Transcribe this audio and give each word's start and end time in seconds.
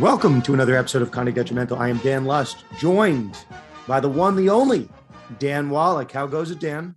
Welcome 0.00 0.40
to 0.42 0.54
another 0.54 0.78
episode 0.78 1.02
of 1.02 1.10
Conduct 1.10 1.36
Detrimental. 1.36 1.78
I 1.78 1.90
am 1.90 1.98
Dan 1.98 2.24
Lust, 2.24 2.64
joined 2.78 3.36
by 3.86 4.00
the 4.00 4.08
one, 4.08 4.34
the 4.34 4.48
only 4.48 4.88
Dan 5.38 5.68
Wallach. 5.68 6.10
How 6.10 6.26
goes 6.26 6.50
it, 6.50 6.58
Dan? 6.58 6.94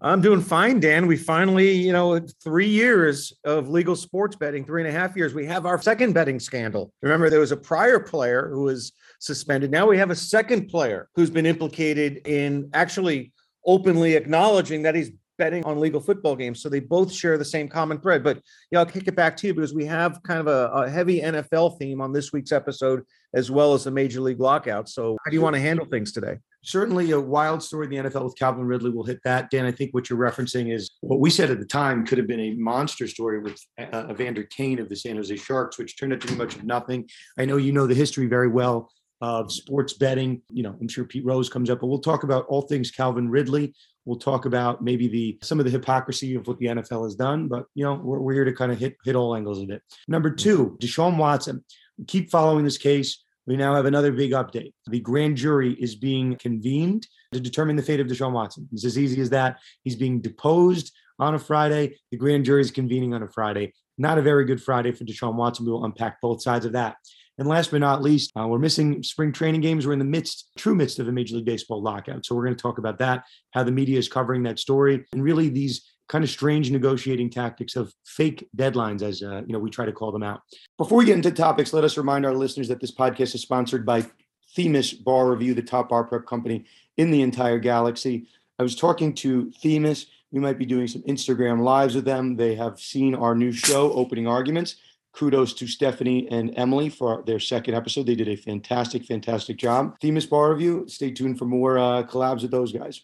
I'm 0.00 0.20
doing 0.20 0.40
fine, 0.40 0.80
Dan. 0.80 1.06
We 1.06 1.16
finally, 1.16 1.70
you 1.70 1.92
know, 1.92 2.18
three 2.42 2.66
years 2.66 3.32
of 3.44 3.68
legal 3.68 3.94
sports 3.94 4.34
betting, 4.34 4.64
three 4.64 4.82
and 4.84 4.88
a 4.92 4.98
half 4.98 5.16
years. 5.16 5.32
We 5.32 5.46
have 5.46 5.64
our 5.64 5.80
second 5.80 6.12
betting 6.12 6.40
scandal. 6.40 6.92
Remember, 7.02 7.30
there 7.30 7.38
was 7.38 7.52
a 7.52 7.56
prior 7.56 8.00
player 8.00 8.50
who 8.52 8.62
was 8.62 8.90
suspended. 9.20 9.70
Now 9.70 9.86
we 9.86 9.96
have 9.98 10.10
a 10.10 10.16
second 10.16 10.66
player 10.66 11.08
who's 11.14 11.30
been 11.30 11.46
implicated 11.46 12.26
in 12.26 12.68
actually 12.74 13.32
openly 13.64 14.14
acknowledging 14.14 14.82
that 14.82 14.96
he's 14.96 15.12
betting 15.38 15.64
on 15.64 15.80
legal 15.80 16.00
football 16.00 16.36
games. 16.36 16.62
So 16.62 16.68
they 16.68 16.80
both 16.80 17.12
share 17.12 17.38
the 17.38 17.44
same 17.44 17.68
common 17.68 18.00
thread. 18.00 18.22
But 18.22 18.40
yeah, 18.70 18.80
I'll 18.80 18.86
kick 18.86 19.08
it 19.08 19.16
back 19.16 19.36
to 19.38 19.46
you 19.46 19.54
because 19.54 19.74
we 19.74 19.84
have 19.86 20.22
kind 20.22 20.40
of 20.40 20.46
a, 20.46 20.70
a, 20.72 20.90
heavy 20.90 21.20
NFL 21.20 21.78
theme 21.78 22.00
on 22.00 22.12
this 22.12 22.32
week's 22.32 22.52
episode, 22.52 23.02
as 23.34 23.50
well 23.50 23.74
as 23.74 23.84
the 23.84 23.90
Major 23.90 24.20
League 24.20 24.40
lockout. 24.40 24.88
So 24.88 25.16
how 25.24 25.30
do 25.30 25.36
you 25.36 25.42
want 25.42 25.54
to 25.54 25.60
handle 25.60 25.86
things 25.86 26.12
today? 26.12 26.38
Certainly 26.62 27.10
a 27.10 27.20
wild 27.20 27.62
story 27.62 27.86
in 27.86 28.04
the 28.04 28.10
NFL 28.10 28.24
with 28.24 28.38
Calvin 28.38 28.64
Ridley. 28.64 28.90
We'll 28.90 29.04
hit 29.04 29.20
that. 29.24 29.50
Dan, 29.50 29.66
I 29.66 29.72
think 29.72 29.92
what 29.92 30.08
you're 30.08 30.18
referencing 30.18 30.72
is 30.72 30.90
what 31.00 31.20
we 31.20 31.30
said 31.30 31.50
at 31.50 31.58
the 31.58 31.66
time 31.66 32.06
could 32.06 32.18
have 32.18 32.26
been 32.26 32.40
a 32.40 32.54
monster 32.54 33.06
story 33.06 33.40
with 33.40 33.58
uh, 33.78 34.06
Evander 34.10 34.44
Kane 34.44 34.78
of 34.78 34.88
the 34.88 34.96
San 34.96 35.16
Jose 35.16 35.36
Sharks, 35.36 35.78
which 35.78 35.98
turned 35.98 36.12
out 36.12 36.20
to 36.22 36.28
be 36.28 36.36
much 36.36 36.54
of 36.54 36.64
nothing. 36.64 37.08
I 37.38 37.44
know 37.44 37.56
you 37.56 37.72
know 37.72 37.86
the 37.86 37.94
history 37.94 38.26
very 38.26 38.48
well 38.48 38.90
of 39.20 39.52
sports 39.52 39.94
betting. 39.94 40.42
You 40.50 40.62
know, 40.62 40.76
I'm 40.80 40.88
sure 40.88 41.04
Pete 41.04 41.24
Rose 41.24 41.48
comes 41.48 41.70
up, 41.70 41.80
but 41.80 41.86
we'll 41.86 41.98
talk 41.98 42.24
about 42.24 42.46
all 42.46 42.62
things 42.62 42.90
Calvin 42.90 43.30
Ridley. 43.30 43.74
We'll 44.04 44.18
talk 44.18 44.44
about 44.44 44.82
maybe 44.82 45.08
the 45.08 45.38
some 45.42 45.58
of 45.58 45.64
the 45.64 45.70
hypocrisy 45.70 46.34
of 46.34 46.46
what 46.46 46.58
the 46.58 46.66
NFL 46.66 47.04
has 47.04 47.14
done, 47.14 47.48
but 47.48 47.64
you 47.74 47.84
know 47.84 47.94
we're, 47.94 48.18
we're 48.18 48.34
here 48.34 48.44
to 48.44 48.52
kind 48.52 48.70
of 48.70 48.78
hit 48.78 48.96
hit 49.04 49.16
all 49.16 49.34
angles 49.34 49.60
of 49.60 49.70
it. 49.70 49.82
Number 50.08 50.30
two, 50.30 50.76
Deshaun 50.80 51.16
Watson. 51.16 51.64
keep 52.06 52.30
following 52.30 52.64
this 52.64 52.78
case. 52.78 53.24
We 53.46 53.56
now 53.56 53.74
have 53.74 53.84
another 53.84 54.12
big 54.12 54.32
update. 54.32 54.72
The 54.86 55.00
grand 55.00 55.36
jury 55.36 55.74
is 55.74 55.96
being 55.96 56.36
convened 56.36 57.06
to 57.32 57.40
determine 57.40 57.76
the 57.76 57.82
fate 57.82 58.00
of 58.00 58.06
Deshaun 58.06 58.32
Watson. 58.32 58.68
It's 58.72 58.86
as 58.86 58.98
easy 58.98 59.20
as 59.20 59.30
that. 59.30 59.58
He's 59.82 59.96
being 59.96 60.20
deposed 60.20 60.92
on 61.18 61.34
a 61.34 61.38
Friday. 61.38 61.96
The 62.10 62.16
grand 62.16 62.44
jury 62.44 62.62
is 62.62 62.70
convening 62.70 63.12
on 63.12 63.22
a 63.22 63.28
Friday. 63.28 63.72
Not 63.98 64.18
a 64.18 64.22
very 64.22 64.44
good 64.44 64.62
Friday 64.62 64.92
for 64.92 65.04
Deshaun 65.04 65.34
Watson. 65.34 65.66
We 65.66 65.72
will 65.72 65.84
unpack 65.84 66.20
both 66.20 66.42
sides 66.42 66.64
of 66.64 66.72
that. 66.72 66.96
And 67.38 67.48
last 67.48 67.72
but 67.72 67.80
not 67.80 68.02
least, 68.02 68.32
uh, 68.38 68.46
we're 68.46 68.58
missing 68.58 69.02
spring 69.02 69.32
training 69.32 69.60
games. 69.60 69.86
We're 69.86 69.92
in 69.92 69.98
the 69.98 70.04
midst, 70.04 70.50
true 70.56 70.74
midst 70.74 71.00
of 71.00 71.08
a 71.08 71.12
Major 71.12 71.36
League 71.36 71.44
Baseball 71.44 71.82
lockout. 71.82 72.24
So 72.24 72.34
we're 72.34 72.44
going 72.44 72.56
to 72.56 72.62
talk 72.62 72.78
about 72.78 72.98
that, 72.98 73.24
how 73.50 73.64
the 73.64 73.72
media 73.72 73.98
is 73.98 74.08
covering 74.08 74.44
that 74.44 74.60
story, 74.60 75.04
and 75.12 75.22
really 75.22 75.48
these 75.48 75.90
kind 76.08 76.22
of 76.22 76.30
strange 76.30 76.70
negotiating 76.70 77.30
tactics 77.30 77.76
of 77.76 77.92
fake 78.04 78.46
deadlines, 78.56 79.02
as 79.02 79.22
uh, 79.22 79.42
you 79.46 79.52
know 79.52 79.58
we 79.58 79.70
try 79.70 79.84
to 79.84 79.92
call 79.92 80.12
them 80.12 80.22
out. 80.22 80.42
Before 80.78 80.98
we 80.98 81.06
get 81.06 81.16
into 81.16 81.32
topics, 81.32 81.72
let 81.72 81.84
us 81.84 81.96
remind 81.96 82.24
our 82.24 82.34
listeners 82.34 82.68
that 82.68 82.80
this 82.80 82.94
podcast 82.94 83.34
is 83.34 83.42
sponsored 83.42 83.84
by 83.84 84.06
Themis 84.54 84.92
Bar 84.92 85.30
Review, 85.30 85.54
the 85.54 85.62
top 85.62 85.88
bar 85.88 86.04
prep 86.04 86.26
company 86.26 86.66
in 86.96 87.10
the 87.10 87.22
entire 87.22 87.58
galaxy. 87.58 88.26
I 88.60 88.62
was 88.62 88.76
talking 88.76 89.12
to 89.16 89.50
Themis. 89.60 90.06
We 90.30 90.40
might 90.40 90.58
be 90.58 90.66
doing 90.66 90.86
some 90.86 91.02
Instagram 91.02 91.62
lives 91.62 91.94
with 91.94 92.04
them. 92.04 92.36
They 92.36 92.54
have 92.54 92.78
seen 92.78 93.14
our 93.14 93.34
new 93.34 93.50
show, 93.50 93.92
Opening 93.92 94.26
Arguments 94.26 94.76
kudos 95.14 95.54
to 95.54 95.66
Stephanie 95.66 96.28
and 96.30 96.52
Emily 96.56 96.88
for 96.88 97.22
their 97.26 97.40
second 97.40 97.74
episode. 97.74 98.06
They 98.06 98.14
did 98.14 98.28
a 98.28 98.36
fantastic, 98.36 99.04
fantastic 99.04 99.56
job. 99.56 99.96
Themis 100.00 100.26
Bar 100.26 100.52
Review. 100.52 100.84
Stay 100.88 101.10
tuned 101.10 101.38
for 101.38 101.44
more 101.44 101.78
uh, 101.78 102.02
collabs 102.02 102.42
with 102.42 102.50
those 102.50 102.72
guys. 102.72 103.02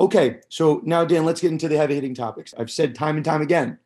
Okay, 0.00 0.40
so 0.48 0.80
now, 0.84 1.04
Dan, 1.04 1.24
let's 1.24 1.40
get 1.40 1.52
into 1.52 1.68
the 1.68 1.76
heavy 1.76 1.94
hitting 1.94 2.14
topics. 2.14 2.52
I've 2.58 2.70
said 2.70 2.96
time 2.96 3.16
and 3.16 3.24
time 3.24 3.42
again, 3.42 3.78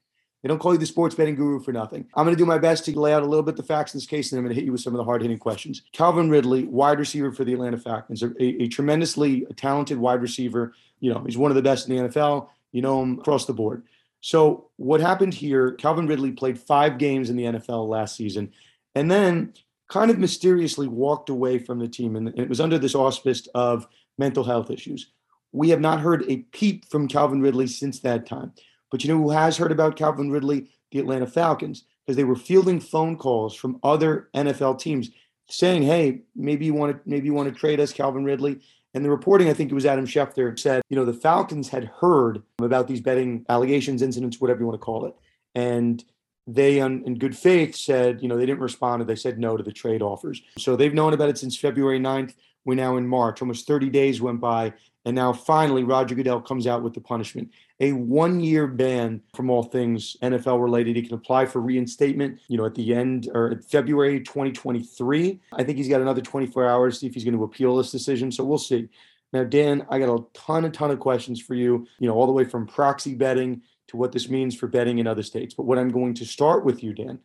they 0.43 0.49
don't 0.49 0.59
call 0.59 0.73
you 0.73 0.79
the 0.79 0.87
sports 0.87 1.15
betting 1.15 1.35
guru 1.35 1.61
for 1.61 1.73
nothing. 1.73 2.07
I'm 2.15 2.25
going 2.25 2.37
to 2.37 2.41
do 2.41 2.47
my 2.47 2.59
best 2.59 2.85
to 2.85 2.99
lay 2.99 3.13
out 3.13 3.23
a 3.23 3.27
little 3.27 3.43
bit 3.43 3.57
the 3.57 3.63
facts 3.63 3.93
in 3.93 3.99
this 3.99 4.07
case, 4.07 4.31
and 4.31 4.39
I'm 4.39 4.45
going 4.45 4.55
to 4.55 4.59
hit 4.59 4.65
you 4.65 4.73
with 4.73 4.81
some 4.81 4.95
of 4.95 4.99
the 4.99 5.05
hard 5.05 5.21
hitting 5.21 5.39
questions. 5.39 5.83
Calvin 5.93 6.31
Ridley, 6.31 6.65
wide 6.65 6.99
receiver 6.99 7.33
for 7.33 7.45
the 7.45 7.53
Atlanta 7.53 7.77
Falcons, 7.77 8.23
a, 8.23 8.33
a 8.41 8.69
tremendously 8.69 9.47
talented 9.57 9.99
wide 9.99 10.23
receiver. 10.23 10.73
You 11.01 11.13
know, 11.13 11.25
he's 11.25 11.37
one 11.37 11.51
of 11.51 11.57
the 11.57 11.63
best 11.63 11.89
in 11.89 11.97
the 11.97 12.09
NFL. 12.09 12.49
You 12.71 12.83
know 12.83 13.03
him 13.03 13.19
across 13.19 13.47
the 13.47 13.53
board. 13.53 13.83
So 14.21 14.71
what 14.77 15.01
happened 15.01 15.35
here? 15.35 15.73
Calvin 15.73 16.07
Ridley 16.07 16.33
played 16.33 16.59
five 16.59 16.99
games 16.99 17.31
in 17.31 17.37
the 17.37 17.45
NFL 17.45 17.89
last 17.89 18.17
season, 18.17 18.53
and 18.95 19.11
then 19.11 19.55
kind 19.89 20.11
of 20.11 20.19
mysteriously 20.19 20.87
walked 20.87 21.31
away 21.31 21.59
from 21.59 21.79
the 21.79 21.89
team, 21.89 22.17
and 22.17 22.29
it 22.39 22.49
was 22.49 22.61
under 22.61 22.79
this 22.79 22.95
auspice 22.95 23.47
of 23.55 23.87
mental 24.19 24.45
health 24.45 24.71
issues. 24.71 25.13
We 25.53 25.71
have 25.71 25.81
not 25.81 26.01
heard 26.01 26.25
a 26.29 26.39
peep 26.53 26.85
from 26.91 27.09
Calvin 27.09 27.41
Ridley 27.41 27.67
since 27.67 28.01
that 28.01 28.27
time. 28.27 28.53
But 28.91 29.05
you 29.05 29.13
know 29.13 29.21
who 29.21 29.31
has 29.31 29.57
heard 29.57 29.73
about 29.73 29.97
Calvin 29.97 30.31
Ridley? 30.31 30.71
The 30.91 30.99
Atlanta 30.99 31.27
Falcons, 31.27 31.85
because 32.05 32.17
they 32.17 32.25
were 32.25 32.37
fielding 32.37 32.81
phone 32.81 33.17
calls 33.17 33.55
from 33.55 33.79
other 33.83 34.31
NFL 34.35 34.79
teams 34.79 35.11
saying, 35.51 35.83
"Hey, 35.83 36.23
maybe 36.35 36.67
you 36.67 36.75
want 36.75 36.93
to 36.93 37.09
maybe 37.09 37.27
you 37.27 37.35
want 37.35 37.53
to 37.53 37.59
trade 37.59 37.81
us, 37.81 37.93
Calvin 37.93 38.25
Ridley." 38.25 38.61
And 38.95 39.05
the 39.05 39.11
reporting, 39.11 39.49
I 39.49 39.53
think 39.53 39.71
it 39.71 39.75
was 39.75 39.87
Adam 39.87 40.07
Schefter, 40.07 40.59
said, 40.59 40.83
you 40.89 40.97
know, 40.97 41.05
the 41.05 41.13
Falcons 41.13 41.69
had 41.69 41.85
heard 42.01 42.43
about 42.59 42.89
these 42.89 43.01
betting 43.01 43.45
allegations, 43.49 44.03
incidents, 44.03 44.41
whatever 44.41 44.61
you 44.61 44.67
want 44.67 44.81
to 44.81 44.85
call 44.85 45.07
it. 45.07 45.15
And 45.55 46.03
they, 46.47 46.79
in 46.79 47.19
good 47.19 47.37
faith, 47.37 47.77
said, 47.77 48.23
you 48.23 48.29
know, 48.29 48.39
they 48.39 48.47
didn't 48.47 48.61
respond 48.61 49.03
and 49.03 49.09
they 49.09 49.17
said 49.17 49.39
no 49.39 49.57
to 49.57 49.63
the 49.63 49.73
trade 49.73 50.01
offers. 50.01 50.41
So 50.57 50.77
they've 50.77 50.95
known 50.95 51.13
about 51.13 51.29
it 51.29 51.37
since 51.37 51.57
February 51.57 52.01
9th. 52.01 52.35
We're 52.65 52.75
now 52.75 52.97
in 52.97 53.07
March. 53.07 53.43
Almost 53.43 53.67
30 53.67 53.91
days 53.91 54.21
went 54.21 54.41
by. 54.41 54.73
And 55.09 55.15
now 55.15 55.33
finally, 55.33 55.85
Roger 55.85 56.15
Goodell 56.15 56.43
comes 56.43 56.67
out 56.67 56.83
with 56.83 56.93
the 56.93 57.01
punishment 57.01 57.51
a 57.81 57.93
one 57.93 58.41
year 58.41 58.67
ban 58.67 59.23
from 59.35 59.49
all 59.49 59.63
things 59.63 60.19
NFL 60.23 60.63
related. 60.63 60.97
He 60.97 61.03
can 61.03 61.15
apply 61.15 61.47
for 61.47 61.63
reinstatement, 61.63 62.39
you 62.49 62.59
know, 62.59 62.67
at 62.67 62.75
the 62.75 62.95
end 62.95 63.27
or 63.33 63.59
February 63.71 64.21
2023. 64.21 65.41
I 65.55 65.65
think 65.65 65.79
he's 65.79 65.89
got 65.89 66.03
another 66.03 66.21
24 66.21 66.69
hours 66.69 66.95
to 66.95 67.01
see 67.01 67.07
if 67.07 67.15
he's 67.15 67.25
going 67.25 67.39
to 67.39 67.45
appeal 67.45 67.75
this 67.75 67.91
decision. 67.91 68.31
So 68.31 68.45
we'll 68.45 68.59
see. 68.59 68.91
Now, 69.33 69.45
Dan, 69.45 69.87
I 69.89 69.99
got 69.99 70.15
a 70.15 70.23
ton, 70.35 70.67
a 70.67 70.71
ton 70.71 70.91
of 70.91 71.01
questions 71.01 71.41
for 71.41 71.55
you, 71.55 71.87
you 71.99 72.07
know, 72.07 72.15
all 72.15 72.27
the 72.27 72.33
way 72.33 72.45
from 72.45 72.67
proxy 72.67 73.15
betting 73.15 73.63
to 73.87 73.97
what 73.97 74.13
this 74.13 74.29
means 74.29 74.55
for 74.55 74.67
betting 74.67 74.99
in 74.99 75.07
other 75.07 75.23
states. 75.23 75.55
But 75.55 75.65
what 75.65 75.79
I'm 75.79 75.91
going 75.91 76.13
to 76.15 76.27
start 76.27 76.67
with 76.67 76.83
you, 76.85 76.93
Dan, 76.93 77.19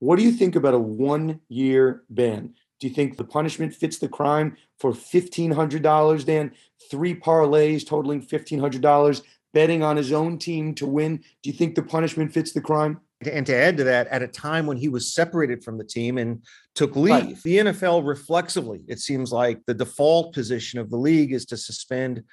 what 0.00 0.16
do 0.16 0.22
you 0.22 0.32
think 0.32 0.54
about 0.54 0.74
a 0.74 0.78
one 0.78 1.40
year 1.48 2.02
ban? 2.10 2.52
Do 2.82 2.88
you 2.88 2.94
think 2.94 3.16
the 3.16 3.22
punishment 3.22 3.72
fits 3.72 3.98
the 3.98 4.08
crime 4.08 4.56
for 4.80 4.90
$1,500, 4.90 6.24
Dan? 6.24 6.50
Three 6.90 7.14
parlays 7.14 7.86
totaling 7.86 8.26
$1,500 8.26 9.22
betting 9.54 9.84
on 9.84 9.96
his 9.96 10.12
own 10.12 10.36
team 10.36 10.74
to 10.74 10.86
win. 10.86 11.18
Do 11.44 11.50
you 11.50 11.52
think 11.52 11.76
the 11.76 11.84
punishment 11.84 12.32
fits 12.34 12.50
the 12.50 12.60
crime? 12.60 13.00
And 13.24 13.46
to 13.46 13.54
add 13.54 13.76
to 13.76 13.84
that, 13.84 14.08
at 14.08 14.24
a 14.24 14.26
time 14.26 14.66
when 14.66 14.76
he 14.76 14.88
was 14.88 15.14
separated 15.14 15.62
from 15.62 15.78
the 15.78 15.84
team 15.84 16.18
and 16.18 16.42
took 16.74 16.96
leave, 16.96 17.12
right. 17.12 17.42
the 17.44 17.58
NFL 17.58 18.04
reflexively, 18.04 18.82
it 18.88 18.98
seems 18.98 19.30
like 19.30 19.64
the 19.66 19.74
default 19.74 20.34
position 20.34 20.80
of 20.80 20.90
the 20.90 20.96
league 20.96 21.32
is 21.32 21.46
to 21.46 21.56
suspend 21.56 22.24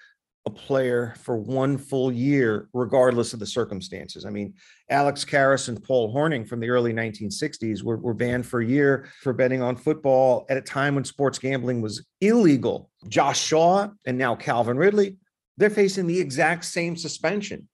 a 0.50 0.54
player 0.54 1.14
for 1.22 1.38
one 1.38 1.78
full 1.78 2.12
year, 2.12 2.70
regardless 2.74 3.34
of 3.34 3.40
the 3.40 3.46
circumstances. 3.46 4.26
I 4.26 4.30
mean, 4.30 4.54
Alex 4.90 5.24
Karras 5.24 5.68
and 5.68 5.82
Paul 5.84 6.14
Hornung 6.14 6.48
from 6.48 6.60
the 6.60 6.70
early 6.70 6.94
1960s 6.94 7.84
were, 7.84 7.98
were 7.98 8.14
banned 8.14 8.46
for 8.46 8.62
a 8.62 8.66
year 8.66 9.10
for 9.22 9.34
betting 9.34 9.62
on 9.62 9.76
football 9.76 10.46
at 10.50 10.58
a 10.58 10.62
time 10.62 10.96
when 10.96 11.04
sports 11.04 11.40
gambling 11.40 11.82
was 11.82 12.06
illegal. 12.22 12.90
Josh 13.08 13.42
Shaw 13.42 13.90
and 14.06 14.18
now 14.18 14.36
Calvin 14.36 14.78
Ridley 14.78 15.18
they're 15.60 15.70
facing 15.70 16.08
the 16.08 16.20
exact 16.20 16.64
same 16.66 16.96
suspension 16.96 17.68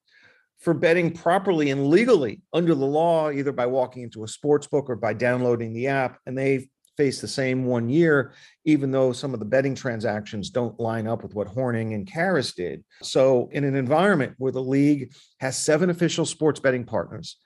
for 0.59 0.73
betting 0.73 1.11
properly 1.11 1.69
and 1.69 1.87
legally 1.87 2.41
under 2.51 2.73
the 2.73 2.85
law, 2.85 3.29
either 3.29 3.51
by 3.51 3.67
walking 3.67 4.01
into 4.01 4.23
a 4.23 4.27
sports 4.27 4.65
book 4.65 4.89
or 4.89 4.95
by 4.95 5.13
downloading 5.13 5.71
the 5.71 5.87
app. 5.87 6.17
And 6.25 6.35
they 6.35 6.67
face 6.97 7.21
the 7.21 7.27
same 7.27 7.65
one 7.65 7.89
year, 7.89 8.33
even 8.65 8.91
though 8.91 9.11
some 9.11 9.33
of 9.33 9.39
the 9.39 9.45
betting 9.45 9.75
transactions 9.75 10.49
don't 10.49 10.79
line 10.79 11.07
up 11.07 11.23
with 11.23 11.33
what 11.33 11.47
Hornung 11.47 11.93
and 11.93 12.09
Karras 12.09 12.55
did. 12.55 12.83
So, 13.01 13.49
in 13.51 13.63
an 13.63 13.75
environment 13.75 14.35
where 14.37 14.51
the 14.51 14.61
league 14.61 15.13
has 15.39 15.57
seven 15.57 15.89
official 15.89 16.25
sports 16.25 16.59
betting 16.59 16.85
partners, 16.85 17.37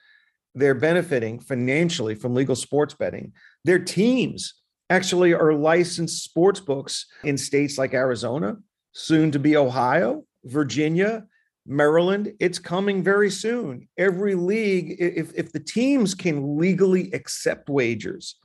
they're 0.54 0.74
benefiting 0.74 1.40
financially 1.40 2.14
from 2.14 2.34
legal 2.34 2.56
sports 2.56 2.94
betting. 2.94 3.32
Their 3.64 3.78
teams 3.78 4.54
actually 4.88 5.32
are 5.32 5.54
licensed 5.54 6.24
sports 6.24 6.60
books 6.60 7.06
in 7.22 7.38
states 7.38 7.78
like 7.78 7.94
Arizona, 7.94 8.56
soon 8.92 9.30
to 9.30 9.38
be 9.38 9.56
Ohio, 9.56 10.24
Virginia, 10.44 11.26
Maryland, 11.66 12.32
it's 12.40 12.58
coming 12.58 13.02
very 13.02 13.30
soon. 13.30 13.88
Every 13.96 14.34
league, 14.34 14.96
if, 14.98 15.32
if 15.36 15.52
the 15.52 15.60
teams 15.60 16.14
can 16.14 16.58
legally 16.58 17.12
accept 17.12 17.68
wagers 17.68 18.36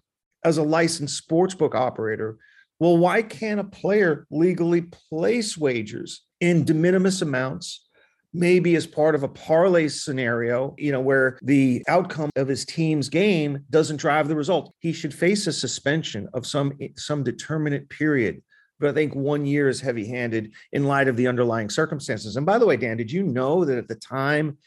as 0.45 0.57
a 0.57 0.63
licensed 0.63 1.27
sportsbook 1.27 1.75
operator, 1.75 2.37
well, 2.79 2.97
why 2.97 3.21
can't 3.21 3.59
a 3.59 3.65
player 3.65 4.27
legally 4.29 4.81
place 4.81 5.57
wagers 5.57 6.21
in 6.39 6.63
de 6.63 6.73
minimis 6.73 7.21
amounts? 7.21 7.81
Maybe 8.33 8.75
as 8.75 8.85
part 8.85 9.15
of 9.15 9.23
a 9.23 9.29
parlay 9.29 9.87
scenario, 9.87 10.75
you 10.77 10.91
know, 10.91 10.99
where 10.99 11.39
the 11.41 11.83
outcome 11.87 12.29
of 12.35 12.49
his 12.49 12.65
team's 12.65 13.07
game 13.09 13.65
doesn't 13.69 13.97
drive 13.97 14.27
the 14.27 14.35
result. 14.35 14.73
He 14.79 14.91
should 14.91 15.13
face 15.13 15.47
a 15.47 15.53
suspension 15.53 16.27
of 16.33 16.45
some 16.45 16.73
some 16.97 17.23
determinate 17.23 17.89
period 17.89 18.41
but 18.79 18.89
I 18.89 18.93
think 18.93 19.15
one 19.15 19.45
year 19.45 19.69
is 19.69 19.79
heavy 19.79 20.05
handed 20.05 20.53
in 20.73 20.83
light 20.83 21.07
of 21.07 21.15
the 21.15 21.27
underlying 21.27 21.69
circumstances. 21.69 22.35
And 22.35 22.45
by 22.45 22.57
the 22.57 22.65
way, 22.65 22.77
Dan, 22.77 22.97
did 22.97 23.11
you 23.11 23.23
know 23.23 23.63
that 23.63 23.77
at 23.77 23.87
the 23.87 23.95
time 23.95 24.57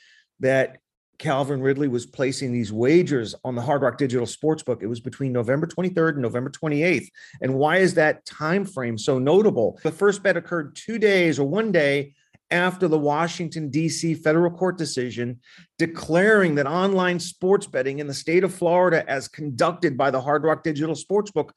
that 0.41 0.79
Calvin 1.19 1.61
Ridley 1.61 1.89
was 1.89 2.07
placing 2.07 2.53
these 2.53 2.73
wagers 2.73 3.35
on 3.45 3.55
the 3.55 3.63
Hard 3.63 3.83
Rock 3.83 3.99
Digital 3.99 4.27
Sportsbook. 4.27 4.83
It 4.83 4.87
was 4.87 5.01
between 5.01 5.33
November 5.33 5.67
23rd 5.67 6.15
and 6.15 6.23
November 6.23 6.51
28th. 6.51 7.09
And 7.43 7.55
why 7.55 7.79
is 7.79 7.95
that 7.95 8.25
time 8.25 8.65
frame 8.65 8.97
so 8.97 9.19
notable? 9.19 9.81
The 9.83 9.91
first 9.91 10.23
bet 10.23 10.37
occurred 10.37 10.77
2 10.77 10.99
days 10.99 11.39
or 11.39 11.49
1 11.49 11.73
day 11.73 12.15
after 12.51 12.89
the 12.89 12.99
Washington, 12.99 13.69
D.C. 13.69 14.15
federal 14.15 14.51
court 14.51 14.79
decision 14.79 15.41
declaring 15.77 16.55
that 16.55 16.67
online 16.67 17.21
sports 17.21 17.67
betting 17.67 17.99
in 17.99 18.07
the 18.07 18.15
state 18.15 18.43
of 18.43 18.55
Florida, 18.55 19.05
as 19.11 19.29
conducted 19.29 19.99
by 19.99 20.11
the 20.11 20.21
Hard 20.21 20.45
Rock 20.45 20.63
Digital 20.63 20.95
Sportsbook, 20.95 21.51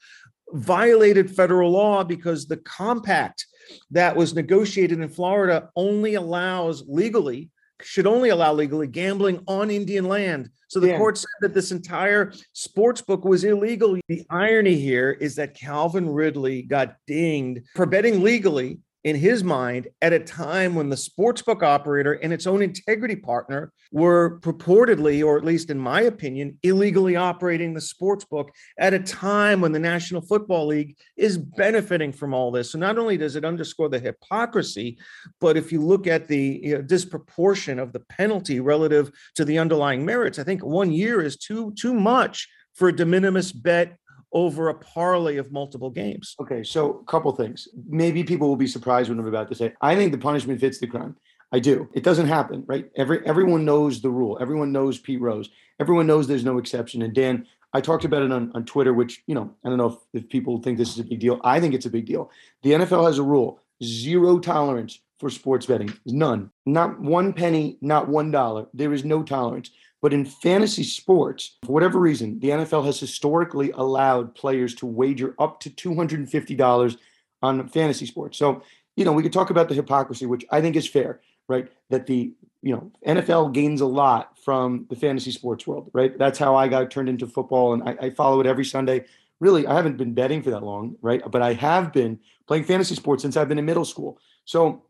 violated 0.54 1.34
federal 1.34 1.72
law 1.72 2.04
because 2.04 2.46
the 2.46 2.58
compact 2.58 3.46
that 3.92 4.16
was 4.18 4.34
negotiated 4.34 5.00
in 5.00 5.08
Florida 5.08 5.70
only 5.78 6.16
allows 6.16 6.84
legally, 6.88 7.50
should 7.84 8.08
only 8.08 8.30
allow 8.30 8.54
legally 8.54 8.88
gambling 8.88 9.42
on 9.48 9.70
Indian 9.72 10.06
land. 10.06 10.50
So 10.68 10.80
the 10.80 10.88
Yeah. 10.88 10.98
court 10.98 11.18
said 11.18 11.28
that 11.42 11.54
this 11.54 11.72
entire 11.72 12.32
sports 12.54 13.02
book 13.02 13.26
was 13.26 13.44
illegal. 13.44 13.98
The 14.08 14.26
irony 14.30 14.76
here 14.76 15.12
is 15.20 15.36
that 15.36 15.54
Calvin 15.54 16.10
Ridley 16.10 16.62
got 16.62 16.96
dinged 17.08 17.64
for 17.76 17.86
betting 17.86 18.24
legally 18.24 18.80
in 19.04 19.16
his 19.16 19.44
mind 19.44 19.88
at 20.02 20.14
a 20.14 20.20
time 20.20 20.76
when 20.76 20.90
the 20.90 20.96
sportsbook 20.96 21.64
operator 21.64 22.14
and 22.14 22.32
its 22.32 22.46
own 22.46 22.62
integrity 22.62 23.16
partner 23.16 23.72
were 23.92 24.40
purportedly, 24.42 25.26
or 25.26 25.38
at 25.38 25.44
least 25.44 25.70
in 25.70 25.78
my 25.78 26.02
opinion, 26.02 26.58
illegally 26.64 27.16
operating 27.16 27.74
the 27.74 27.80
sportsbook 27.80 28.50
at 28.78 28.94
a 28.94 29.00
time 29.00 29.60
when 29.60 29.72
the 29.72 29.80
National 29.80 30.22
Football 30.22 30.68
League 30.68 30.96
is 31.18 31.38
benefiting 31.38 32.12
from 32.12 32.34
all 32.34 32.52
this. 32.52 32.72
So 32.72 32.80
not 32.80 32.98
only 32.98 33.18
does 33.18 33.36
it 33.36 33.46
underscore 33.46 33.90
the 33.90 34.00
hypocrisy, 34.00 35.00
but 35.40 35.58
if 35.58 35.72
you 35.72 35.82
look 35.82 36.06
at 36.06 36.28
the 36.28 36.60
you 36.64 36.76
know, 36.76 36.82
disproportion 36.82 37.80
of 37.80 37.94
the 37.94 38.02
penalty 38.02 38.60
relative 38.60 39.12
to 39.36 39.46
the 39.46 39.58
underlying 39.58 40.06
merits, 40.06 40.38
I 40.38 40.44
think 40.44 40.64
one 40.64 40.92
year 40.92 41.22
is 41.22 41.38
too 41.38 41.74
too 41.74 41.94
much 41.94 42.48
for 42.74 42.90
a 42.90 42.96
de 42.96 43.06
minimis 43.06 43.52
bet 43.52 43.98
over 44.34 44.70
a 44.70 44.74
parlay 44.74 45.38
of 45.38 45.52
multiple 45.52 45.90
games. 45.90 46.36
Okay, 46.40 46.64
so 46.64 47.00
a 47.00 47.04
couple 47.06 47.32
things. 47.36 47.68
Maybe 47.88 48.24
people 48.24 48.48
will 48.48 48.56
be 48.56 48.68
surprised 48.68 49.10
what 49.10 49.20
I'm 49.20 49.28
about 49.28 49.50
to 49.50 49.56
say. 49.56 49.74
I 49.82 49.96
think 49.96 50.12
the 50.12 50.18
punishment 50.18 50.60
fits 50.60 50.80
the 50.80 50.88
crime. 50.88 51.16
I 51.52 51.60
do. 51.60 51.90
It 51.94 52.04
doesn't 52.04 52.28
happen, 52.28 52.64
right? 52.66 52.90
Every 52.96 53.26
everyone 53.26 53.66
knows 53.66 54.02
the 54.02 54.10
rule. 54.10 54.38
Everyone 54.40 54.72
knows 54.72 54.98
Pete 55.00 55.20
Rose. 55.20 55.50
Everyone 55.80 56.08
knows 56.08 56.28
there's 56.28 56.46
no 56.46 56.58
exception. 56.58 57.02
And 57.02 57.14
Dan, 57.14 57.46
I 57.74 57.82
talked 57.82 58.06
about 58.06 58.22
it 58.22 58.32
on, 58.32 58.52
on 58.54 58.66
Twitter, 58.66 58.94
which, 58.94 59.24
you 59.28 59.36
know, 59.36 59.54
I 59.66 59.70
don't 59.70 59.78
know 59.78 60.00
if, 60.14 60.24
if 60.24 60.30
people 60.30 60.62
think 60.62 60.78
this 60.78 60.90
is 60.90 61.00
a 61.00 61.04
big 61.04 61.20
deal. 61.20 61.40
I 61.44 61.60
think 61.60 61.74
it's 61.74 61.86
a 61.86 61.90
big 61.90 62.06
deal. 62.06 62.30
The 62.64 62.72
NFL 62.72 63.06
has 63.06 63.18
a 63.18 63.24
rule 63.24 63.60
zero 63.84 64.40
tolerance 64.40 65.00
for 65.20 65.30
sports 65.30 65.66
betting. 65.66 65.94
None. 66.06 66.52
Not 66.66 67.00
one 67.00 67.34
penny, 67.34 67.78
not 67.82 68.08
one 68.08 68.32
dollar. 68.32 68.68
There 68.74 68.94
is 68.94 69.04
no 69.04 69.24
tolerance. 69.24 69.72
But 70.02 70.14
in 70.14 70.26
fantasy 70.26 70.84
sports, 70.84 71.58
for 71.64 71.74
whatever 71.74 72.00
reason, 72.00 72.40
the 72.40 72.50
NFL 72.50 72.86
has 72.86 73.00
historically 73.00 73.72
allowed 73.72 74.34
players 74.34 74.74
to 74.76 74.88
wager 74.88 75.36
up 75.38 75.60
to 75.62 75.70
$250 75.70 76.98
on 77.44 77.68
fantasy 77.70 78.08
sports. 78.08 78.38
So, 78.38 78.64
you 78.96 79.06
know, 79.06 79.12
we 79.12 79.22
could 79.22 79.34
talk 79.34 79.52
about 79.52 79.70
the 79.70 79.76
hypocrisy, 79.76 80.26
which 80.26 80.44
I 80.52 80.60
think 80.60 80.76
is 80.76 80.88
fair, 80.88 81.22
right? 81.48 81.72
That 81.90 82.08
the, 82.08 82.34
you 82.64 82.74
know, 82.74 82.92
NFL 83.06 83.54
gains 83.54 83.82
a 83.82 83.86
lot 83.86 84.38
from 84.44 84.88
the 84.90 84.96
fantasy 84.96 85.32
sports 85.32 85.68
world, 85.68 85.92
right? 85.94 86.18
That's 86.18 86.40
how 86.40 86.56
I 86.56 86.68
got 86.68 86.90
turned 86.90 87.10
into 87.10 87.28
football 87.28 87.74
and 87.74 87.84
I, 87.88 88.08
I 88.08 88.10
follow 88.10 88.40
it 88.42 88.48
every 88.48 88.66
Sunday. 88.66 89.06
Really, 89.40 89.68
I 89.68 89.76
haven't 89.76 89.98
been 89.98 90.14
betting 90.14 90.42
for 90.42 90.50
that 90.50 90.64
long, 90.64 90.96
right? 91.02 91.22
But 91.30 91.44
I 91.44 91.54
have 91.54 91.94
been 91.94 92.20
playing 92.48 92.64
fantasy 92.64 92.96
sports 92.96 93.22
since 93.22 93.38
I've 93.38 93.48
been 93.48 93.60
in 93.60 93.66
middle 93.66 93.86
school. 93.86 94.20
So 94.46 94.84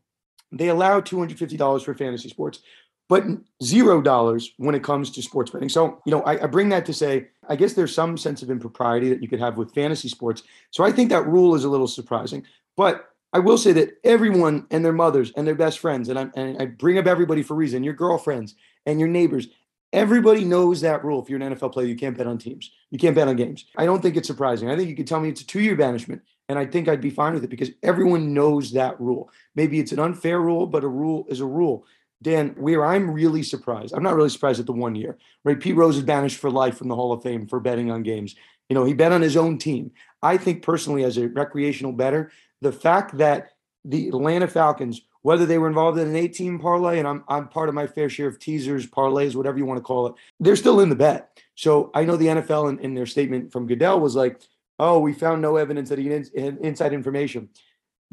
they 0.52 0.68
allow 0.68 1.00
$250 1.00 1.84
for 1.84 1.94
fantasy 1.94 2.28
sports 2.28 2.60
but 3.08 3.24
zero 3.62 4.00
dollars 4.00 4.52
when 4.56 4.74
it 4.74 4.82
comes 4.82 5.10
to 5.10 5.22
sports 5.22 5.50
betting. 5.50 5.68
So, 5.68 6.00
you 6.06 6.12
know, 6.12 6.22
I, 6.22 6.44
I, 6.44 6.46
bring 6.46 6.68
that 6.70 6.86
to 6.86 6.92
say, 6.92 7.28
I 7.48 7.56
guess 7.56 7.74
there's 7.74 7.94
some 7.94 8.16
sense 8.16 8.42
of 8.42 8.50
impropriety 8.50 9.10
that 9.10 9.22
you 9.22 9.28
could 9.28 9.40
have 9.40 9.56
with 9.56 9.74
fantasy 9.74 10.08
sports. 10.08 10.42
So 10.70 10.84
I 10.84 10.92
think 10.92 11.10
that 11.10 11.26
rule 11.26 11.54
is 11.54 11.64
a 11.64 11.68
little 11.68 11.88
surprising. 11.88 12.46
But 12.76 13.10
I 13.32 13.38
will 13.38 13.58
say 13.58 13.72
that 13.72 13.98
everyone 14.04 14.66
and 14.70 14.84
their 14.84 14.92
mothers 14.92 15.32
and 15.36 15.46
their 15.46 15.54
best 15.54 15.78
friends, 15.78 16.08
and 16.08 16.18
I, 16.18 16.28
and 16.34 16.60
I 16.60 16.66
bring 16.66 16.98
up 16.98 17.06
everybody 17.06 17.42
for 17.42 17.54
a 17.54 17.56
reason, 17.56 17.82
your 17.82 17.94
girlfriends 17.94 18.54
and 18.86 18.98
your 18.98 19.08
neighbors, 19.08 19.48
everybody 19.92 20.44
knows 20.44 20.80
that 20.82 21.04
rule. 21.04 21.22
If 21.22 21.28
you're 21.28 21.40
an 21.40 21.54
NFL 21.54 21.72
player, 21.72 21.86
you 21.86 21.96
can't 21.96 22.16
bet 22.16 22.26
on 22.26 22.38
teams. 22.38 22.70
You 22.90 22.98
can't 22.98 23.14
bet 23.14 23.28
on 23.28 23.36
games. 23.36 23.66
I 23.76 23.86
don't 23.86 24.00
think 24.00 24.16
it's 24.16 24.26
surprising. 24.26 24.70
I 24.70 24.76
think 24.76 24.88
you 24.88 24.96
could 24.96 25.06
tell 25.06 25.20
me 25.20 25.28
it's 25.28 25.40
a 25.40 25.46
two-year 25.46 25.76
banishment. 25.76 26.22
And 26.48 26.58
I 26.58 26.66
think 26.66 26.88
I'd 26.88 27.00
be 27.00 27.10
fine 27.10 27.34
with 27.34 27.44
it 27.44 27.50
because 27.50 27.70
everyone 27.82 28.34
knows 28.34 28.72
that 28.72 29.00
rule. 29.00 29.30
Maybe 29.54 29.78
it's 29.80 29.92
an 29.92 29.98
unfair 29.98 30.40
rule, 30.40 30.66
but 30.66 30.84
a 30.84 30.88
rule 30.88 31.24
is 31.28 31.40
a 31.40 31.46
rule. 31.46 31.86
Dan, 32.22 32.54
where 32.58 32.84
I'm 32.84 33.10
really 33.10 33.42
surprised, 33.42 33.94
I'm 33.94 34.02
not 34.02 34.14
really 34.14 34.28
surprised 34.28 34.60
at 34.60 34.66
the 34.66 34.72
one 34.72 34.94
year, 34.94 35.18
right? 35.44 35.58
Pete 35.58 35.76
Rose 35.76 35.96
is 35.96 36.02
banished 36.02 36.38
for 36.38 36.50
life 36.50 36.76
from 36.76 36.88
the 36.88 36.94
Hall 36.94 37.12
of 37.12 37.22
Fame 37.22 37.46
for 37.46 37.60
betting 37.60 37.90
on 37.90 38.02
games. 38.02 38.34
You 38.68 38.74
know, 38.74 38.84
he 38.84 38.94
bet 38.94 39.12
on 39.12 39.22
his 39.22 39.36
own 39.36 39.58
team. 39.58 39.90
I 40.22 40.36
think 40.36 40.62
personally, 40.62 41.04
as 41.04 41.18
a 41.18 41.28
recreational 41.28 41.92
better, 41.92 42.30
the 42.60 42.72
fact 42.72 43.18
that 43.18 43.50
the 43.84 44.08
Atlanta 44.08 44.46
Falcons, 44.46 45.02
whether 45.22 45.46
they 45.46 45.58
were 45.58 45.68
involved 45.68 45.98
in 45.98 46.08
an 46.08 46.16
18 46.16 46.58
parlay, 46.58 46.98
and 46.98 47.08
I'm 47.08 47.24
I'm 47.28 47.48
part 47.48 47.68
of 47.68 47.74
my 47.74 47.86
fair 47.86 48.08
share 48.08 48.28
of 48.28 48.38
teasers, 48.38 48.86
parlays, 48.86 49.34
whatever 49.34 49.58
you 49.58 49.66
want 49.66 49.78
to 49.78 49.84
call 49.84 50.06
it, 50.06 50.14
they're 50.40 50.56
still 50.56 50.80
in 50.80 50.88
the 50.88 50.96
bet. 50.96 51.38
So 51.54 51.90
I 51.94 52.04
know 52.04 52.16
the 52.16 52.26
NFL 52.26 52.70
in, 52.70 52.78
in 52.78 52.94
their 52.94 53.06
statement 53.06 53.52
from 53.52 53.66
Goodell 53.66 54.00
was 54.00 54.16
like, 54.16 54.40
oh, 54.78 54.98
we 55.00 55.12
found 55.12 55.42
no 55.42 55.56
evidence 55.56 55.88
that 55.88 55.98
he 55.98 56.08
had 56.08 56.28
inside 56.34 56.92
information. 56.92 57.48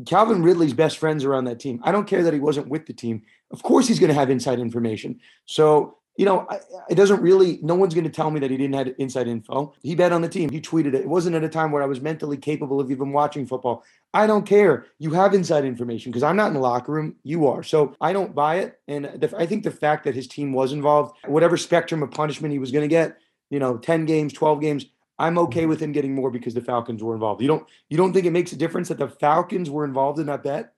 Calvin 0.05 0.43
Ridley's 0.43 0.73
best 0.73 0.97
friends 0.97 1.25
are 1.25 1.35
on 1.35 1.45
that 1.45 1.59
team. 1.59 1.81
I 1.83 1.91
don't 1.91 2.07
care 2.07 2.23
that 2.23 2.33
he 2.33 2.39
wasn't 2.39 2.69
with 2.69 2.85
the 2.85 2.93
team. 2.93 3.23
Of 3.51 3.63
course, 3.63 3.87
he's 3.87 3.99
going 3.99 4.09
to 4.09 4.15
have 4.15 4.29
inside 4.29 4.59
information. 4.59 5.19
So, 5.45 5.97
you 6.17 6.25
know, 6.25 6.47
it 6.89 6.95
doesn't 6.95 7.21
really, 7.21 7.59
no 7.61 7.75
one's 7.75 7.93
going 7.93 8.03
to 8.03 8.09
tell 8.09 8.29
me 8.29 8.39
that 8.41 8.51
he 8.51 8.57
didn't 8.57 8.75
have 8.75 8.93
inside 8.97 9.27
info. 9.27 9.73
He 9.81 9.95
bet 9.95 10.11
on 10.11 10.21
the 10.21 10.27
team. 10.27 10.49
He 10.49 10.59
tweeted 10.59 10.87
it. 10.87 10.95
It 10.95 11.07
wasn't 11.07 11.35
at 11.35 11.43
a 11.43 11.49
time 11.49 11.71
where 11.71 11.81
I 11.81 11.85
was 11.85 12.01
mentally 12.01 12.37
capable 12.37 12.79
of 12.79 12.91
even 12.91 13.13
watching 13.13 13.47
football. 13.47 13.83
I 14.13 14.27
don't 14.27 14.45
care. 14.45 14.85
You 14.97 15.11
have 15.11 15.33
inside 15.33 15.65
information 15.65 16.11
because 16.11 16.23
I'm 16.23 16.35
not 16.35 16.47
in 16.47 16.55
the 16.55 16.59
locker 16.59 16.91
room. 16.91 17.15
You 17.23 17.47
are. 17.47 17.63
So 17.63 17.95
I 18.01 18.11
don't 18.11 18.35
buy 18.35 18.57
it. 18.57 18.79
And 18.87 19.05
the, 19.05 19.33
I 19.37 19.45
think 19.45 19.63
the 19.63 19.71
fact 19.71 20.03
that 20.03 20.15
his 20.15 20.27
team 20.27 20.51
was 20.51 20.73
involved, 20.73 21.15
whatever 21.25 21.57
spectrum 21.57 22.03
of 22.03 22.11
punishment 22.11 22.51
he 22.51 22.59
was 22.59 22.71
going 22.71 22.83
to 22.83 22.89
get, 22.89 23.17
you 23.49 23.59
know, 23.59 23.77
10 23.77 24.05
games, 24.05 24.33
12 24.33 24.61
games, 24.61 24.85
I'm 25.19 25.37
okay 25.37 25.61
mm-hmm. 25.61 25.69
with 25.69 25.81
him 25.81 25.91
getting 25.91 26.15
more 26.15 26.31
because 26.31 26.53
the 26.53 26.61
Falcons 26.61 27.03
were 27.03 27.13
involved. 27.13 27.41
You 27.41 27.47
don't 27.49 27.67
you 27.89 27.97
don't 27.97 28.13
think 28.13 28.25
it 28.25 28.31
makes 28.31 28.53
a 28.53 28.55
difference 28.55 28.87
that 28.87 28.97
the 28.97 29.09
Falcons 29.09 29.69
were 29.69 29.83
involved 29.83 30.17
in 30.19 30.25
that 30.27 30.43
bet? 30.43 30.73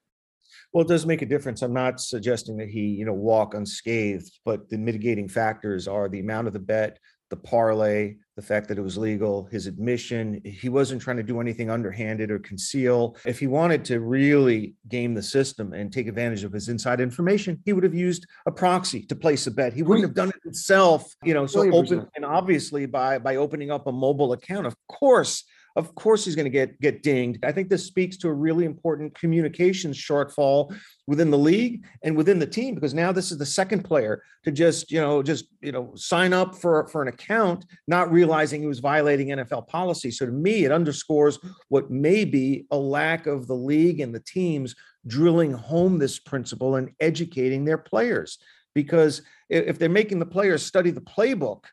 Well, 0.72 0.84
it 0.84 0.88
does 0.88 1.04
make 1.04 1.22
a 1.22 1.26
difference. 1.26 1.62
I'm 1.62 1.74
not 1.74 2.00
suggesting 2.00 2.56
that 2.56 2.68
he, 2.68 2.80
you 2.80 3.04
know, 3.04 3.12
walk 3.12 3.54
unscathed, 3.54 4.38
but 4.44 4.68
the 4.70 4.78
mitigating 4.78 5.28
factors 5.28 5.86
are 5.86 6.08
the 6.08 6.20
amount 6.20 6.46
of 6.46 6.54
the 6.54 6.60
bet, 6.60 6.98
the 7.28 7.36
parlay, 7.36 8.14
the 8.36 8.42
fact 8.42 8.68
that 8.68 8.78
it 8.78 8.82
was 8.82 8.96
legal, 8.96 9.44
his 9.50 9.66
admission. 9.66 10.40
He 10.44 10.70
wasn't 10.70 11.02
trying 11.02 11.18
to 11.18 11.22
do 11.22 11.40
anything 11.40 11.70
underhanded 11.70 12.30
or 12.30 12.38
conceal. 12.38 13.16
If 13.26 13.38
he 13.38 13.46
wanted 13.46 13.84
to 13.86 14.00
really 14.00 14.74
game 14.88 15.12
the 15.12 15.22
system 15.22 15.74
and 15.74 15.92
take 15.92 16.08
advantage 16.08 16.44
of 16.44 16.52
his 16.52 16.70
inside 16.70 17.00
information, 17.00 17.60
he 17.66 17.74
would 17.74 17.84
have 17.84 17.94
used 17.94 18.26
a 18.46 18.50
proxy 18.50 19.02
to 19.06 19.14
place 19.14 19.46
a 19.46 19.50
bet. 19.50 19.74
He 19.74 19.82
wouldn't 19.82 20.06
have 20.06 20.14
done 20.14 20.30
it 20.30 20.40
himself, 20.42 21.14
you 21.22 21.34
know. 21.34 21.46
So 21.46 21.60
100%. 21.64 21.74
open 21.74 22.08
and 22.16 22.24
obviously 22.24 22.86
by 22.86 23.18
by 23.18 23.36
opening 23.36 23.70
up 23.70 23.86
a 23.86 23.92
mobile 23.92 24.32
account, 24.32 24.66
of 24.66 24.74
course, 24.88 25.44
of 25.76 25.94
course 25.94 26.24
he's 26.24 26.36
going 26.36 26.46
to 26.46 26.50
get 26.50 26.80
get 26.80 27.02
dinged. 27.02 27.44
I 27.44 27.52
think 27.52 27.68
this 27.68 27.86
speaks 27.86 28.16
to 28.18 28.28
a 28.28 28.32
really 28.32 28.64
important 28.64 29.14
communications 29.18 29.96
shortfall 29.96 30.76
within 31.06 31.30
the 31.30 31.38
league 31.38 31.84
and 32.02 32.16
within 32.16 32.38
the 32.38 32.46
team 32.46 32.74
because 32.74 32.94
now 32.94 33.12
this 33.12 33.32
is 33.32 33.38
the 33.38 33.46
second 33.46 33.82
player 33.82 34.22
to 34.44 34.50
just 34.50 34.90
you 34.90 35.00
know 35.00 35.22
just 35.22 35.46
you 35.60 35.72
know 35.72 35.92
sign 35.94 36.32
up 36.32 36.54
for 36.54 36.86
for 36.88 37.02
an 37.02 37.08
account 37.08 37.64
not 37.86 38.12
realizing 38.12 38.60
he 38.60 38.66
was 38.66 38.80
violating 38.80 39.28
NFL 39.28 39.66
policy. 39.68 40.10
So 40.10 40.26
to 40.26 40.32
me, 40.32 40.64
it 40.64 40.72
underscores 40.72 41.38
what 41.68 41.90
may 41.90 42.24
be 42.24 42.66
a 42.70 42.76
lack 42.76 43.26
of 43.26 43.46
the 43.46 43.56
league 43.56 44.00
and 44.00 44.14
the 44.14 44.20
teams 44.20 44.74
drilling 45.06 45.52
home 45.52 45.98
this 45.98 46.18
principle 46.18 46.76
and 46.76 46.90
educating 47.00 47.64
their 47.64 47.78
players 47.78 48.38
because 48.74 49.22
if 49.48 49.78
they're 49.78 49.88
making 49.88 50.18
the 50.18 50.26
players 50.26 50.64
study 50.64 50.90
the 50.90 51.00
playbook 51.00 51.64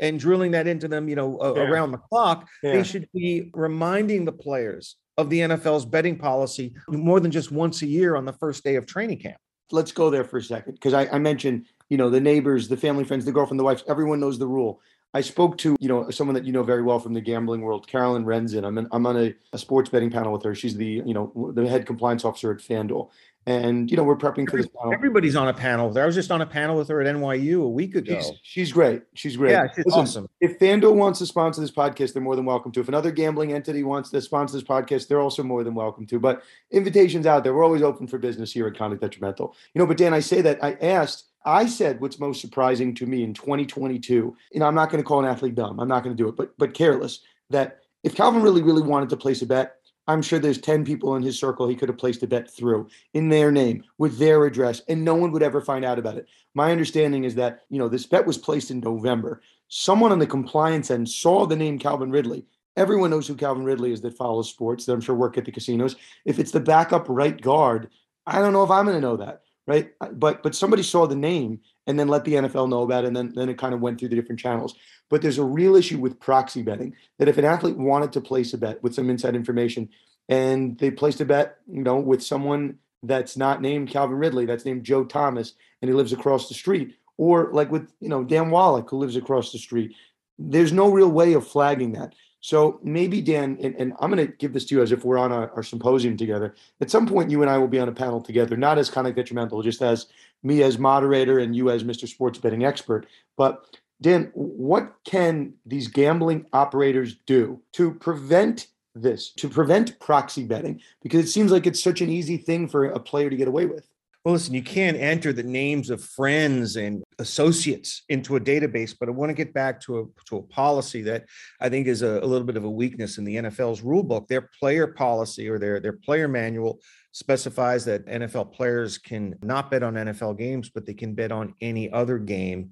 and 0.00 0.18
drilling 0.18 0.52
that 0.52 0.66
into 0.66 0.88
them, 0.88 1.08
you 1.08 1.16
know, 1.16 1.38
yeah. 1.56 1.62
around 1.62 1.92
the 1.92 1.98
clock, 1.98 2.48
yeah. 2.62 2.72
they 2.72 2.82
should 2.82 3.08
be 3.14 3.50
reminding 3.54 4.24
the 4.24 4.32
players 4.32 4.96
of 5.16 5.30
the 5.30 5.40
NFL's 5.40 5.84
betting 5.84 6.18
policy 6.18 6.74
more 6.88 7.20
than 7.20 7.30
just 7.30 7.52
once 7.52 7.82
a 7.82 7.86
year 7.86 8.16
on 8.16 8.24
the 8.24 8.32
first 8.32 8.64
day 8.64 8.74
of 8.76 8.86
training 8.86 9.18
camp. 9.18 9.36
Let's 9.70 9.92
go 9.92 10.10
there 10.10 10.24
for 10.24 10.38
a 10.38 10.42
second 10.42 10.74
because 10.74 10.92
I, 10.92 11.06
I, 11.06 11.18
mentioned, 11.18 11.66
you 11.88 11.96
know, 11.96 12.10
the 12.10 12.20
neighbors, 12.20 12.68
the 12.68 12.76
family, 12.76 13.04
friends, 13.04 13.24
the 13.24 13.32
girlfriend, 13.32 13.58
the 13.58 13.64
wife. 13.64 13.82
everyone 13.88 14.20
knows 14.20 14.38
the 14.38 14.46
rule. 14.46 14.80
I 15.14 15.20
spoke 15.20 15.56
to, 15.58 15.76
you 15.78 15.88
know, 15.88 16.10
someone 16.10 16.34
that 16.34 16.44
you 16.44 16.52
know 16.52 16.64
very 16.64 16.82
well 16.82 16.98
from 16.98 17.14
the 17.14 17.20
gambling 17.20 17.60
world, 17.60 17.86
Carolyn 17.86 18.24
Renzin. 18.24 18.66
I'm 18.66 18.76
in, 18.78 18.88
I'm 18.90 19.06
on 19.06 19.16
a, 19.16 19.34
a 19.52 19.58
sports 19.58 19.88
betting 19.88 20.10
panel 20.10 20.32
with 20.32 20.42
her. 20.42 20.56
She's 20.56 20.76
the, 20.76 21.02
you 21.06 21.14
know, 21.14 21.52
the 21.54 21.68
head 21.68 21.86
compliance 21.86 22.24
officer 22.24 22.50
at 22.50 22.58
FanDuel. 22.58 23.10
And, 23.46 23.90
you 23.90 23.96
know, 23.96 24.04
we're 24.04 24.16
prepping 24.16 24.48
for 24.48 24.56
this 24.56 24.68
panel. 24.68 24.94
Everybody's 24.94 25.36
on 25.36 25.48
a 25.48 25.52
panel. 25.52 25.88
with 25.88 25.96
her. 25.96 26.02
I 26.02 26.06
was 26.06 26.14
just 26.14 26.30
on 26.30 26.40
a 26.40 26.46
panel 26.46 26.76
with 26.76 26.88
her 26.88 27.02
at 27.02 27.14
NYU 27.14 27.62
a 27.62 27.68
week 27.68 27.94
ago. 27.94 28.14
She's, 28.14 28.32
she's 28.42 28.72
great. 28.72 29.02
She's 29.14 29.36
great. 29.36 29.52
Yeah, 29.52 29.66
she's 29.74 29.84
Listen, 29.84 30.00
awesome. 30.00 30.28
If 30.40 30.58
FanDuel 30.58 30.94
wants 30.94 31.18
to 31.18 31.26
sponsor 31.26 31.60
this 31.60 31.70
podcast, 31.70 32.14
they're 32.14 32.22
more 32.22 32.36
than 32.36 32.46
welcome 32.46 32.72
to. 32.72 32.80
If 32.80 32.88
another 32.88 33.10
gambling 33.10 33.52
entity 33.52 33.82
wants 33.82 34.10
to 34.10 34.20
sponsor 34.22 34.56
this 34.56 34.64
podcast, 34.64 35.08
they're 35.08 35.20
also 35.20 35.42
more 35.42 35.62
than 35.62 35.74
welcome 35.74 36.06
to. 36.06 36.18
But 36.18 36.42
invitations 36.70 37.26
out 37.26 37.44
there. 37.44 37.52
We're 37.52 37.64
always 37.64 37.82
open 37.82 38.06
for 38.06 38.16
business 38.16 38.50
here 38.50 38.66
at 38.66 38.78
Conduct 38.78 39.02
Detrimental. 39.02 39.54
You 39.74 39.80
know, 39.80 39.86
but 39.86 39.98
Dan, 39.98 40.14
I 40.14 40.20
say 40.20 40.40
that 40.40 40.64
I 40.64 40.72
asked, 40.80 41.26
I 41.44 41.66
said 41.66 42.00
what's 42.00 42.18
most 42.18 42.40
surprising 42.40 42.94
to 42.94 43.06
me 43.06 43.22
in 43.22 43.34
2022. 43.34 44.14
You 44.52 44.60
know, 44.60 44.66
I'm 44.66 44.74
not 44.74 44.90
going 44.90 45.02
to 45.02 45.06
call 45.06 45.20
an 45.20 45.26
athlete 45.26 45.54
dumb. 45.54 45.78
I'm 45.78 45.88
not 45.88 46.02
going 46.02 46.16
to 46.16 46.22
do 46.22 46.28
it, 46.28 46.36
but 46.36 46.56
but 46.56 46.72
careless. 46.72 47.20
That 47.50 47.80
if 48.02 48.14
Calvin 48.14 48.42
really, 48.42 48.62
really 48.62 48.82
wanted 48.82 49.10
to 49.10 49.16
place 49.18 49.42
a 49.42 49.46
bet, 49.46 49.76
I'm 50.06 50.22
sure 50.22 50.38
there's 50.38 50.60
10 50.60 50.84
people 50.84 51.16
in 51.16 51.22
his 51.22 51.38
circle 51.38 51.66
he 51.66 51.74
could 51.74 51.88
have 51.88 51.98
placed 51.98 52.22
a 52.22 52.26
bet 52.26 52.50
through 52.50 52.88
in 53.14 53.28
their 53.28 53.50
name 53.50 53.84
with 53.98 54.18
their 54.18 54.44
address, 54.44 54.82
and 54.88 55.04
no 55.04 55.14
one 55.14 55.32
would 55.32 55.42
ever 55.42 55.60
find 55.60 55.84
out 55.84 55.98
about 55.98 56.18
it. 56.18 56.28
My 56.54 56.70
understanding 56.70 57.24
is 57.24 57.34
that, 57.36 57.62
you 57.70 57.78
know, 57.78 57.88
this 57.88 58.06
bet 58.06 58.26
was 58.26 58.38
placed 58.38 58.70
in 58.70 58.80
November. 58.80 59.40
Someone 59.68 60.12
on 60.12 60.18
the 60.18 60.26
compliance 60.26 60.90
end 60.90 61.08
saw 61.08 61.46
the 61.46 61.56
name 61.56 61.78
Calvin 61.78 62.10
Ridley. 62.10 62.44
Everyone 62.76 63.10
knows 63.10 63.26
who 63.26 63.34
Calvin 63.34 63.64
Ridley 63.64 63.92
is 63.92 64.00
that 64.02 64.16
follows 64.16 64.50
sports, 64.50 64.84
that 64.84 64.92
I'm 64.92 65.00
sure 65.00 65.14
work 65.14 65.38
at 65.38 65.44
the 65.44 65.52
casinos. 65.52 65.96
If 66.24 66.38
it's 66.38 66.50
the 66.50 66.60
backup 66.60 67.06
right 67.08 67.40
guard, 67.40 67.88
I 68.26 68.40
don't 68.40 68.52
know 68.52 68.64
if 68.64 68.70
I'm 68.70 68.84
going 68.84 68.96
to 68.96 69.00
know 69.00 69.16
that, 69.16 69.42
right? 69.66 69.92
Uh, 70.00 70.10
but 70.10 70.42
but 70.42 70.54
somebody 70.54 70.82
saw 70.82 71.06
the 71.06 71.16
name 71.16 71.60
and 71.86 71.98
then 71.98 72.08
let 72.08 72.24
the 72.24 72.34
NFL 72.34 72.68
know 72.68 72.82
about 72.82 73.04
it, 73.04 73.08
and 73.08 73.16
then 73.16 73.32
then 73.34 73.48
it 73.48 73.58
kind 73.58 73.74
of 73.74 73.80
went 73.80 73.98
through 73.98 74.08
the 74.08 74.16
different 74.16 74.40
channels. 74.40 74.74
But 75.10 75.22
there's 75.22 75.38
a 75.38 75.44
real 75.44 75.76
issue 75.76 75.98
with 75.98 76.20
proxy 76.20 76.62
betting 76.62 76.94
that 77.18 77.28
if 77.28 77.38
an 77.38 77.44
athlete 77.44 77.76
wanted 77.76 78.12
to 78.12 78.20
place 78.20 78.54
a 78.54 78.58
bet 78.58 78.82
with 78.82 78.94
some 78.94 79.10
inside 79.10 79.36
information 79.36 79.88
and 80.28 80.78
they 80.78 80.90
placed 80.90 81.20
a 81.20 81.24
bet, 81.24 81.58
you 81.70 81.82
know, 81.82 81.96
with 81.96 82.22
someone 82.22 82.78
that's 83.02 83.36
not 83.36 83.60
named 83.60 83.90
Calvin 83.90 84.16
Ridley, 84.16 84.46
that's 84.46 84.64
named 84.64 84.84
Joe 84.84 85.04
Thomas, 85.04 85.52
and 85.82 85.88
he 85.88 85.94
lives 85.94 86.12
across 86.12 86.48
the 86.48 86.54
street, 86.54 86.96
or 87.18 87.50
like 87.52 87.70
with, 87.70 87.92
you 88.00 88.08
know, 88.08 88.24
Dan 88.24 88.50
Wallach, 88.50 88.88
who 88.88 88.96
lives 88.96 89.16
across 89.16 89.52
the 89.52 89.58
street, 89.58 89.94
there's 90.38 90.72
no 90.72 90.90
real 90.90 91.10
way 91.10 91.34
of 91.34 91.46
flagging 91.46 91.92
that. 91.92 92.14
So 92.44 92.78
maybe 92.82 93.22
Dan, 93.22 93.56
and, 93.62 93.74
and 93.76 93.94
I'm 93.98 94.10
going 94.10 94.26
to 94.26 94.30
give 94.30 94.52
this 94.52 94.66
to 94.66 94.74
you 94.74 94.82
as 94.82 94.92
if 94.92 95.02
we're 95.02 95.16
on 95.16 95.32
our, 95.32 95.50
our, 95.52 95.62
symposium 95.62 96.14
together. 96.14 96.54
At 96.78 96.90
some 96.90 97.06
point, 97.06 97.30
you 97.30 97.40
and 97.40 97.50
I 97.50 97.56
will 97.56 97.68
be 97.68 97.80
on 97.80 97.88
a 97.88 97.92
panel 97.92 98.20
together, 98.20 98.54
not 98.54 98.76
as 98.76 98.90
Conduct 98.90 99.16
Detrimental, 99.16 99.62
just 99.62 99.80
as 99.80 100.08
me 100.42 100.62
as 100.62 100.78
moderator 100.78 101.38
and 101.38 101.56
you 101.56 101.70
as 101.70 101.84
Mr. 101.84 102.06
Sports 102.06 102.38
Betting 102.38 102.62
expert. 102.62 103.06
But 103.38 103.78
Dan, 104.02 104.30
what 104.34 104.92
can 105.06 105.54
these 105.64 105.88
gambling 105.88 106.44
operators 106.52 107.14
do 107.24 107.62
to 107.72 107.94
prevent 107.94 108.66
this, 108.94 109.30
to 109.36 109.48
prevent 109.48 109.98
proxy 109.98 110.44
betting? 110.44 110.82
Because 111.02 111.24
it 111.24 111.28
seems 111.28 111.50
like 111.50 111.66
it's 111.66 111.82
such 111.82 112.02
an 112.02 112.10
easy 112.10 112.36
thing 112.36 112.68
for 112.68 112.84
a 112.84 113.00
player 113.00 113.30
to 113.30 113.36
get 113.36 113.48
away 113.48 113.64
with. 113.64 113.88
Well, 114.24 114.32
listen, 114.32 114.54
you 114.54 114.62
can't 114.62 114.96
enter 114.96 115.34
the 115.34 115.42
names 115.42 115.90
of 115.90 116.02
friends 116.02 116.76
and 116.76 117.04
associates 117.18 118.04
into 118.08 118.36
a 118.36 118.40
database, 118.40 118.94
but 118.98 119.08
I 119.08 119.12
want 119.12 119.28
to 119.28 119.34
get 119.34 119.52
back 119.52 119.80
to 119.82 119.98
a 119.98 120.04
to 120.28 120.36
a 120.38 120.42
policy 120.42 121.02
that 121.02 121.26
I 121.60 121.68
think 121.68 121.86
is 121.86 122.00
a, 122.00 122.20
a 122.20 122.26
little 122.26 122.46
bit 122.46 122.56
of 122.56 122.64
a 122.64 122.70
weakness 122.70 123.18
in 123.18 123.24
the 123.24 123.36
NFL's 123.36 123.82
rule 123.82 124.02
book. 124.02 124.26
Their 124.28 124.48
player 124.58 124.86
policy 124.86 125.48
or 125.48 125.58
their 125.58 125.78
their 125.78 125.92
player 125.92 126.26
manual 126.26 126.80
specifies 127.12 127.84
that 127.84 128.06
NFL 128.06 128.54
players 128.54 128.96
can 128.96 129.34
not 129.42 129.70
bet 129.70 129.82
on 129.82 129.94
NFL 129.94 130.38
games, 130.38 130.70
but 130.70 130.86
they 130.86 130.94
can 130.94 131.14
bet 131.14 131.30
on 131.30 131.54
any 131.60 131.92
other 131.92 132.18
game 132.18 132.70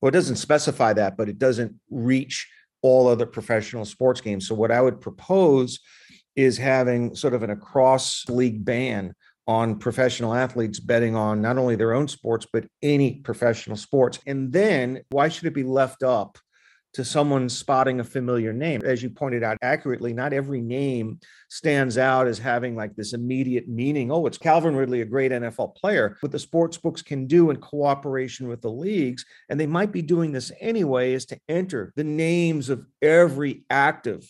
well, 0.00 0.08
it 0.10 0.12
doesn't 0.12 0.36
specify 0.36 0.92
that, 0.92 1.16
but 1.16 1.28
it 1.28 1.38
doesn't 1.38 1.74
reach 1.90 2.48
all 2.82 3.08
other 3.08 3.26
professional 3.26 3.84
sports 3.84 4.20
games. 4.20 4.46
So, 4.46 4.54
what 4.54 4.70
I 4.70 4.80
would 4.80 5.00
propose 5.00 5.80
is 6.34 6.58
having 6.58 7.14
sort 7.14 7.34
of 7.34 7.42
an 7.42 7.50
across 7.50 8.24
league 8.28 8.64
ban 8.64 9.14
on 9.46 9.78
professional 9.78 10.34
athletes 10.34 10.80
betting 10.80 11.14
on 11.14 11.40
not 11.40 11.58
only 11.58 11.76
their 11.76 11.94
own 11.94 12.08
sports, 12.08 12.46
but 12.52 12.66
any 12.82 13.16
professional 13.20 13.76
sports. 13.76 14.18
And 14.26 14.52
then 14.52 15.02
why 15.10 15.28
should 15.28 15.46
it 15.46 15.54
be 15.54 15.62
left 15.62 16.02
up 16.02 16.38
to 16.96 17.04
someone 17.04 17.46
spotting 17.46 18.00
a 18.00 18.04
familiar 18.04 18.54
name. 18.54 18.80
As 18.82 19.02
you 19.02 19.10
pointed 19.10 19.42
out 19.42 19.58
accurately, 19.60 20.14
not 20.14 20.32
every 20.32 20.62
name 20.62 21.20
stands 21.50 21.98
out 21.98 22.26
as 22.26 22.38
having 22.38 22.74
like 22.74 22.96
this 22.96 23.12
immediate 23.12 23.68
meaning. 23.68 24.10
Oh, 24.10 24.24
it's 24.24 24.38
Calvin 24.38 24.74
Ridley, 24.74 25.02
a 25.02 25.04
great 25.04 25.30
NFL 25.30 25.76
player. 25.76 26.16
What 26.20 26.32
the 26.32 26.38
sports 26.38 26.78
books 26.78 27.02
can 27.02 27.26
do 27.26 27.50
in 27.50 27.58
cooperation 27.58 28.48
with 28.48 28.62
the 28.62 28.70
leagues, 28.70 29.26
and 29.50 29.60
they 29.60 29.66
might 29.66 29.92
be 29.92 30.00
doing 30.00 30.32
this 30.32 30.50
anyway, 30.58 31.12
is 31.12 31.26
to 31.26 31.38
enter 31.50 31.92
the 31.96 32.04
names 32.04 32.70
of 32.70 32.86
every 33.02 33.66
active 33.68 34.26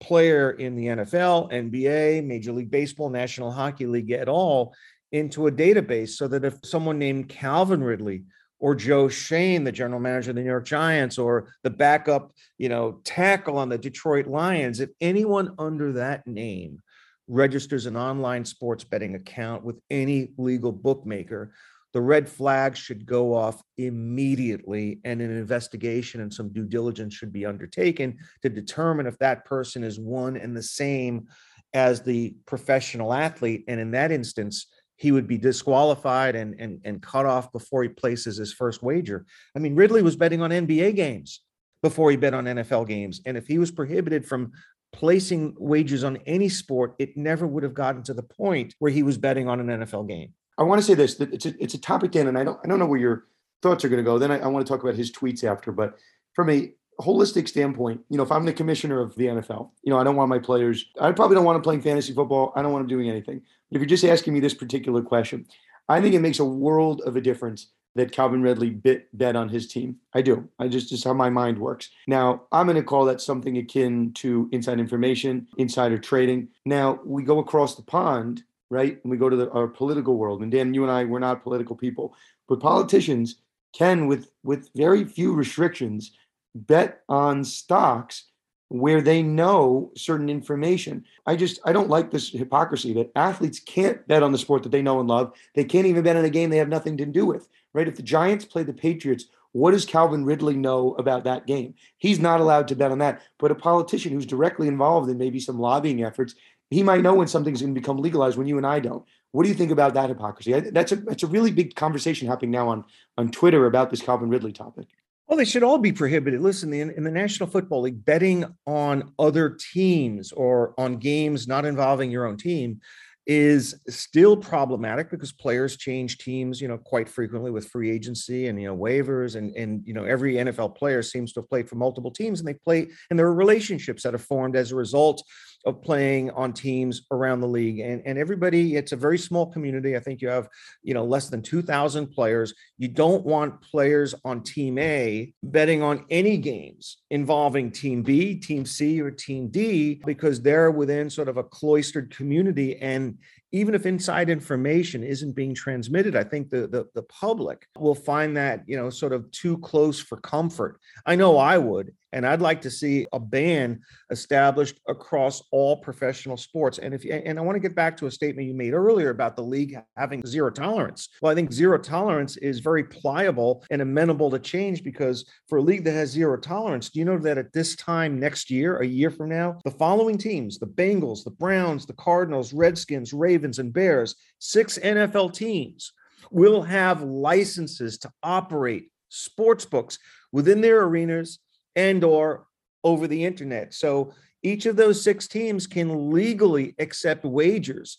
player 0.00 0.52
in 0.52 0.76
the 0.76 0.86
NFL, 0.86 1.50
NBA, 1.52 2.24
Major 2.24 2.52
League 2.52 2.70
Baseball, 2.70 3.10
National 3.10 3.50
Hockey 3.50 3.86
League 3.86 4.10
at 4.10 4.28
all 4.28 4.74
into 5.12 5.46
a 5.46 5.52
database 5.52 6.10
so 6.10 6.28
that 6.28 6.44
if 6.44 6.54
someone 6.64 6.98
named 6.98 7.28
Calvin 7.28 7.82
Ridley 7.82 8.24
or 8.58 8.74
Joe 8.74 9.08
Schoen, 9.08 9.64
the 9.64 9.72
general 9.72 10.00
manager 10.00 10.30
of 10.30 10.36
the 10.36 10.42
New 10.42 10.48
York 10.48 10.64
Giants, 10.64 11.18
or 11.18 11.52
the 11.62 11.70
backup, 11.70 12.32
you 12.58 12.68
know, 12.68 13.00
tackle 13.04 13.58
on 13.58 13.68
the 13.68 13.78
Detroit 13.78 14.26
Lions, 14.26 14.80
if 14.80 14.90
anyone 15.00 15.54
under 15.58 15.92
that 15.92 16.26
name 16.26 16.80
registers 17.28 17.86
an 17.86 17.96
online 17.96 18.44
sports 18.44 18.84
betting 18.84 19.14
account 19.14 19.64
with 19.64 19.76
any 19.90 20.30
legal 20.38 20.72
bookmaker, 20.72 21.52
the 21.96 22.02
red 22.02 22.28
flags 22.28 22.78
should 22.78 23.06
go 23.06 23.34
off 23.34 23.62
immediately 23.78 25.00
and 25.06 25.22
an 25.22 25.30
investigation 25.30 26.20
and 26.20 26.30
some 26.30 26.52
due 26.52 26.66
diligence 26.66 27.14
should 27.14 27.32
be 27.32 27.46
undertaken 27.46 28.18
to 28.42 28.50
determine 28.50 29.06
if 29.06 29.18
that 29.18 29.46
person 29.46 29.82
is 29.82 29.98
one 29.98 30.36
and 30.36 30.54
the 30.54 30.62
same 30.62 31.26
as 31.72 32.02
the 32.02 32.36
professional 32.44 33.14
athlete 33.14 33.64
and 33.66 33.80
in 33.80 33.92
that 33.92 34.12
instance 34.12 34.66
he 34.96 35.10
would 35.10 35.26
be 35.26 35.38
disqualified 35.38 36.36
and, 36.36 36.60
and, 36.60 36.82
and 36.84 37.00
cut 37.00 37.24
off 37.24 37.50
before 37.50 37.82
he 37.82 37.88
places 37.88 38.36
his 38.36 38.52
first 38.52 38.82
wager. 38.82 39.24
I 39.56 39.58
mean, 39.58 39.74
Ridley 39.74 40.02
was 40.02 40.16
betting 40.16 40.42
on 40.42 40.50
NBA 40.50 40.96
games 40.96 41.40
before 41.80 42.10
he 42.10 42.18
bet 42.18 42.34
on 42.34 42.44
NFL 42.44 42.88
games. 42.88 43.22
And 43.24 43.38
if 43.38 43.46
he 43.46 43.56
was 43.56 43.70
prohibited 43.70 44.26
from 44.26 44.52
placing 44.92 45.54
wagers 45.58 46.04
on 46.04 46.18
any 46.26 46.50
sport, 46.50 46.94
it 46.98 47.16
never 47.16 47.46
would 47.46 47.62
have 47.62 47.72
gotten 47.72 48.02
to 48.02 48.12
the 48.12 48.22
point 48.22 48.74
where 48.80 48.92
he 48.92 49.02
was 49.02 49.16
betting 49.16 49.48
on 49.48 49.60
an 49.60 49.80
NFL 49.80 50.06
game. 50.08 50.34
I 50.58 50.62
want 50.62 50.80
to 50.80 50.86
say 50.86 50.94
this: 50.94 51.16
that 51.16 51.32
it's 51.32 51.46
a, 51.46 51.54
it's 51.62 51.74
a 51.74 51.80
topic, 51.80 52.12
Dan, 52.12 52.28
and 52.28 52.38
I 52.38 52.44
don't 52.44 52.58
I 52.64 52.68
don't 52.68 52.78
know 52.78 52.86
where 52.86 53.00
your 53.00 53.26
thoughts 53.62 53.84
are 53.84 53.88
going 53.88 54.04
to 54.04 54.08
go. 54.08 54.18
Then 54.18 54.30
I, 54.30 54.38
I 54.40 54.46
want 54.46 54.66
to 54.66 54.70
talk 54.70 54.82
about 54.82 54.94
his 54.94 55.12
tweets 55.12 55.44
after. 55.44 55.72
But 55.72 55.98
from 56.34 56.50
a 56.50 56.72
holistic 57.00 57.48
standpoint, 57.48 58.00
you 58.08 58.16
know, 58.16 58.22
if 58.22 58.32
I'm 58.32 58.44
the 58.44 58.52
commissioner 58.52 59.00
of 59.00 59.14
the 59.16 59.26
NFL, 59.26 59.70
you 59.82 59.90
know, 59.90 59.98
I 59.98 60.04
don't 60.04 60.16
want 60.16 60.28
my 60.28 60.38
players. 60.38 60.86
I 61.00 61.12
probably 61.12 61.34
don't 61.34 61.44
want 61.44 61.56
them 61.56 61.62
playing 61.62 61.82
fantasy 61.82 62.14
football. 62.14 62.52
I 62.56 62.62
don't 62.62 62.72
want 62.72 62.82
them 62.82 62.88
doing 62.88 63.08
anything. 63.08 63.42
If 63.70 63.80
you're 63.80 63.86
just 63.86 64.04
asking 64.04 64.34
me 64.34 64.40
this 64.40 64.54
particular 64.54 65.02
question, 65.02 65.46
I 65.88 66.00
think 66.00 66.14
it 66.14 66.20
makes 66.20 66.38
a 66.38 66.44
world 66.44 67.02
of 67.02 67.16
a 67.16 67.20
difference 67.20 67.68
that 67.96 68.12
Calvin 68.12 68.42
Ridley 68.42 68.70
bit 68.70 69.08
bet 69.16 69.36
on 69.36 69.48
his 69.48 69.66
team. 69.66 69.96
I 70.14 70.20
do. 70.22 70.48
I 70.58 70.68
just 70.68 70.90
just 70.90 71.04
how 71.04 71.14
my 71.14 71.30
mind 71.30 71.58
works. 71.58 71.90
Now 72.06 72.42
I'm 72.52 72.66
going 72.66 72.76
to 72.76 72.82
call 72.82 73.06
that 73.06 73.20
something 73.20 73.56
akin 73.56 74.12
to 74.14 74.48
inside 74.52 74.78
information, 74.78 75.48
insider 75.56 75.98
trading. 75.98 76.48
Now 76.64 77.00
we 77.04 77.22
go 77.22 77.38
across 77.38 77.74
the 77.74 77.82
pond, 77.82 78.44
right? 78.70 78.98
And 79.02 79.10
we 79.10 79.16
go 79.16 79.28
to 79.28 79.36
the, 79.36 79.50
our 79.50 79.68
political 79.68 80.16
world. 80.16 80.42
And 80.42 80.50
Dan, 80.50 80.74
you 80.74 80.82
and 80.82 80.92
I, 80.92 81.04
we're 81.04 81.18
not 81.18 81.42
political 81.42 81.76
people, 81.76 82.14
but 82.48 82.60
politicians 82.60 83.36
can, 83.72 84.06
with 84.06 84.30
with 84.42 84.70
very 84.74 85.04
few 85.04 85.32
restrictions, 85.32 86.12
bet 86.54 87.02
on 87.08 87.44
stocks 87.44 88.24
where 88.68 89.00
they 89.00 89.22
know 89.22 89.92
certain 89.96 90.28
information. 90.28 91.04
I 91.26 91.36
just 91.36 91.60
I 91.64 91.72
don't 91.72 91.90
like 91.90 92.10
this 92.10 92.30
hypocrisy 92.30 92.92
that 92.94 93.12
athletes 93.14 93.60
can't 93.60 94.06
bet 94.08 94.22
on 94.22 94.32
the 94.32 94.38
sport 94.38 94.62
that 94.64 94.72
they 94.72 94.82
know 94.82 94.98
and 94.98 95.08
love. 95.08 95.32
They 95.54 95.64
can't 95.64 95.86
even 95.86 96.02
bet 96.02 96.16
on 96.16 96.24
a 96.24 96.30
game 96.30 96.50
they 96.50 96.56
have 96.56 96.68
nothing 96.68 96.96
to 96.96 97.06
do 97.06 97.26
with. 97.26 97.48
Right? 97.72 97.88
If 97.88 97.96
the 97.96 98.02
Giants 98.02 98.44
play 98.44 98.62
the 98.62 98.72
Patriots, 98.72 99.26
what 99.52 99.70
does 99.70 99.84
Calvin 99.84 100.24
Ridley 100.24 100.56
know 100.56 100.94
about 100.94 101.24
that 101.24 101.46
game? 101.46 101.74
He's 101.98 102.18
not 102.18 102.40
allowed 102.40 102.68
to 102.68 102.76
bet 102.76 102.90
on 102.90 102.98
that. 102.98 103.22
But 103.38 103.50
a 103.50 103.54
politician 103.54 104.12
who's 104.12 104.26
directly 104.26 104.68
involved 104.68 105.08
in 105.10 105.18
maybe 105.18 105.40
some 105.40 105.58
lobbying 105.58 106.02
efforts, 106.02 106.34
he 106.70 106.82
might 106.82 107.02
know 107.02 107.14
when 107.14 107.28
something's 107.28 107.60
going 107.60 107.74
to 107.74 107.80
become 107.80 107.98
legalized 107.98 108.36
when 108.36 108.46
you 108.46 108.56
and 108.56 108.66
I 108.66 108.80
don't. 108.80 109.04
What 109.32 109.44
do 109.44 109.48
you 109.48 109.54
think 109.54 109.70
about 109.70 109.94
that 109.94 110.08
hypocrisy? 110.08 110.58
That's 110.58 110.92
a 110.92 110.96
that's 110.96 111.22
a 111.22 111.26
really 111.26 111.50
big 111.50 111.74
conversation 111.74 112.26
happening 112.26 112.50
now 112.50 112.68
on 112.68 112.84
on 113.18 113.30
Twitter 113.30 113.66
about 113.66 113.90
this 113.90 114.02
Calvin 114.02 114.30
Ridley 114.30 114.52
topic. 114.52 114.88
Well, 115.26 115.36
they 115.36 115.44
should 115.44 115.64
all 115.64 115.78
be 115.78 115.92
prohibited. 115.92 116.40
Listen, 116.40 116.72
in, 116.72 116.90
in, 116.90 117.02
the 117.02 117.10
National 117.10 117.48
Football 117.48 117.82
League, 117.82 118.04
betting 118.04 118.44
on 118.64 119.12
other 119.18 119.50
teams 119.72 120.30
or 120.30 120.72
on 120.78 120.98
games 120.98 121.48
not 121.48 121.64
involving 121.64 122.12
your 122.12 122.26
own 122.26 122.36
team 122.36 122.80
is 123.26 123.80
still 123.88 124.36
problematic 124.36 125.10
because 125.10 125.32
players 125.32 125.76
change 125.76 126.18
teams, 126.18 126.60
you 126.60 126.68
know, 126.68 126.78
quite 126.78 127.08
frequently 127.08 127.50
with 127.50 127.68
free 127.68 127.90
agency 127.90 128.46
and 128.46 128.60
you 128.60 128.68
know 128.68 128.76
waivers 128.76 129.34
and 129.34 129.54
and 129.56 129.82
you 129.86 129.92
know 129.92 130.04
every 130.04 130.34
NFL 130.34 130.76
player 130.76 131.02
seems 131.02 131.32
to 131.32 131.40
have 131.40 131.48
played 131.48 131.68
for 131.68 131.74
multiple 131.74 132.10
teams 132.10 132.40
and 132.40 132.48
they 132.48 132.54
play 132.54 132.88
and 133.10 133.18
there 133.18 133.26
are 133.26 133.34
relationships 133.34 134.02
that 134.04 134.14
are 134.14 134.18
formed 134.18 134.54
as 134.54 134.70
a 134.70 134.76
result 134.76 135.22
of 135.66 135.82
playing 135.82 136.30
on 136.30 136.52
teams 136.52 137.02
around 137.10 137.40
the 137.40 137.48
league. 137.48 137.80
And 137.80 138.00
and 138.06 138.16
everybody 138.16 138.76
it's 138.76 138.92
a 138.92 138.96
very 138.96 139.18
small 139.18 139.46
community. 139.46 139.96
I 139.96 140.00
think 140.00 140.22
you 140.22 140.28
have 140.28 140.48
you 140.82 140.94
know 140.94 141.04
less 141.04 141.28
than 141.28 141.42
2000 141.42 142.06
players. 142.06 142.54
You 142.78 142.88
don't 142.88 143.26
want 143.26 143.60
players 143.60 144.14
on 144.24 144.42
team 144.42 144.78
a 144.78 145.32
betting 145.42 145.82
on 145.82 146.06
any 146.08 146.36
games 146.36 146.98
involving 147.10 147.72
team 147.72 148.02
b 148.02 148.36
team 148.36 148.64
c 148.64 149.00
or 149.02 149.10
team 149.10 149.48
d 149.48 150.00
because 150.06 150.40
they're 150.40 150.70
within 150.70 151.10
sort 151.10 151.28
of 151.28 151.36
a 151.36 151.44
cloistered 151.44 152.14
community 152.14 152.76
and 152.80 153.15
even 153.56 153.74
if 153.74 153.86
inside 153.86 154.28
information 154.28 155.02
isn't 155.02 155.32
being 155.32 155.54
transmitted, 155.54 156.14
I 156.14 156.24
think 156.24 156.50
the, 156.50 156.66
the, 156.66 156.86
the 156.94 157.02
public 157.02 157.66
will 157.78 157.94
find 157.94 158.36
that, 158.36 158.62
you 158.66 158.76
know, 158.76 158.90
sort 158.90 159.12
of 159.12 159.30
too 159.30 159.58
close 159.58 159.98
for 159.98 160.16
comfort. 160.18 160.78
I 161.06 161.16
know 161.16 161.38
I 161.38 161.58
would. 161.58 161.94
And 162.12 162.26
I'd 162.26 162.40
like 162.40 162.62
to 162.62 162.70
see 162.70 163.06
a 163.12 163.18
ban 163.18 163.80
established 164.10 164.80
across 164.88 165.42
all 165.50 165.76
professional 165.76 166.36
sports. 166.36 166.78
And 166.78 166.94
if 166.94 167.04
and 167.04 167.38
I 167.38 167.42
want 167.42 167.56
to 167.56 167.60
get 167.60 167.74
back 167.74 167.96
to 167.98 168.06
a 168.06 168.10
statement 168.10 168.48
you 168.48 168.54
made 168.54 168.72
earlier 168.72 169.10
about 169.10 169.36
the 169.36 169.42
league 169.42 169.76
having 169.96 170.24
zero 170.26 170.50
tolerance. 170.50 171.08
Well, 171.20 171.32
I 171.32 171.34
think 171.34 171.52
zero 171.52 171.78
tolerance 171.78 172.36
is 172.36 172.60
very 172.60 172.84
pliable 172.84 173.64
and 173.70 173.82
amenable 173.82 174.30
to 174.30 174.38
change 174.38 174.82
because 174.82 175.28
for 175.48 175.58
a 175.58 175.62
league 175.62 175.84
that 175.84 175.92
has 175.92 176.10
zero 176.10 176.36
tolerance, 176.36 176.90
do 176.90 176.98
you 176.98 177.04
know 177.04 177.18
that 177.18 177.38
at 177.38 177.52
this 177.52 177.76
time 177.76 178.18
next 178.18 178.50
year, 178.50 178.78
a 178.78 178.86
year 178.86 179.10
from 179.10 179.28
now, 179.28 179.58
the 179.64 179.70
following 179.70 180.18
teams, 180.18 180.58
the 180.58 180.66
Bengals, 180.66 181.24
the 181.24 181.30
Browns, 181.30 181.86
the 181.86 181.92
Cardinals, 181.94 182.52
Redskins, 182.52 183.12
Ravens, 183.12 183.58
and 183.58 183.72
Bears, 183.72 184.14
six 184.38 184.78
NFL 184.78 185.32
teams 185.32 185.92
will 186.30 186.62
have 186.62 187.02
licenses 187.02 187.98
to 187.98 188.10
operate 188.22 188.90
sports 189.08 189.64
books 189.64 189.98
within 190.32 190.60
their 190.60 190.82
arenas 190.82 191.38
and 191.76 192.02
or 192.02 192.46
over 192.82 193.06
the 193.06 193.24
internet. 193.24 193.74
So 193.74 194.12
each 194.42 194.66
of 194.66 194.76
those 194.76 195.02
six 195.02 195.28
teams 195.28 195.66
can 195.66 196.10
legally 196.10 196.74
accept 196.78 197.24
wagers 197.24 197.98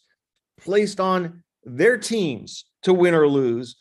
placed 0.60 1.00
on 1.00 1.44
their 1.64 1.98
teams 1.98 2.66
to 2.84 2.94
win 2.94 3.14
or 3.14 3.28
lose. 3.28 3.76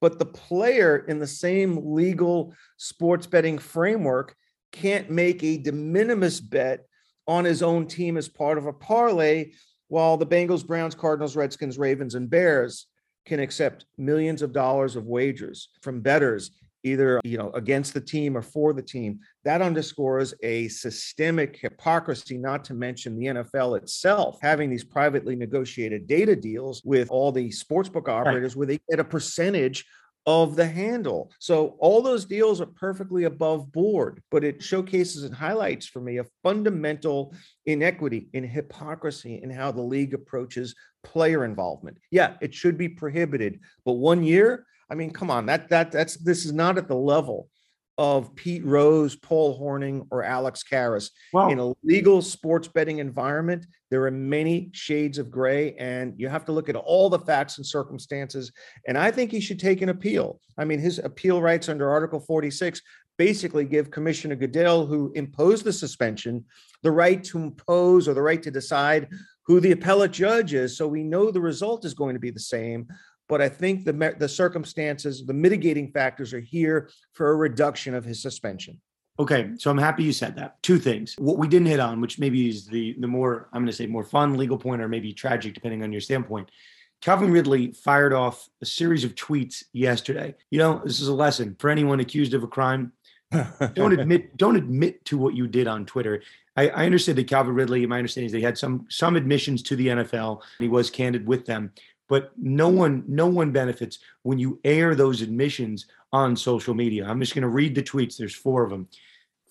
But 0.00 0.18
the 0.18 0.26
player 0.26 1.04
in 1.08 1.18
the 1.18 1.26
same 1.26 1.94
legal 1.94 2.54
sports 2.78 3.26
betting 3.26 3.58
framework 3.58 4.34
can't 4.72 5.10
make 5.10 5.42
a 5.42 5.58
de 5.58 5.72
minimis 5.72 6.40
bet 6.40 6.86
on 7.26 7.44
his 7.44 7.62
own 7.62 7.86
team 7.86 8.16
as 8.16 8.28
part 8.28 8.58
of 8.58 8.66
a 8.66 8.72
parlay, 8.72 9.52
while 9.88 10.16
the 10.16 10.26
Bengals, 10.26 10.66
Browns, 10.66 10.94
Cardinals, 10.94 11.36
Redskins, 11.36 11.78
Ravens, 11.78 12.14
and 12.14 12.30
Bears 12.30 12.86
can 13.26 13.40
accept 13.40 13.86
millions 13.98 14.42
of 14.42 14.52
dollars 14.52 14.96
of 14.96 15.06
wagers 15.06 15.68
from 15.82 16.00
bettors 16.00 16.50
either 16.82 17.20
you 17.24 17.38
know 17.38 17.50
against 17.50 17.94
the 17.94 18.00
team 18.00 18.36
or 18.36 18.42
for 18.42 18.72
the 18.72 18.82
team 18.82 19.18
that 19.44 19.62
underscores 19.62 20.34
a 20.42 20.68
systemic 20.68 21.56
hypocrisy 21.56 22.38
not 22.38 22.64
to 22.64 22.74
mention 22.74 23.16
the 23.16 23.26
NFL 23.26 23.76
itself 23.76 24.38
having 24.42 24.70
these 24.70 24.84
privately 24.84 25.36
negotiated 25.36 26.06
data 26.06 26.34
deals 26.34 26.82
with 26.84 27.10
all 27.10 27.32
the 27.32 27.48
sportsbook 27.50 28.08
operators 28.08 28.54
right. 28.54 28.58
where 28.58 28.66
they 28.66 28.80
get 28.88 29.00
a 29.00 29.04
percentage 29.04 29.84
of 30.26 30.54
the 30.54 30.66
handle. 30.66 31.32
So 31.38 31.76
all 31.78 32.02
those 32.02 32.24
deals 32.26 32.60
are 32.60 32.66
perfectly 32.66 33.24
above 33.24 33.72
board, 33.72 34.22
but 34.30 34.44
it 34.44 34.62
showcases 34.62 35.24
and 35.24 35.34
highlights 35.34 35.86
for 35.86 36.00
me 36.00 36.18
a 36.18 36.26
fundamental 36.42 37.34
inequity 37.66 38.28
in 38.34 38.44
hypocrisy 38.44 39.40
in 39.42 39.50
how 39.50 39.72
the 39.72 39.82
league 39.82 40.12
approaches 40.12 40.74
player 41.02 41.44
involvement. 41.44 41.98
Yeah, 42.10 42.34
it 42.42 42.54
should 42.54 42.76
be 42.76 42.88
prohibited, 42.88 43.60
but 43.84 43.94
one 43.94 44.22
year 44.22 44.66
I 44.90 44.94
mean, 44.94 45.12
come 45.12 45.30
on, 45.30 45.46
that 45.46 45.68
that 45.68 45.92
that's 45.92 46.16
this 46.16 46.44
is 46.44 46.52
not 46.52 46.78
at 46.78 46.88
the 46.88 46.96
level 46.96 47.48
of 47.98 48.34
Pete 48.34 48.64
Rose, 48.64 49.14
Paul 49.14 49.60
Hornung, 49.60 50.06
or 50.10 50.24
Alex 50.24 50.64
Karras. 50.64 51.10
In 51.50 51.58
a 51.58 51.74
legal 51.84 52.22
sports 52.22 52.66
betting 52.66 52.98
environment, 52.98 53.66
there 53.90 54.06
are 54.06 54.10
many 54.10 54.70
shades 54.72 55.18
of 55.18 55.30
gray, 55.30 55.74
and 55.74 56.14
you 56.16 56.28
have 56.28 56.46
to 56.46 56.52
look 56.52 56.70
at 56.70 56.76
all 56.76 57.10
the 57.10 57.18
facts 57.18 57.58
and 57.58 57.66
circumstances. 57.66 58.52
And 58.88 58.96
I 58.96 59.10
think 59.10 59.30
he 59.30 59.40
should 59.40 59.60
take 59.60 59.82
an 59.82 59.90
appeal. 59.90 60.40
I 60.56 60.64
mean, 60.64 60.78
his 60.78 60.98
appeal 60.98 61.42
rights 61.42 61.68
under 61.68 61.90
Article 61.90 62.20
46 62.20 62.80
basically 63.18 63.66
give 63.66 63.90
Commissioner 63.90 64.34
Goodell, 64.34 64.86
who 64.86 65.12
imposed 65.14 65.64
the 65.64 65.72
suspension, 65.74 66.42
the 66.82 66.90
right 66.90 67.22
to 67.24 67.36
impose 67.36 68.08
or 68.08 68.14
the 68.14 68.22
right 68.22 68.42
to 68.42 68.50
decide 68.50 69.08
who 69.44 69.60
the 69.60 69.72
appellate 69.72 70.12
judge 70.12 70.54
is. 70.54 70.74
So 70.74 70.88
we 70.88 71.02
know 71.02 71.30
the 71.30 71.40
result 71.40 71.84
is 71.84 71.92
going 71.92 72.14
to 72.14 72.20
be 72.20 72.30
the 72.30 72.40
same 72.40 72.88
but 73.30 73.40
I 73.40 73.48
think 73.48 73.84
the 73.84 74.14
the 74.18 74.28
circumstances, 74.28 75.24
the 75.24 75.32
mitigating 75.32 75.92
factors 75.92 76.34
are 76.34 76.40
here 76.40 76.90
for 77.12 77.30
a 77.30 77.36
reduction 77.36 77.94
of 77.94 78.04
his 78.04 78.20
suspension. 78.20 78.80
Okay, 79.20 79.50
so 79.58 79.70
I'm 79.70 79.78
happy 79.78 80.02
you 80.02 80.12
said 80.12 80.34
that. 80.36 80.62
Two 80.62 80.78
things. 80.78 81.14
What 81.16 81.38
we 81.38 81.46
didn't 81.46 81.68
hit 81.68 81.78
on, 81.78 82.00
which 82.00 82.18
maybe 82.18 82.48
is 82.48 82.66
the 82.66 82.96
the 82.98 83.06
more 83.06 83.48
I'm 83.52 83.62
going 83.62 83.66
to 83.68 83.72
say 83.72 83.86
more 83.86 84.04
fun 84.04 84.36
legal 84.36 84.58
point, 84.58 84.82
or 84.82 84.88
maybe 84.88 85.12
tragic, 85.12 85.54
depending 85.54 85.82
on 85.82 85.92
your 85.92 86.00
standpoint. 86.00 86.50
Calvin 87.00 87.30
Ridley 87.30 87.72
fired 87.72 88.12
off 88.12 88.46
a 88.60 88.66
series 88.66 89.04
of 89.04 89.14
tweets 89.14 89.64
yesterday. 89.72 90.34
You 90.50 90.58
know, 90.58 90.82
this 90.84 91.00
is 91.00 91.08
a 91.08 91.14
lesson 91.14 91.56
for 91.58 91.70
anyone 91.70 92.00
accused 92.00 92.34
of 92.34 92.42
a 92.42 92.46
crime. 92.46 92.92
don't 93.74 93.98
admit 93.98 94.36
don't 94.36 94.56
admit 94.56 95.04
to 95.04 95.16
what 95.16 95.34
you 95.34 95.46
did 95.46 95.68
on 95.68 95.86
Twitter. 95.86 96.22
I, 96.56 96.68
I 96.68 96.84
understand 96.84 97.16
that 97.18 97.28
Calvin 97.28 97.54
Ridley, 97.54 97.86
my 97.86 97.98
understanding 97.98 98.26
is 98.26 98.32
they 98.32 98.40
had 98.40 98.58
some 98.58 98.86
some 98.90 99.16
admissions 99.16 99.62
to 99.64 99.76
the 99.76 99.86
NFL. 99.86 100.40
And 100.58 100.64
he 100.64 100.68
was 100.68 100.90
candid 100.90 101.26
with 101.26 101.46
them 101.46 101.72
but 102.10 102.32
no 102.36 102.68
one 102.68 103.04
no 103.06 103.28
one 103.28 103.52
benefits 103.52 104.00
when 104.24 104.38
you 104.38 104.60
air 104.64 104.94
those 104.94 105.22
admissions 105.22 105.86
on 106.12 106.36
social 106.36 106.74
media. 106.74 107.06
I'm 107.06 107.20
just 107.20 107.34
going 107.34 107.42
to 107.42 107.48
read 107.48 107.74
the 107.76 107.82
tweets. 107.84 108.18
There's 108.18 108.34
four 108.34 108.64
of 108.64 108.70
them 108.70 108.88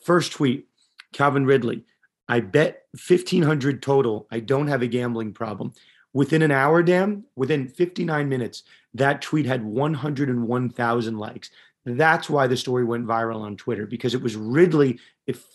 first 0.03 0.33
tweet 0.33 0.67
calvin 1.11 1.45
ridley 1.45 1.83
i 2.29 2.39
bet 2.39 2.83
1500 2.91 3.81
total 3.81 4.27
i 4.31 4.39
don't 4.39 4.67
have 4.67 4.83
a 4.83 4.87
gambling 4.87 5.33
problem. 5.33 5.73
Within 6.13 6.41
an 6.41 6.51
hour 6.51 6.83
damn 6.83 7.23
within 7.35 7.67
59 7.67 8.29
minutes 8.29 8.63
that 8.93 9.21
tweet 9.21 9.45
had 9.45 9.63
101000 9.63 11.17
likes. 11.17 11.49
That's 11.85 12.29
why 12.29 12.47
the 12.47 12.57
story 12.57 12.83
went 12.83 13.07
viral 13.07 13.41
on 13.41 13.55
twitter 13.55 13.87
because 13.87 14.13
it 14.13 14.21
was 14.21 14.35
ridley 14.35 14.99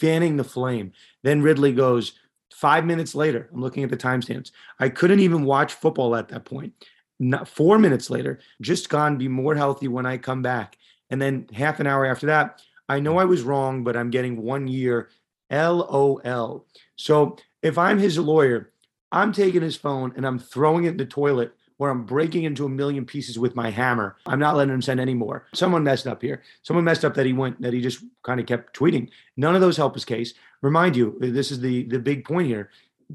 fanning 0.01 0.37
the 0.37 0.45
flame. 0.45 0.93
Then 1.23 1.43
ridley 1.43 1.73
goes 1.73 2.14
Five 2.55 2.87
minutes 2.87 3.17
later, 3.17 3.51
I'm 3.53 3.61
looking 3.61 3.83
at 3.83 3.90
the 3.90 3.97
timestamps. 3.97 4.53
I 4.79 4.88
couldn't 4.88 5.19
even 5.19 5.45
watch 5.45 5.75
football 5.75 6.14
at 6.14 6.29
that 6.29 6.45
point 6.45 6.73
not 7.18 7.48
four 7.48 7.79
minutes 7.79 8.11
later, 8.11 8.40
just 8.61 8.88
gone 8.88 9.18
be 9.18 9.29
more 9.29 9.55
healthy 9.55 9.88
when 9.88 10.07
I 10.07 10.18
come 10.18 10.42
back. 10.42 10.77
And 11.11 11.20
then 11.20 11.48
half 11.53 11.81
an 11.81 11.87
hour 11.87 12.05
after 12.07 12.27
that, 12.27 12.62
I 12.88 13.00
know 13.00 13.18
I 13.18 13.24
was 13.24 13.42
wrong, 13.42 13.85
but 13.85 13.96
I'm 13.96 14.11
getting 14.11 14.42
one 14.42 14.66
year 14.66 15.11
LOL. 15.50 16.66
So 16.96 17.37
if 17.62 17.79
I'm 17.79 17.98
his 17.98 18.18
lawyer, 18.18 18.72
I'm 19.12 19.33
taking 19.33 19.62
his 19.62 19.77
phone 19.77 20.12
and 20.16 20.27
I'm 20.27 20.38
throwing 20.38 20.85
it 20.85 20.90
in 20.90 20.96
the 20.96 21.07
toilet 21.07 21.55
where 21.77 21.90
I'm 21.90 22.05
breaking 22.05 22.44
into 22.44 22.66
a 22.66 22.68
million 22.68 23.05
pieces 23.05 23.38
with 23.38 23.57
my 23.57 23.70
hammer. 23.70 24.16
I'm 24.27 24.38
not 24.38 24.57
letting 24.57 24.74
him 24.74 24.83
send 24.83 25.00
any 25.00 25.14
more. 25.14 25.46
Someone 25.55 25.83
messed 25.83 26.07
up 26.07 26.22
here. 26.22 26.42
Someone 26.62 26.85
messed 26.85 27.05
up 27.05 27.14
that 27.14 27.27
he 27.27 27.33
went 27.33 27.61
that 27.62 27.72
he 27.72 27.81
just 27.81 28.05
kind 28.22 28.38
of 28.38 28.46
kept 28.46 28.77
tweeting. 28.77 29.09
None 29.37 29.55
of 29.55 29.61
those 29.61 29.77
help 29.77 29.94
his 29.94 30.05
case. 30.05 30.35
Remind 30.62 30.96
you, 30.96 31.16
this 31.20 31.50
is 31.50 31.61
the 31.61 31.85
the 31.85 31.98
big 31.98 32.24
point 32.24 32.46
here. 32.46 32.70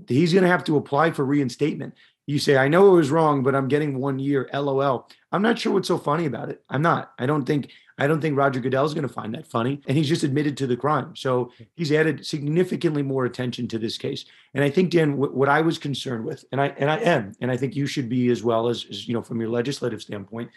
He's 0.08 0.34
going 0.34 0.44
to 0.44 0.50
have 0.50 0.64
to 0.66 0.78
apply 0.78 1.12
for 1.12 1.26
reinstatement 1.26 1.96
you 2.30 2.38
say, 2.38 2.58
I 2.58 2.68
know 2.68 2.90
it 2.90 2.96
was 2.96 3.10
wrong, 3.10 3.42
but 3.42 3.56
I'm 3.56 3.68
getting 3.68 3.98
one 3.98 4.20
year. 4.20 4.48
LOL. 4.54 5.10
I'm 5.32 5.42
not 5.42 5.58
sure 5.58 5.74
what's 5.74 5.88
so 5.88 5.98
funny 5.98 6.28
about 6.28 6.50
it. 6.50 6.62
I'm 6.70 6.84
not. 6.84 7.12
I 7.18 7.26
don't 7.26 7.44
think 7.44 7.72
I 7.98 8.06
don't 8.06 8.22
think 8.22 8.38
Roger 8.38 8.60
Goodell 8.60 8.86
is 8.86 8.94
going 8.94 9.08
to 9.08 9.14
find 9.14 9.34
that 9.34 9.48
funny. 9.48 9.82
And 9.88 9.98
he's 9.98 10.08
just 10.08 10.24
admitted 10.24 10.56
to 10.58 10.68
the 10.68 10.78
crime. 10.78 11.16
So 11.16 11.52
he's 11.76 11.92
added 11.92 12.24
significantly 12.24 13.02
more 13.02 13.26
attention 13.26 13.68
to 13.70 13.80
this 13.80 13.98
case. 13.98 14.26
And 14.54 14.64
I 14.64 14.70
think, 14.70 14.92
Dan, 14.92 15.18
what, 15.18 15.34
what 15.34 15.50
I 15.50 15.62
was 15.62 15.80
concerned 15.80 16.24
with, 16.24 16.46
and 16.52 16.62
I 16.62 16.68
and 16.78 16.92
I 16.92 16.98
am, 16.98 17.34
and 17.42 17.50
I 17.50 17.58
think 17.58 17.76
you 17.76 17.88
should 17.88 18.08
be 18.08 18.30
as 18.30 18.44
well 18.44 18.70
as, 18.70 18.86
as 18.92 19.08
you 19.08 19.16
know, 19.16 19.24
from 19.24 19.42
your 19.42 19.50
legislative 19.50 20.04
standpoint, 20.04 20.52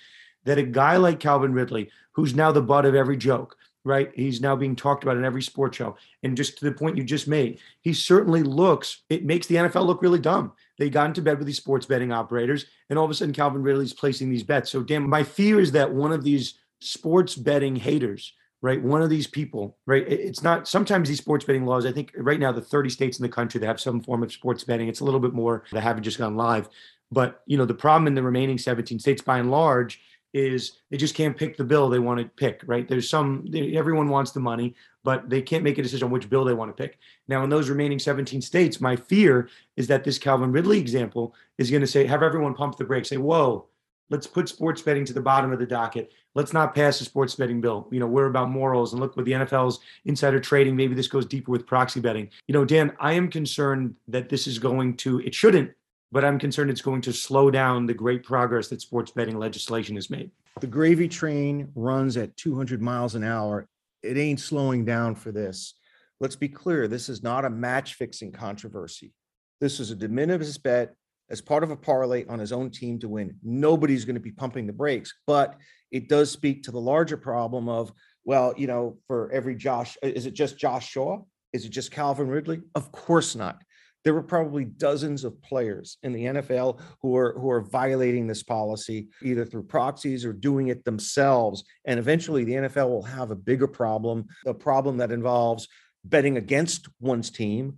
that 0.45 0.59
a 0.59 0.63
guy 0.63 0.99
like 0.99 1.21
Calvin 1.21 1.55
Ridley, 1.55 1.91
who's 2.13 2.35
now 2.35 2.53
the 2.53 2.61
butt 2.61 2.85
of 2.85 2.95
every 2.95 3.17
joke, 3.17 3.57
right? 3.85 4.11
He's 4.15 4.41
now 4.41 4.55
being 4.57 4.77
talked 4.77 5.03
about 5.03 5.17
in 5.17 5.25
every 5.25 5.43
sports 5.43 5.77
show. 5.79 5.97
And 6.23 6.37
just 6.37 6.59
to 6.59 6.65
the 6.65 6.73
point 6.73 6.97
you 6.97 7.05
just 7.05 7.27
made, 7.27 7.59
he 7.81 7.93
certainly 7.93 8.43
looks, 8.43 9.03
it 9.09 9.25
makes 9.25 9.47
the 9.47 9.57
NFL 9.57 9.87
look 9.87 10.03
really 10.03 10.21
dumb. 10.21 10.53
They 10.83 10.91
got 10.91 11.07
into 11.07 11.23
bed 11.23 11.39
with 11.39 11.47
these 11.47 11.59
sports 11.59 11.87
betting 11.87 12.11
operators, 12.11 12.67
and 12.91 12.99
all 12.99 13.05
of 13.05 13.11
a 13.13 13.15
sudden 13.15 13.33
Calvin 13.33 13.63
Ridley's 13.63 13.93
placing 13.93 14.31
these 14.31 14.43
bets. 14.43 14.69
So, 14.69 14.83
damn, 14.83 15.09
my 15.09 15.23
fear 15.23 15.61
is 15.61 15.71
that 15.73 15.95
one 15.95 16.11
of 16.11 16.25
these 16.25 16.55
sports 16.81 17.37
betting 17.37 17.77
haters, 17.77 18.33
right? 18.63 18.83
One 18.83 19.01
of 19.01 19.09
these 19.09 19.29
people, 19.29 19.79
right? 19.87 20.03
It's 20.09 20.43
not 20.43 20.67
sometimes 20.67 21.09
these 21.09 21.19
sports 21.19 21.45
betting 21.45 21.67
laws. 21.67 21.87
I 21.87 21.93
think 21.93 22.11
right 22.17 22.41
now 22.41 22.51
the 22.51 22.61
30 22.61 22.91
states 22.91 23.17
in 23.17 23.23
the 23.23 23.29
country 23.29 23.61
that 23.61 23.67
have 23.69 23.81
some 23.81 24.01
form 24.01 24.25
of 24.25 24.33
sports 24.33 24.65
betting. 24.65 24.89
It's 24.89 24.99
a 24.99 25.05
little 25.05 25.21
bit 25.21 25.35
more 25.35 25.63
that 25.71 25.83
haven't 25.83 26.03
just 26.03 26.19
gone 26.19 26.35
live. 26.35 26.69
But 27.13 27.43
you 27.47 27.57
know, 27.57 27.65
the 27.65 27.75
problem 27.75 28.09
in 28.09 28.17
the 28.17 28.23
remaining 28.25 28.59
17 28.59 28.99
states, 28.99 29.23
by 29.23 29.39
and 29.39 29.53
large, 29.53 30.01
is 30.35 30.81
they 30.91 30.97
just 30.97 31.15
can't 31.15 31.37
pick 31.37 31.57
the 31.57 31.63
bill 31.63 31.89
they 31.89 32.01
want 32.01 32.19
to 32.19 32.25
pick, 32.25 32.63
right? 32.67 32.89
There's 32.89 33.09
some, 33.09 33.47
everyone 33.55 34.09
wants 34.09 34.33
the 34.33 34.41
money, 34.41 34.75
but 35.05 35.29
they 35.29 35.43
can't 35.43 35.65
make 35.65 35.79
a 35.79 35.83
decision 35.83 36.07
on 36.07 36.11
which 36.11 36.31
bill 36.31 36.45
they 36.45 36.55
want 36.55 36.75
to 36.75 36.83
pick. 36.83 36.99
Now, 37.29 37.43
in 37.45 37.51
those 37.51 37.69
remaining 37.69 37.99
17 37.99 38.41
states, 38.41 38.81
my 38.81 38.97
fear 38.97 39.49
is 39.77 39.87
that 39.89 40.05
this 40.05 40.19
Calvin 40.19 40.53
Ridley 40.53 40.79
example 40.79 41.35
is 41.59 41.71
going 41.71 41.81
to 41.81 41.87
say, 41.87 42.07
have 42.07 42.23
everyone 42.23 42.55
pump 42.55 42.77
the 42.77 42.85
brakes, 42.85 43.09
say, 43.09 43.17
whoa, 43.17 43.67
let's 44.11 44.27
put 44.27 44.49
sports 44.49 44.83
betting 44.83 45.05
to 45.07 45.13
the 45.13 45.21
bottom 45.21 45.53
of 45.53 45.59
the 45.59 45.67
docket. 45.67 46.13
Let's 46.35 46.53
not 46.53 46.75
pass 46.75 47.01
a 47.01 47.05
sports 47.05 47.35
betting 47.35 47.61
bill. 47.61 47.89
You 47.91 48.01
know, 48.01 48.07
we're 48.07 48.27
about 48.27 48.51
morals 48.51 48.93
and 48.93 49.01
look 49.01 49.17
with 49.17 49.27
the 49.27 49.33
NFL's 49.33 49.81
insider 50.05 50.41
trading. 50.41 50.77
Maybe 50.77 50.95
this 50.95 51.09
goes 51.09 51.27
deeper 51.27 51.51
with 51.51 51.67
proxy 51.67 52.01
betting. 52.01 52.31
You 52.47 52.53
know, 52.55 52.65
Dan, 52.65 52.93
I 53.01 53.13
am 53.13 53.29
concerned 53.29 53.97
that 54.09 54.29
this 54.29 54.47
is 54.47 54.59
going 54.59 54.97
to, 54.99 55.21
it 55.21 55.35
shouldn't 55.35 55.73
but 56.13 56.25
I'm 56.25 56.39
concerned 56.39 56.71
it's 56.71 56.83
going 56.83 57.01
to 57.03 57.13
slow 57.13 57.51
down 57.51 57.87
the 57.87 57.95
great 57.95 58.23
progress 58.23 58.69
that 58.69 58.83
sports 58.83 59.11
betting 59.11 59.39
legislation 59.39 59.97
has 59.97 60.11
made. 60.11 60.31
The 60.61 60.67
gravy 60.67 61.09
train 61.09 61.73
runs 61.75 62.19
at 62.19 62.37
200 62.37 62.83
miles 62.83 63.15
an 63.15 63.25
hour. 63.25 63.67
It 64.03 64.17
ain't 64.17 64.41
slowing 64.41 64.85
down 64.85 65.15
for 65.15 65.33
this. 65.33 65.75
Let's 66.21 66.37
be 66.37 66.49
clear 66.49 66.87
this 66.87 67.09
is 67.09 67.23
not 67.23 67.45
a 67.45 67.51
match 67.51 67.95
fixing 67.95 68.33
controversy. 68.33 69.13
This 69.61 69.81
is 69.81 69.91
a 69.91 69.97
de 69.97 70.09
minimis 70.09 70.59
bet 70.59 70.95
as 71.31 71.41
part 71.41 71.63
of 71.63 71.71
a 71.71 71.77
parlay 71.77 72.25
on 72.27 72.39
his 72.39 72.53
own 72.53 72.71
team 72.71 72.99
to 73.01 73.09
win. 73.09 73.37
Nobody's 73.43 74.05
going 74.05 74.15
to 74.15 74.21
be 74.21 74.33
pumping 74.33 74.67
the 74.67 74.73
brakes, 74.73 75.15
but 75.27 75.57
it 75.91 76.09
does 76.09 76.31
speak 76.31 76.63
to 76.65 76.71
the 76.71 76.81
larger 76.81 77.17
problem 77.17 77.69
of, 77.69 77.93
well, 78.25 78.55
you 78.57 78.67
know, 78.67 78.99
for 79.07 79.31
every 79.33 79.55
Josh, 79.55 79.97
is 80.03 80.27
it 80.27 80.35
just 80.35 80.59
Josh 80.59 80.89
Shaw? 80.89 81.23
Is 81.53 81.65
it 81.65 81.71
just 81.71 81.91
Calvin 81.91 82.29
Ridley? 82.29 82.61
Of 82.75 82.93
course 82.93 83.35
not. 83.35 83.63
There 84.05 84.15
were 84.15 84.23
probably 84.23 84.65
dozens 84.65 85.23
of 85.25 85.41
players 85.43 85.99
in 86.03 86.13
the 86.13 86.25
NFL 86.25 86.81
who 87.01 87.17
are 87.17 87.39
who 87.39 87.51
are 87.51 87.61
violating 87.61 88.27
this 88.27 88.43
policy 88.43 89.09
either 89.23 89.45
through 89.45 89.65
proxies 89.65 90.25
or 90.25 90.33
doing 90.33 90.69
it 90.69 90.85
themselves. 90.85 91.65
And 91.85 92.01
eventually 92.01 92.45
the 92.45 92.55
NFL 92.55 92.89
will 92.89 93.03
have 93.03 93.31
a 93.31 93.37
bigger 93.37 93.69
problem, 93.69 94.27
a 94.45 94.55
problem 94.55 94.97
that 94.99 95.13
involves 95.13 95.69
betting 96.05 96.37
against 96.37 96.89
one's 97.01 97.31
team, 97.31 97.77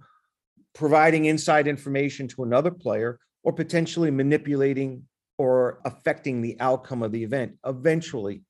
providing 0.74 1.26
inside 1.26 1.68
information 1.68 2.26
to 2.28 2.42
another 2.42 2.70
player, 2.70 3.18
or 3.42 3.52
potentially 3.52 4.10
manipulating 4.10 5.04
or 5.36 5.80
affecting 5.84 6.40
the 6.40 6.56
outcome 6.60 7.02
of 7.02 7.12
the 7.12 7.22
event. 7.22 7.54
Eventually, 7.66 8.42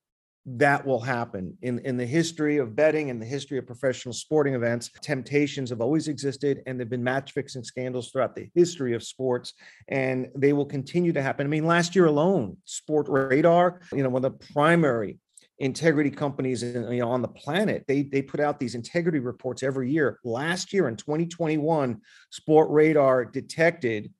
that 0.46 0.84
will 0.86 1.00
happen. 1.00 1.56
In 1.62 1.78
in 1.80 1.96
the 1.96 2.04
history 2.04 2.58
of 2.58 2.76
betting 2.76 3.08
and 3.08 3.20
the 3.20 3.26
history 3.26 3.56
of 3.56 3.66
professional 3.66 4.12
sporting 4.12 4.54
events 4.54 4.90
temptations 5.00 5.70
have 5.70 5.80
always 5.80 6.08
existed 6.08 6.62
and 6.66 6.78
there've 6.78 6.90
been 6.90 7.02
match 7.02 7.32
fixing 7.32 7.64
scandals 7.64 8.10
throughout 8.10 8.34
the 8.34 8.50
history 8.54 8.94
of 8.94 9.02
sports 9.02 9.54
and 9.88 10.28
they 10.36 10.52
will 10.52 10.66
continue 10.66 11.12
to 11.12 11.22
happen. 11.22 11.46
I 11.46 11.48
mean 11.48 11.64
last 11.64 11.96
year 11.96 12.06
alone 12.06 12.58
Sportradar 12.66 13.80
you 13.92 14.02
know 14.02 14.10
one 14.10 14.24
of 14.24 14.38
the 14.38 14.46
primary 14.52 15.18
integrity 15.58 16.10
companies 16.10 16.62
in, 16.62 16.90
you 16.92 17.00
know, 17.00 17.10
on 17.10 17.22
the 17.22 17.28
planet 17.28 17.84
they 17.88 18.02
they 18.02 18.20
put 18.20 18.40
out 18.40 18.60
these 18.60 18.74
integrity 18.74 19.20
reports 19.20 19.62
every 19.62 19.90
year. 19.90 20.18
Last 20.24 20.74
year 20.74 20.88
in 20.88 20.96
2021 20.96 22.02
Sportradar 22.30 23.32
detected 23.32 24.12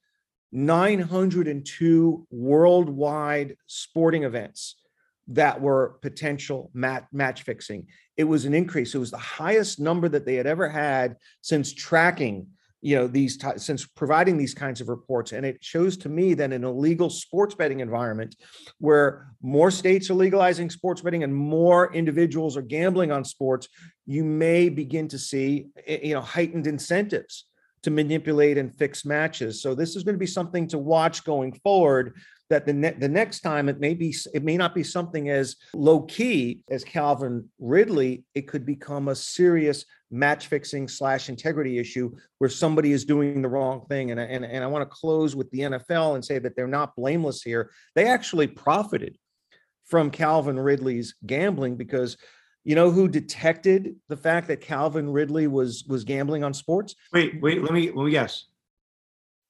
902 0.52 2.26
worldwide 2.30 3.56
sporting 3.66 4.22
events 4.22 4.76
that 5.28 5.60
were 5.60 5.98
potential 6.02 6.70
mat, 6.74 7.06
match 7.12 7.42
fixing. 7.42 7.87
It 8.16 8.24
was 8.24 8.44
an 8.44 8.54
increase. 8.54 8.94
It 8.94 8.98
was 8.98 9.10
the 9.10 9.16
highest 9.16 9.80
number 9.80 10.08
that 10.08 10.26
they 10.26 10.34
had 10.34 10.46
ever 10.46 10.68
had 10.68 11.16
since 11.40 11.72
tracking, 11.72 12.46
you 12.82 12.96
know, 12.96 13.06
these 13.06 13.38
t- 13.38 13.48
since 13.56 13.87
providing 13.87 14.37
these 14.37 14.54
kinds 14.54 14.80
of 14.80 14.88
reports. 14.88 15.32
And 15.32 15.46
it 15.46 15.64
shows 15.64 15.96
to 15.98 16.08
me 16.08 16.34
that 16.34 16.52
in 16.52 16.64
a 16.64 16.70
legal 16.70 17.08
sports 17.08 17.54
betting 17.54 17.80
environment 17.80 18.37
where 18.78 19.28
more 19.40 19.70
states 19.70 20.10
are 20.10 20.14
legalizing 20.14 20.68
sports 20.68 21.00
betting 21.00 21.22
and 21.22 21.34
more 21.34 21.92
individuals 21.94 22.56
are 22.56 22.62
gambling 22.62 23.10
on 23.10 23.24
sports, 23.24 23.68
you 24.06 24.24
may 24.24 24.68
begin 24.68 25.08
to 25.08 25.18
see, 25.18 25.68
eh, 25.87 26.00
you 26.02 26.14
know, 26.14 26.20
heightened 26.20 26.66
incentives 26.66 27.46
to 27.84 27.90
manipulate 27.90 28.56
and 28.56 28.74
fix 28.74 29.04
matches. 29.04 29.60
So 29.60 29.74
this 29.74 29.94
is 29.94 30.04
going 30.04 30.14
to 30.14 30.18
be 30.18 30.26
something 30.26 30.66
to 30.68 30.78
watch 30.78 31.22
going 31.22 31.52
forward 31.52 32.14
that 32.54 32.66
the, 32.66 32.72
ne- 32.72 32.94
the 32.96 33.08
next 33.08 33.40
time 33.40 33.68
it 33.68 33.80
may 33.80 33.94
be 33.94 34.14
it 34.32 34.44
may 34.44 34.56
not 34.56 34.76
be 34.76 34.84
something 34.84 35.28
as 35.28 35.56
low 35.74 36.02
key 36.02 36.60
as 36.70 36.84
Calvin 36.84 37.48
Ridley. 37.58 38.22
It 38.36 38.46
could 38.46 38.64
become 38.64 39.08
a 39.08 39.16
serious 39.16 39.84
match 40.08 40.46
fixing 40.46 40.86
slash 40.86 41.28
integrity 41.28 41.80
issue 41.80 42.14
where 42.38 42.48
somebody 42.48 42.92
is 42.92 43.04
doing 43.04 43.42
the 43.42 43.48
wrong 43.48 43.84
thing. 43.88 44.12
And, 44.12 44.20
and, 44.20 44.44
and 44.44 44.62
I 44.62 44.68
want 44.68 44.88
to 44.88 44.94
close 44.94 45.34
with 45.34 45.50
the 45.50 45.60
NFL 45.60 46.14
and 46.14 46.24
say 46.24 46.38
that 46.38 46.54
they're 46.54 46.68
not 46.68 46.94
blameless 46.94 47.42
here. 47.42 47.72
They 47.96 48.06
actually 48.06 48.46
profited 48.46 49.18
from 49.84 50.12
Calvin 50.12 50.58
Ridley's 50.58 51.16
gambling 51.26 51.74
because 51.76 52.16
you 52.62 52.76
know 52.76 52.92
who 52.92 53.08
detected 53.08 53.96
the 54.08 54.16
fact 54.16 54.46
that 54.46 54.60
Calvin 54.60 55.10
Ridley 55.10 55.48
was 55.48 55.84
was 55.88 56.04
gambling 56.04 56.44
on 56.44 56.54
sports? 56.54 56.94
Wait, 57.12 57.42
wait, 57.42 57.62
let 57.62 57.72
me 57.72 57.90
let 57.90 58.04
me 58.04 58.12
guess. 58.12 58.44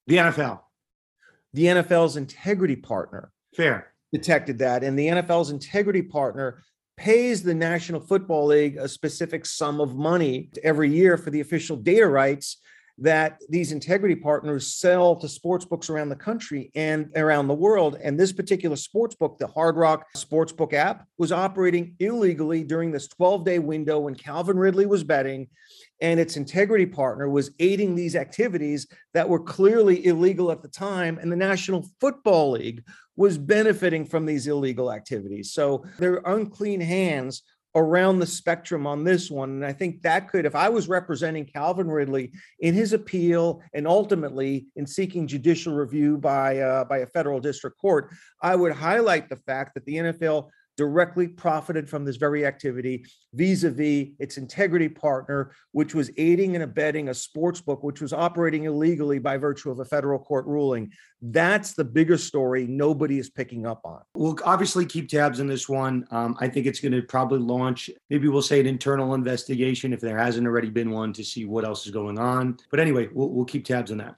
The 0.06 0.16
NFL 0.16 0.60
the 1.54 1.66
NFL's 1.66 2.16
integrity 2.16 2.76
partner 2.76 3.30
fair. 3.56 3.92
detected 4.12 4.58
that, 4.58 4.84
and 4.84 4.98
the 4.98 5.06
NFL's 5.06 5.50
integrity 5.50 6.02
partner 6.02 6.62
pays 6.96 7.42
the 7.42 7.54
National 7.54 8.00
Football 8.00 8.46
League 8.46 8.76
a 8.76 8.88
specific 8.88 9.46
sum 9.46 9.80
of 9.80 9.96
money 9.96 10.50
every 10.62 10.90
year 10.90 11.16
for 11.16 11.30
the 11.30 11.40
official 11.40 11.76
data 11.76 12.06
rights 12.06 12.58
that 12.98 13.40
these 13.48 13.72
integrity 13.72 14.14
partners 14.14 14.74
sell 14.74 15.16
to 15.16 15.28
sports 15.28 15.64
books 15.64 15.90
around 15.90 16.08
the 16.08 16.16
country 16.16 16.70
and 16.74 17.10
around 17.16 17.48
the 17.48 17.54
world. 17.54 17.98
And 18.02 18.18
this 18.18 18.32
particular 18.32 18.76
sports 18.76 19.16
book, 19.16 19.36
the 19.38 19.48
Hard 19.48 19.76
Rock 19.76 20.06
Sportsbook 20.16 20.72
app, 20.72 21.06
was 21.18 21.32
operating 21.32 21.96
illegally 21.98 22.62
during 22.62 22.92
this 22.92 23.08
12 23.08 23.44
day 23.44 23.58
window 23.58 23.98
when 23.98 24.14
Calvin 24.14 24.56
Ridley 24.56 24.86
was 24.86 25.02
betting 25.02 25.48
and 26.00 26.20
its 26.20 26.36
integrity 26.36 26.86
partner 26.86 27.28
was 27.28 27.50
aiding 27.58 27.94
these 27.94 28.14
activities 28.14 28.86
that 29.12 29.28
were 29.28 29.40
clearly 29.40 30.06
illegal 30.06 30.52
at 30.52 30.62
the 30.62 30.68
time. 30.68 31.18
And 31.18 31.32
the 31.32 31.36
National 31.36 31.88
Football 32.00 32.52
League 32.52 32.84
was 33.16 33.38
benefiting 33.38 34.04
from 34.04 34.26
these 34.26 34.46
illegal 34.46 34.92
activities. 34.92 35.52
So 35.52 35.84
they're 35.98 36.20
unclean 36.26 36.80
hands 36.80 37.42
around 37.76 38.18
the 38.18 38.26
spectrum 38.26 38.86
on 38.86 39.02
this 39.02 39.30
one. 39.30 39.50
And 39.50 39.66
I 39.66 39.72
think 39.72 40.02
that 40.02 40.28
could, 40.28 40.46
if 40.46 40.54
I 40.54 40.68
was 40.68 40.88
representing 40.88 41.44
Calvin 41.44 41.90
Ridley 41.90 42.32
in 42.60 42.74
his 42.74 42.92
appeal 42.92 43.62
and 43.72 43.86
ultimately 43.86 44.66
in 44.76 44.86
seeking 44.86 45.26
judicial 45.26 45.74
review 45.74 46.16
by 46.16 46.58
uh, 46.58 46.84
by 46.84 46.98
a 46.98 47.06
federal 47.06 47.40
district 47.40 47.78
court, 47.78 48.10
I 48.40 48.54
would 48.54 48.72
highlight 48.72 49.28
the 49.28 49.36
fact 49.36 49.74
that 49.74 49.84
the 49.86 49.96
NFL 49.96 50.50
directly 50.76 51.28
profited 51.28 51.88
from 51.88 52.04
this 52.04 52.16
very 52.16 52.46
activity 52.46 53.04
vis-a-vis 53.34 54.08
its 54.18 54.36
integrity 54.36 54.88
partner 54.88 55.52
which 55.72 55.94
was 55.94 56.10
aiding 56.16 56.54
and 56.54 56.64
abetting 56.64 57.08
a 57.08 57.14
sports 57.14 57.60
book 57.60 57.82
which 57.82 58.00
was 58.00 58.12
operating 58.12 58.64
illegally 58.64 59.18
by 59.18 59.36
virtue 59.36 59.70
of 59.70 59.80
a 59.80 59.84
federal 59.84 60.18
court 60.18 60.46
ruling. 60.46 60.90
That's 61.22 61.74
the 61.74 61.84
bigger 61.84 62.18
story 62.18 62.66
nobody 62.66 63.18
is 63.18 63.30
picking 63.30 63.66
up 63.66 63.80
on. 63.84 64.00
We'll 64.14 64.38
obviously 64.44 64.84
keep 64.84 65.08
tabs 65.08 65.40
on 65.40 65.46
this 65.46 65.68
one. 65.68 66.06
Um, 66.10 66.36
i 66.40 66.48
think 66.48 66.66
it's 66.66 66.80
going 66.80 66.92
to 66.92 67.02
probably 67.02 67.38
launch 67.38 67.90
maybe 68.10 68.28
we'll 68.28 68.42
say 68.42 68.60
an 68.60 68.66
internal 68.66 69.14
investigation 69.14 69.92
if 69.92 70.00
there 70.00 70.18
hasn't 70.18 70.46
already 70.46 70.70
been 70.70 70.90
one 70.90 71.12
to 71.14 71.24
see 71.24 71.44
what 71.44 71.64
else 71.64 71.86
is 71.86 71.92
going 71.92 72.18
on. 72.18 72.58
But 72.70 72.80
anyway 72.80 73.08
we'll, 73.12 73.30
we'll 73.30 73.44
keep 73.44 73.64
tabs 73.64 73.90
on 73.90 73.98
that. 73.98 74.16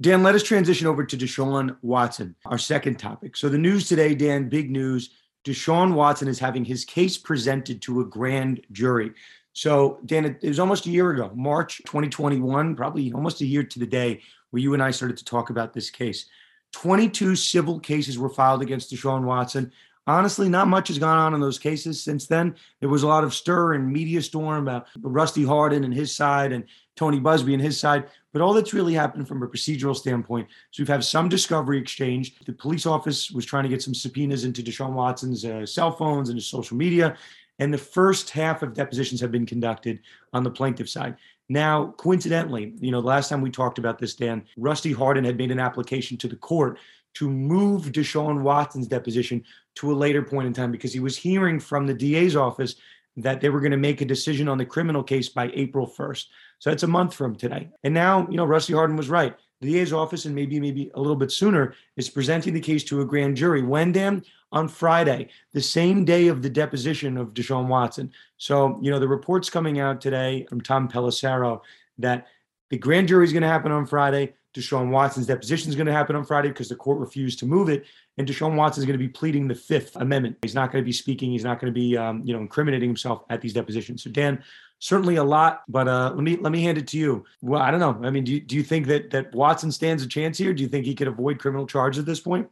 Dan, 0.00 0.22
let 0.22 0.34
us 0.34 0.42
transition 0.42 0.86
over 0.86 1.04
to 1.04 1.16
Deshaun 1.16 1.76
Watson, 1.80 2.36
our 2.44 2.58
second 2.58 2.98
topic. 2.98 3.34
So, 3.34 3.48
the 3.48 3.56
news 3.56 3.88
today, 3.88 4.14
Dan, 4.14 4.50
big 4.50 4.70
news. 4.70 5.10
Deshaun 5.46 5.94
Watson 5.94 6.26
is 6.26 6.40
having 6.40 6.64
his 6.64 6.84
case 6.84 7.16
presented 7.16 7.80
to 7.82 8.00
a 8.00 8.04
grand 8.04 8.60
jury. 8.72 9.12
So, 9.52 10.00
Dan, 10.04 10.24
it 10.24 10.48
was 10.48 10.58
almost 10.58 10.86
a 10.86 10.90
year 10.90 11.12
ago, 11.12 11.30
March 11.34 11.78
2021, 11.86 12.74
probably 12.74 13.12
almost 13.12 13.40
a 13.40 13.46
year 13.46 13.62
to 13.62 13.78
the 13.78 13.86
day, 13.86 14.20
where 14.50 14.60
you 14.60 14.74
and 14.74 14.82
I 14.82 14.90
started 14.90 15.16
to 15.18 15.24
talk 15.24 15.50
about 15.50 15.72
this 15.72 15.88
case. 15.88 16.26
22 16.72 17.36
civil 17.36 17.78
cases 17.78 18.18
were 18.18 18.28
filed 18.28 18.60
against 18.60 18.92
Deshaun 18.92 19.22
Watson. 19.22 19.72
Honestly, 20.06 20.48
not 20.48 20.68
much 20.68 20.88
has 20.88 20.98
gone 20.98 21.18
on 21.18 21.34
in 21.34 21.40
those 21.40 21.58
cases 21.58 22.02
since 22.02 22.26
then. 22.26 22.54
There 22.80 22.88
was 22.88 23.02
a 23.02 23.08
lot 23.08 23.24
of 23.24 23.34
stir 23.34 23.74
and 23.74 23.92
media 23.92 24.22
storm 24.22 24.62
about 24.62 24.86
Rusty 25.00 25.44
Hardin 25.44 25.82
and 25.82 25.92
his 25.92 26.14
side 26.14 26.52
and 26.52 26.64
Tony 26.94 27.18
Buzbee 27.18 27.54
and 27.54 27.62
his 27.62 27.78
side. 27.78 28.08
But 28.32 28.40
all 28.40 28.54
that's 28.54 28.72
really 28.72 28.94
happened 28.94 29.26
from 29.26 29.42
a 29.42 29.48
procedural 29.48 29.96
standpoint 29.96 30.48
is 30.72 30.78
we've 30.78 30.86
had 30.86 31.02
some 31.02 31.28
discovery 31.28 31.78
exchange. 31.78 32.38
The 32.44 32.52
police 32.52 32.86
office 32.86 33.30
was 33.32 33.44
trying 33.44 33.64
to 33.64 33.68
get 33.68 33.82
some 33.82 33.94
subpoenas 33.94 34.44
into 34.44 34.62
Deshaun 34.62 34.92
Watson's 34.92 35.44
uh, 35.44 35.66
cell 35.66 35.90
phones 35.90 36.28
and 36.28 36.36
his 36.36 36.46
social 36.46 36.76
media. 36.76 37.16
And 37.58 37.72
the 37.72 37.78
first 37.78 38.30
half 38.30 38.62
of 38.62 38.74
depositions 38.74 39.20
have 39.20 39.32
been 39.32 39.46
conducted 39.46 40.00
on 40.32 40.44
the 40.44 40.50
plaintiff 40.50 40.88
side. 40.88 41.16
Now, 41.48 41.94
coincidentally, 41.96 42.74
you 42.80 42.90
know, 42.90 43.00
the 43.00 43.06
last 43.06 43.28
time 43.28 43.40
we 43.40 43.50
talked 43.50 43.78
about 43.78 43.98
this, 43.98 44.14
Dan, 44.14 44.44
Rusty 44.56 44.92
Hardin 44.92 45.24
had 45.24 45.38
made 45.38 45.52
an 45.52 45.60
application 45.60 46.16
to 46.18 46.28
the 46.28 46.36
court 46.36 46.78
to 47.16 47.30
move 47.30 47.92
Deshaun 47.92 48.42
Watson's 48.42 48.88
deposition 48.88 49.42
to 49.76 49.90
a 49.90 49.94
later 49.94 50.22
point 50.22 50.46
in 50.46 50.52
time 50.52 50.70
because 50.70 50.92
he 50.92 51.00
was 51.00 51.16
hearing 51.16 51.58
from 51.58 51.86
the 51.86 51.94
DA's 51.94 52.36
office 52.36 52.76
that 53.16 53.40
they 53.40 53.48
were 53.48 53.60
going 53.60 53.70
to 53.70 53.78
make 53.78 54.02
a 54.02 54.04
decision 54.04 54.48
on 54.48 54.58
the 54.58 54.66
criminal 54.66 55.02
case 55.02 55.28
by 55.28 55.50
April 55.54 55.86
1st. 55.86 56.26
So 56.58 56.70
that's 56.70 56.82
a 56.82 56.88
month 56.88 57.14
from 57.14 57.34
today. 57.34 57.70
And 57.84 57.94
now, 57.94 58.28
you 58.30 58.36
know, 58.36 58.44
Rusty 58.44 58.74
Hardin 58.74 58.96
was 58.96 59.08
right. 59.08 59.34
The 59.62 59.72
DA's 59.72 59.94
office, 59.94 60.26
and 60.26 60.34
maybe 60.34 60.60
maybe 60.60 60.90
a 60.94 61.00
little 61.00 61.16
bit 61.16 61.32
sooner, 61.32 61.74
is 61.96 62.10
presenting 62.10 62.52
the 62.52 62.60
case 62.60 62.84
to 62.84 63.00
a 63.00 63.06
grand 63.06 63.36
jury. 63.36 63.62
When, 63.62 63.92
Dan? 63.92 64.22
On 64.52 64.68
Friday, 64.68 65.28
the 65.52 65.60
same 65.60 66.04
day 66.04 66.28
of 66.28 66.40
the 66.40 66.48
deposition 66.48 67.16
of 67.16 67.34
Deshaun 67.34 67.66
Watson. 67.66 68.12
So, 68.36 68.78
you 68.80 68.90
know, 68.90 68.98
the 68.98 69.08
reports 69.08 69.50
coming 69.50 69.80
out 69.80 70.00
today 70.00 70.46
from 70.48 70.60
Tom 70.60 70.88
Pelissero 70.88 71.62
that 71.98 72.26
the 72.70 72.78
grand 72.78 73.08
jury 73.08 73.24
is 73.24 73.32
going 73.32 73.42
to 73.42 73.48
happen 73.48 73.72
on 73.72 73.86
Friday. 73.86 74.34
Deshaun 74.56 74.90
Watson's 74.90 75.26
deposition 75.26 75.68
is 75.68 75.76
going 75.76 75.86
to 75.86 75.92
happen 75.92 76.16
on 76.16 76.24
Friday 76.24 76.48
because 76.48 76.68
the 76.68 76.76
court 76.76 76.98
refused 76.98 77.38
to 77.40 77.46
move 77.46 77.68
it. 77.68 77.84
And 78.16 78.26
Deshaun 78.26 78.56
Watson 78.56 78.80
is 78.80 78.86
going 78.86 78.98
to 78.98 79.04
be 79.04 79.08
pleading 79.08 79.46
the 79.46 79.54
Fifth 79.54 79.96
Amendment. 79.96 80.38
He's 80.42 80.54
not 80.54 80.72
going 80.72 80.82
to 80.82 80.86
be 80.86 80.92
speaking. 80.92 81.30
He's 81.30 81.44
not 81.44 81.60
going 81.60 81.72
to 81.72 81.78
be, 81.78 81.96
um, 81.96 82.22
you 82.24 82.32
know, 82.32 82.40
incriminating 82.40 82.88
himself 82.88 83.22
at 83.30 83.40
these 83.40 83.52
depositions. 83.52 84.02
So, 84.02 84.10
Dan, 84.10 84.42
certainly 84.78 85.16
a 85.16 85.24
lot, 85.24 85.62
but 85.68 85.88
uh, 85.88 86.12
let 86.14 86.22
me 86.22 86.36
let 86.36 86.52
me 86.52 86.62
hand 86.62 86.78
it 86.78 86.86
to 86.88 86.98
you. 86.98 87.24
Well, 87.42 87.60
I 87.60 87.70
don't 87.70 87.80
know. 87.80 88.06
I 88.06 88.10
mean, 88.10 88.24
do 88.24 88.32
you, 88.32 88.40
do 88.40 88.56
you 88.56 88.62
think 88.62 88.86
that 88.86 89.10
that 89.10 89.34
Watson 89.34 89.70
stands 89.70 90.02
a 90.02 90.08
chance 90.08 90.38
here? 90.38 90.54
Do 90.54 90.62
you 90.62 90.68
think 90.68 90.86
he 90.86 90.94
could 90.94 91.08
avoid 91.08 91.38
criminal 91.38 91.66
charges 91.66 92.00
at 92.00 92.06
this 92.06 92.20
point? 92.20 92.48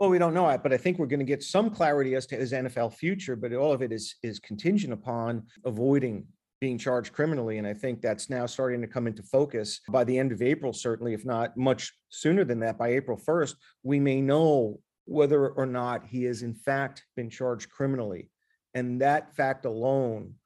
Well, 0.00 0.10
we 0.10 0.18
don't 0.18 0.34
know, 0.34 0.58
but 0.60 0.72
I 0.72 0.76
think 0.76 0.98
we're 0.98 1.06
going 1.06 1.20
to 1.20 1.24
get 1.24 1.42
some 1.42 1.70
clarity 1.70 2.16
as 2.16 2.26
to 2.26 2.36
his 2.36 2.52
NFL 2.52 2.94
future. 2.94 3.36
But 3.36 3.52
all 3.52 3.72
of 3.72 3.82
it 3.82 3.92
is 3.92 4.16
is 4.22 4.38
contingent 4.38 4.92
upon 4.92 5.44
avoiding 5.64 6.26
being 6.64 6.78
charged 6.78 7.12
criminally. 7.12 7.58
And 7.58 7.66
I 7.66 7.74
think 7.74 8.00
that's 8.00 8.30
now 8.30 8.46
starting 8.46 8.80
to 8.80 8.86
come 8.86 9.06
into 9.06 9.22
focus 9.22 9.82
by 9.90 10.02
the 10.02 10.18
end 10.18 10.32
of 10.32 10.40
April, 10.40 10.72
certainly, 10.72 11.12
if 11.12 11.26
not 11.26 11.54
much 11.58 11.92
sooner 12.08 12.42
than 12.42 12.58
that, 12.60 12.78
by 12.78 12.88
April 12.88 13.18
1st, 13.18 13.56
we 13.82 14.00
may 14.00 14.22
know 14.22 14.80
whether 15.04 15.48
or 15.48 15.66
not 15.66 16.06
he 16.06 16.24
has 16.24 16.40
in 16.40 16.54
fact 16.54 17.04
been 17.16 17.28
charged 17.28 17.68
criminally. 17.68 18.30
And 18.72 18.98
that 19.02 19.36
fact 19.36 19.66
alone 19.66 20.36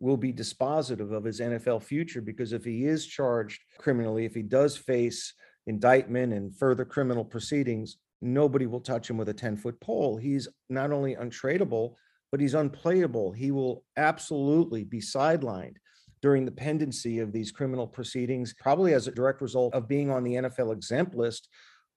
will 0.00 0.16
be 0.16 0.32
dispositive 0.32 1.12
of 1.12 1.22
his 1.22 1.38
NFL 1.38 1.84
future 1.84 2.22
because 2.22 2.52
if 2.52 2.64
he 2.64 2.84
is 2.84 3.06
charged 3.06 3.60
criminally, 3.78 4.24
if 4.24 4.34
he 4.34 4.42
does 4.42 4.76
face 4.76 5.32
indictment 5.68 6.32
and 6.32 6.56
further 6.56 6.84
criminal 6.84 7.24
proceedings, 7.24 7.98
nobody 8.20 8.66
will 8.66 8.80
touch 8.80 9.08
him 9.08 9.16
with 9.16 9.28
a 9.28 9.32
10 9.34 9.56
foot 9.56 9.80
pole. 9.80 10.16
He's 10.16 10.48
not 10.68 10.90
only 10.90 11.14
untradeable, 11.14 11.94
but 12.30 12.40
he's 12.40 12.54
unplayable. 12.54 13.32
He 13.32 13.50
will 13.50 13.84
absolutely 13.96 14.84
be 14.84 15.00
sidelined 15.00 15.76
during 16.20 16.44
the 16.44 16.52
pendency 16.52 17.20
of 17.20 17.32
these 17.32 17.52
criminal 17.52 17.86
proceedings, 17.86 18.54
probably 18.54 18.94
as 18.94 19.06
a 19.06 19.12
direct 19.12 19.40
result 19.40 19.74
of 19.74 19.88
being 19.88 20.10
on 20.10 20.24
the 20.24 20.34
NFL 20.34 20.72
exempt 20.72 21.14
list 21.14 21.48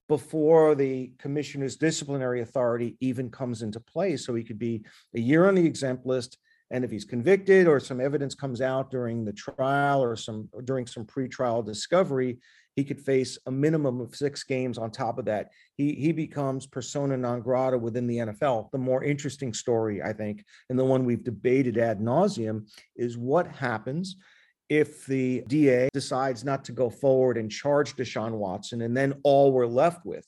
before 0.07 0.75
the 0.75 1.11
commissioner's 1.17 1.77
disciplinary 1.77 2.41
authority 2.41 2.97
even 2.99 3.29
comes 3.29 3.61
into 3.61 3.79
play. 3.79 4.17
So 4.17 4.35
he 4.35 4.43
could 4.43 4.59
be 4.59 4.83
a 5.15 5.19
year 5.19 5.47
on 5.47 5.55
the 5.55 5.65
exempt 5.65 6.05
list. 6.05 6.37
And 6.71 6.85
if 6.85 6.91
he's 6.91 7.05
convicted 7.05 7.67
or 7.67 7.79
some 7.79 7.99
evidence 7.99 8.33
comes 8.33 8.61
out 8.61 8.89
during 8.89 9.25
the 9.25 9.33
trial 9.33 10.01
or 10.01 10.15
some 10.15 10.49
during 10.63 10.87
some 10.87 11.05
pretrial 11.05 11.65
discovery, 11.65 12.39
he 12.75 12.85
could 12.85 13.01
face 13.01 13.37
a 13.45 13.51
minimum 13.51 13.99
of 13.99 14.15
six 14.15 14.43
games 14.43 14.77
on 14.77 14.89
top 14.89 15.19
of 15.19 15.25
that. 15.25 15.49
He 15.75 15.93
he 15.93 16.13
becomes 16.13 16.65
persona 16.65 17.17
non 17.17 17.41
grata 17.41 17.77
within 17.77 18.07
the 18.07 18.17
NFL. 18.17 18.71
The 18.71 18.77
more 18.77 19.03
interesting 19.03 19.53
story, 19.53 20.01
I 20.01 20.13
think, 20.13 20.45
and 20.69 20.79
the 20.79 20.85
one 20.85 21.05
we've 21.05 21.23
debated 21.23 21.77
ad 21.77 21.99
nauseum, 21.99 22.71
is 22.95 23.17
what 23.17 23.47
happens 23.47 24.15
if 24.69 25.05
the 25.05 25.43
DA 25.47 25.89
decides 25.91 26.45
not 26.45 26.63
to 26.63 26.71
go 26.71 26.89
forward 26.89 27.37
and 27.37 27.51
charge 27.51 27.97
Deshaun 27.97 28.31
Watson, 28.31 28.81
and 28.83 28.95
then 28.95 29.15
all 29.23 29.51
we're 29.51 29.67
left 29.67 30.05
with 30.05 30.25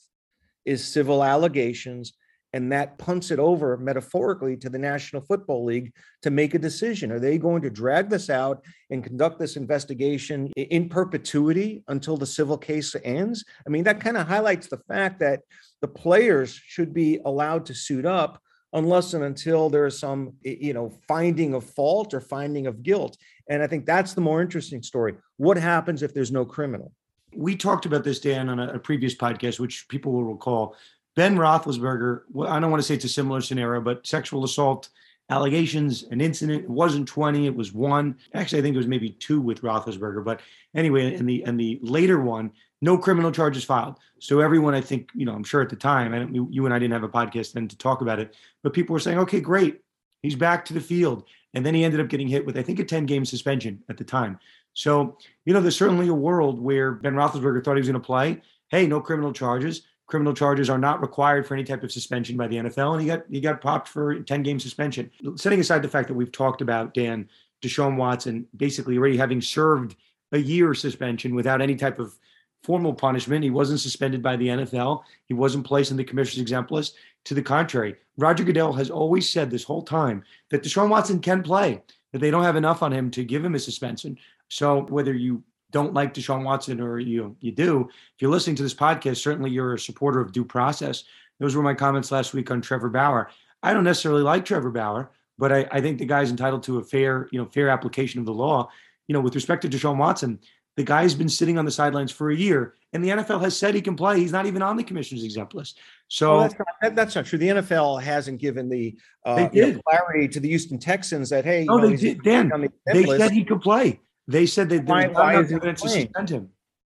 is 0.65 0.84
civil 0.84 1.23
allegations 1.23 2.13
and 2.53 2.71
that 2.71 2.97
punts 2.99 3.31
it 3.31 3.39
over 3.39 3.75
metaphorically 3.77 4.55
to 4.57 4.69
the 4.69 4.77
National 4.77 5.21
Football 5.23 5.65
League 5.65 5.91
to 6.21 6.29
make 6.29 6.53
a 6.53 6.59
decision. 6.59 7.11
Are 7.11 7.19
they 7.19 7.37
going 7.37 7.63
to 7.63 7.69
drag 7.69 8.09
this 8.09 8.29
out 8.29 8.63
and 8.91 9.03
conduct 9.03 9.39
this 9.39 9.57
investigation 9.57 10.51
in 10.55 10.87
perpetuity 10.87 11.83
until 11.87 12.15
the 12.15 12.27
civil 12.27 12.57
case 12.57 12.95
ends? 13.03 13.43
I 13.65 13.69
mean, 13.69 13.83
that 13.85 13.99
kind 13.99 14.17
of 14.17 14.27
highlights 14.27 14.67
the 14.67 14.81
fact 14.87 15.19
that 15.19 15.41
the 15.81 15.87
players 15.87 16.53
should 16.53 16.93
be 16.93 17.19
allowed 17.25 17.65
to 17.65 17.73
suit 17.73 18.05
up 18.05 18.39
unless 18.73 19.13
and 19.13 19.23
until 19.23 19.69
there 19.69 19.85
is 19.85 19.99
some 19.99 20.33
you 20.41 20.73
know 20.73 20.91
finding 21.07 21.53
of 21.53 21.63
fault 21.63 22.13
or 22.13 22.19
finding 22.19 22.67
of 22.67 22.83
guilt 22.83 23.17
and 23.47 23.61
i 23.61 23.67
think 23.67 23.85
that's 23.85 24.13
the 24.13 24.21
more 24.21 24.41
interesting 24.41 24.81
story 24.81 25.13
what 25.37 25.57
happens 25.57 26.01
if 26.01 26.13
there's 26.13 26.31
no 26.31 26.43
criminal 26.43 26.91
we 27.35 27.55
talked 27.55 27.85
about 27.85 28.03
this 28.03 28.19
dan 28.19 28.49
on 28.49 28.59
a, 28.59 28.79
previous 28.79 29.15
podcast 29.15 29.59
which 29.59 29.87
people 29.89 30.11
will 30.11 30.23
recall 30.23 30.75
Ben 31.15 31.36
Roethlisberger, 31.36 32.21
I 32.47 32.60
don't 32.60 32.71
want 32.71 32.82
to 32.82 32.88
say 32.88 32.95
it's 32.95 33.06
a 33.06 33.10
similar 33.10 33.41
scenario, 33.41 33.82
but 33.82 34.06
sexual 34.06 34.43
assault 34.43 34.89
allegations, 35.30 36.04
an 36.04 36.21
incident. 36.21 36.63
It 36.63 36.69
wasn't 36.69 37.08
20, 37.08 37.47
it 37.47 37.56
was 37.56 37.73
one. 37.73 38.17
Actually, 38.34 38.60
I 38.60 38.62
think 38.63 38.76
it 38.76 38.78
was 38.78 38.88
maybe 38.88 39.12
two 39.12 39.39
with 39.39 39.62
Roethlisberger. 39.62 40.23
But 40.23 40.41
anyway, 40.76 41.13
in 41.13 41.26
the 41.26 41.43
in 41.43 41.58
the 41.58 41.80
later 41.82 42.19
one, 42.19 42.52
no 42.82 42.97
criminal 42.97 43.32
charges 43.32 43.63
filed. 43.63 43.97
So 44.19 44.39
everyone, 44.39 44.73
I 44.73 44.82
think, 44.82 45.10
you 45.13 45.26
know, 45.26 45.34
I'm 45.34 45.43
sure 45.43 45.62
at 45.62 45.69
the 45.69 45.76
time, 45.76 46.13
and 46.13 46.36
you 46.54 46.65
and 46.65 46.73
I 46.73 46.80
didn't 46.80 46.93
have 46.93 47.04
a 47.04 47.10
podcast 47.10 47.54
then 47.54 47.67
to 47.67 47.78
talk 47.78 48.02
about 48.02 48.19
it, 48.19 48.36
but 48.62 48.73
people 48.73 48.93
were 48.93 48.99
saying, 48.99 49.19
okay, 49.19 49.39
great, 49.39 49.82
he's 50.21 50.36
back 50.36 50.65
to 50.65 50.73
the 50.73 50.82
field. 50.82 51.23
And 51.54 51.65
then 51.65 51.76
he 51.76 51.84
ended 51.84 51.99
up 51.99 52.10
getting 52.10 52.28
hit 52.28 52.45
with, 52.45 52.58
I 52.58 52.63
think, 52.63 52.80
a 52.80 52.84
10 52.84 53.06
game 53.06 53.26
suspension 53.26 53.84
at 53.88 53.97
the 53.97 54.04
time. 54.04 54.39
So, 54.73 55.17
you 55.45 55.54
know, 55.54 55.62
there's 55.62 55.78
certainly 55.78 56.08
a 56.08 56.13
world 56.13 56.60
where 56.60 56.91
Ben 56.91 57.13
Roethlisberger 57.13 57.63
thought 57.63 57.76
he 57.76 57.82
was 57.82 57.88
going 57.88 58.02
to 58.02 58.06
play. 58.06 58.41
Hey, 58.69 58.88
no 58.88 58.99
criminal 58.99 59.32
charges 59.32 59.84
criminal 60.13 60.36
charges 60.36 60.69
are 60.69 60.78
not 60.78 61.02
required 61.02 61.43
for 61.43 61.56
any 61.56 61.63
type 61.63 61.82
of 61.82 61.91
suspension 61.91 62.38
by 62.38 62.45
the 62.45 62.58
NFL, 62.58 62.93
and 62.93 63.02
he 63.02 63.08
got 63.08 63.23
he 63.32 63.41
got 63.41 63.62
popped 63.62 63.88
for 63.88 64.19
10 64.19 64.43
game 64.43 64.60
suspension. 64.60 65.10
Setting 65.38 65.60
aside 65.60 65.82
the 65.82 65.89
fact 65.89 66.08
that 66.08 66.13
we've 66.13 66.32
talked 66.32 66.62
about 66.62 66.93
Dan 66.93 67.28
Deshaun 67.63 67.97
Watson 67.97 68.45
basically 68.56 68.95
already 68.95 69.17
having 69.17 69.41
served 69.41 69.95
a 70.32 70.38
year 70.38 70.76
suspension 70.76 71.34
without 71.34 71.63
any 71.63 71.76
type 71.76 71.97
of 71.97 72.13
formal 72.62 72.93
punishment. 72.93 73.43
He 73.43 73.49
wasn't 73.49 73.80
suspended 73.80 74.21
by 74.21 74.36
the 74.36 74.49
NFL. 74.49 75.02
He 75.26 75.34
wasn't 75.34 75.65
placed 75.65 75.89
in 75.89 75.97
the 75.97 76.04
commissioner's 76.04 76.43
exempt 76.43 76.69
list. 76.69 76.93
To 77.26 77.34
the 77.34 77.41
contrary, 77.41 77.95
Roger 78.15 78.43
Goodell 78.43 78.73
has 78.73 78.91
always 78.91 79.28
said 79.28 79.49
this 79.49 79.63
whole 79.63 79.82
time 79.82 80.23
that 80.52 80.62
Deshaun 80.62 80.89
Watson 80.89 81.21
can 81.21 81.41
play, 81.41 81.82
that 82.12 82.19
they 82.19 82.30
don't 82.30 82.43
have 82.43 82.56
enough 82.56 82.84
on 82.84 82.93
him 82.93 83.10
to 83.10 83.23
give 83.23 83.43
him 83.43 83.56
a 83.56 83.60
suspension. 83.60 84.19
So 84.49 84.82
whether 84.82 85.15
you 85.15 85.41
don't 85.73 85.93
like 85.93 86.13
Deshaun 86.13 86.43
Watson 86.43 86.79
or 86.79 86.99
you 86.99 87.36
you 87.41 87.51
do, 87.51 87.89
if 87.89 88.21
you're 88.21 88.31
listening 88.31 88.55
to 88.57 88.63
this 88.63 88.73
podcast, 88.73 89.17
certainly 89.17 89.51
you're 89.51 89.73
a 89.73 89.79
supporter 89.79 90.21
of 90.21 90.31
due 90.31 90.45
process. 90.45 91.03
Those 91.39 91.55
were 91.55 91.63
my 91.63 91.73
comments 91.73 92.12
last 92.12 92.33
week 92.33 92.49
on 92.51 92.62
Trevor 92.62 92.89
Bauer. 92.89 93.29
I 93.62 93.73
don't 93.73 93.83
necessarily 93.83 94.21
like 94.21 94.45
Trevor 94.45 94.69
Bauer, 94.69 95.12
but 95.38 95.51
I, 95.51 95.67
I 95.71 95.81
think 95.81 95.97
the 95.97 96.05
guy's 96.05 96.29
entitled 96.29 96.63
to 96.63 96.77
a 96.77 96.83
fair, 96.83 97.27
you 97.31 97.39
know, 97.39 97.49
fair 97.49 97.69
application 97.69 98.19
of 98.19 98.25
the 98.25 98.33
law. 98.33 98.69
You 99.07 99.13
know, 99.13 99.19
with 99.19 99.36
respect 99.36 99.63
to 99.63 99.69
Deshaun 99.69 99.97
Watson, 99.97 100.39
the 100.77 100.83
guy's 100.83 101.13
been 101.13 101.29
sitting 101.29 101.57
on 101.57 101.65
the 101.65 101.71
sidelines 101.71 102.12
for 102.12 102.29
a 102.29 102.36
year, 102.36 102.75
and 102.93 103.03
the 103.03 103.09
NFL 103.09 103.41
has 103.41 103.57
said 103.57 103.75
he 103.75 103.81
can 103.81 103.95
play. 103.95 104.19
He's 104.19 104.31
not 104.31 104.45
even 104.45 104.62
on 104.62 104.77
the 104.77 104.83
commissioner's 104.83 105.23
exempt 105.23 105.53
list. 105.53 105.79
So 106.07 106.38
oh, 106.38 106.39
that's, 106.41 106.55
not, 106.57 106.95
that's, 106.95 107.15
not, 107.15 107.25
true. 107.25 107.39
The 107.39 107.49
NFL 107.49 108.01
hasn't 108.01 108.39
given 108.39 108.69
the 108.69 108.95
uh, 109.25 109.49
you 109.51 109.73
know, 109.73 109.81
clarity 109.88 110.27
to 110.29 110.39
the 110.39 110.49
Houston 110.49 110.79
Texans 110.79 111.29
that 111.29 111.45
hey, 111.45 111.65
no, 111.65 111.77
know, 111.77 111.89
they 111.89 111.95
did. 111.95 112.23
Dan, 112.23 112.49
the 112.49 112.71
they 112.86 113.05
list. 113.05 113.21
said 113.21 113.31
he 113.31 113.43
could 113.43 113.62
play. 113.62 113.99
They 114.27 114.45
said 114.45 114.69
that 114.69 114.86
why, 114.86 115.07
why 115.07 115.39
is 115.39 115.49
to 115.49 115.75
suspend 115.77 116.29
him. 116.29 116.49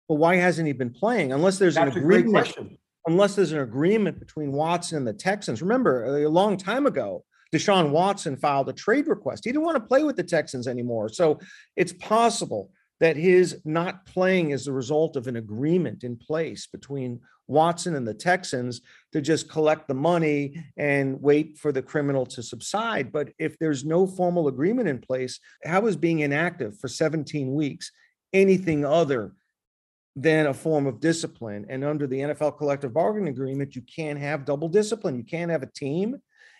But 0.07 0.15
why 0.15 0.35
hasn't 0.35 0.67
he 0.67 0.73
been 0.73 0.91
playing? 0.91 1.31
Unless 1.31 1.57
there's 1.57 1.75
That's 1.75 1.95
an 1.95 2.01
agreement. 2.01 2.55
Unless 3.07 3.35
there's 3.35 3.51
an 3.51 3.59
agreement 3.59 4.19
between 4.19 4.51
Watson 4.51 4.97
and 4.97 5.07
the 5.07 5.13
Texans. 5.13 5.61
Remember, 5.61 6.23
a 6.23 6.29
long 6.29 6.57
time 6.57 6.87
ago, 6.87 7.23
Deshaun 7.53 7.91
Watson 7.91 8.35
filed 8.35 8.67
a 8.69 8.73
trade 8.73 9.07
request. 9.07 9.45
He 9.45 9.51
didn't 9.51 9.63
want 9.63 9.75
to 9.75 9.87
play 9.87 10.03
with 10.03 10.15
the 10.15 10.23
Texans 10.23 10.67
anymore. 10.67 11.09
So 11.09 11.39
it's 11.75 11.93
possible 11.93 12.71
that 12.99 13.15
his 13.15 13.61
not 13.65 14.05
playing 14.05 14.51
is 14.51 14.65
the 14.65 14.73
result 14.73 15.15
of 15.15 15.27
an 15.27 15.35
agreement 15.35 16.03
in 16.03 16.17
place 16.17 16.67
between 16.67 17.19
Watson 17.47 17.95
and 17.95 18.07
the 18.07 18.13
Texans 18.13 18.81
to 19.11 19.21
just 19.21 19.49
collect 19.49 19.87
the 19.87 19.93
money 19.93 20.63
and 20.77 21.21
wait 21.21 21.57
for 21.57 21.71
the 21.71 21.81
criminal 21.81 22.25
to 22.27 22.43
subside. 22.43 23.11
But 23.11 23.29
if 23.39 23.57
there's 23.59 23.85
no 23.85 24.07
formal 24.07 24.47
agreement 24.47 24.89
in 24.89 24.99
place, 24.99 25.39
how 25.63 25.85
is 25.87 25.95
being 25.95 26.19
inactive 26.19 26.79
for 26.79 26.87
17 26.87 27.53
weeks 27.53 27.91
anything 28.33 28.85
other 28.85 29.33
than 30.15 30.47
a 30.47 30.53
form 30.53 30.87
of 30.87 30.99
discipline? 30.99 31.65
And 31.69 31.83
under 31.83 32.07
the 32.07 32.19
NFL 32.19 32.57
collective 32.57 32.93
bargaining 32.93 33.29
agreement, 33.29 33.75
you 33.75 33.83
can't 33.83 34.19
have 34.19 34.45
double 34.45 34.69
discipline. 34.69 35.17
You 35.17 35.23
can't 35.23 35.51
have 35.51 35.63
a 35.63 35.71
team 35.71 36.17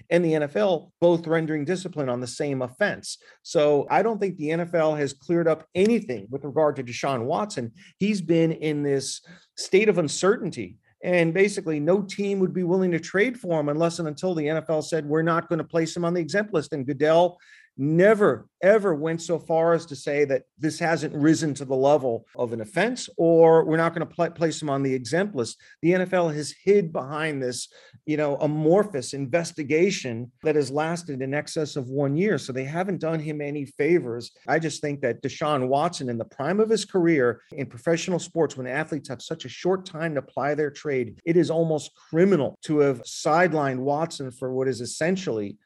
and 0.10 0.24
the 0.24 0.34
NFL 0.34 0.92
both 1.02 1.28
rendering 1.28 1.66
discipline 1.66 2.10
on 2.10 2.20
the 2.20 2.28
same 2.28 2.62
offense. 2.62 3.18
So 3.44 3.88
I 3.90 4.02
don't 4.02 4.20
think 4.20 4.38
the 4.38 4.50
NFL 4.50 4.98
has 4.98 5.14
cleared 5.14 5.48
up 5.48 5.68
anything 5.76 6.28
with 6.30 6.44
regard 6.44 6.76
to 6.78 6.84
Deshaun 6.84 7.26
Watson. 7.26 7.72
He's 8.00 8.22
been 8.22 8.52
in 8.52 8.84
this 8.84 9.22
state 9.58 9.90
of 9.90 9.98
uncertainty. 9.98 10.78
And 11.04 11.34
basically, 11.34 11.80
no 11.80 12.02
team 12.02 12.40
would 12.40 12.54
be 12.54 12.64
willing 12.64 12.92
to 12.92 13.00
trade 13.00 13.40
for 13.40 13.60
him 13.60 13.70
unless 13.70 14.00
and 14.00 14.08
until 14.08 14.34
the 14.34 14.46
NFL 14.46 14.84
said, 14.84 15.06
we're 15.06 15.22
not 15.22 15.48
going 15.50 15.60
to 15.60 15.66
place 15.66 15.96
him 15.96 16.04
on 16.04 16.16
the 16.16 16.22
exempt 16.22 16.52
list. 16.52 16.74
And 16.74 16.86
Goodell 16.86 17.38
never, 17.78 18.48
ever 18.62 18.96
went 18.96 19.22
so 19.22 19.38
far 19.38 19.74
as 19.74 19.86
to 19.86 19.96
say 19.96 20.26
that 20.26 20.44
this 20.58 20.80
hasn't 20.80 21.14
risen 21.14 21.54
to 21.54 21.66
the 21.66 21.76
level 21.76 22.26
of 22.36 22.54
an 22.54 22.62
offense 22.62 23.10
or 23.18 23.66
we're 23.66 23.78
not 23.78 23.94
going 23.94 24.08
to 24.08 24.14
pl- 24.14 24.32
place 24.32 24.62
him 24.62 24.70
on 24.70 24.82
the 24.82 24.94
exempt 24.94 25.36
list. 25.36 25.60
The 25.82 25.92
NFL 25.92 26.34
has 26.36 26.54
hid 26.64 26.94
behind 26.94 27.44
this, 27.44 27.68
you 28.06 28.18
know, 28.18 28.38
amorphous 28.38 29.14
investigation 29.14 30.32
that 30.44 30.56
has 30.56 30.72
lasted 30.72 31.22
in 31.22 31.34
excess 31.34 31.76
of 31.76 31.90
one 31.90 32.16
year. 32.16 32.38
So 32.38 32.54
they 32.54 32.64
haven't 32.64 33.02
done 33.02 33.20
him 33.20 33.42
any 33.42 33.66
favors. 33.66 34.32
I 34.48 34.60
just 34.60 34.82
think 34.82 35.02
that 35.02 35.22
Deshaun 35.22 35.68
Watson, 35.68 36.10
in 36.10 36.18
the 36.18 36.26
prime 36.26 36.60
of 36.60 36.70
his 36.70 36.86
career 36.86 37.42
in 37.52 37.68
professional 37.68 38.20
sports, 38.20 38.56
when 38.56 38.68
athletes 38.68 39.10
have 39.10 39.22
such 39.22 39.46
a 39.46 39.50
short 39.50 39.86
time 39.86 40.14
to 40.14 40.20
apply 40.20 40.56
their 40.56 40.72
trade, 40.72 41.20
it 41.26 41.38
is 41.38 41.52
almost 41.52 41.92
criminal 42.10 42.58
to 42.64 42.80
have 42.80 43.02
sidelined 43.04 43.80
Watson 43.80 44.32
for 44.32 44.54
what 44.54 44.68
is 44.68 44.82
essentially 44.82 45.58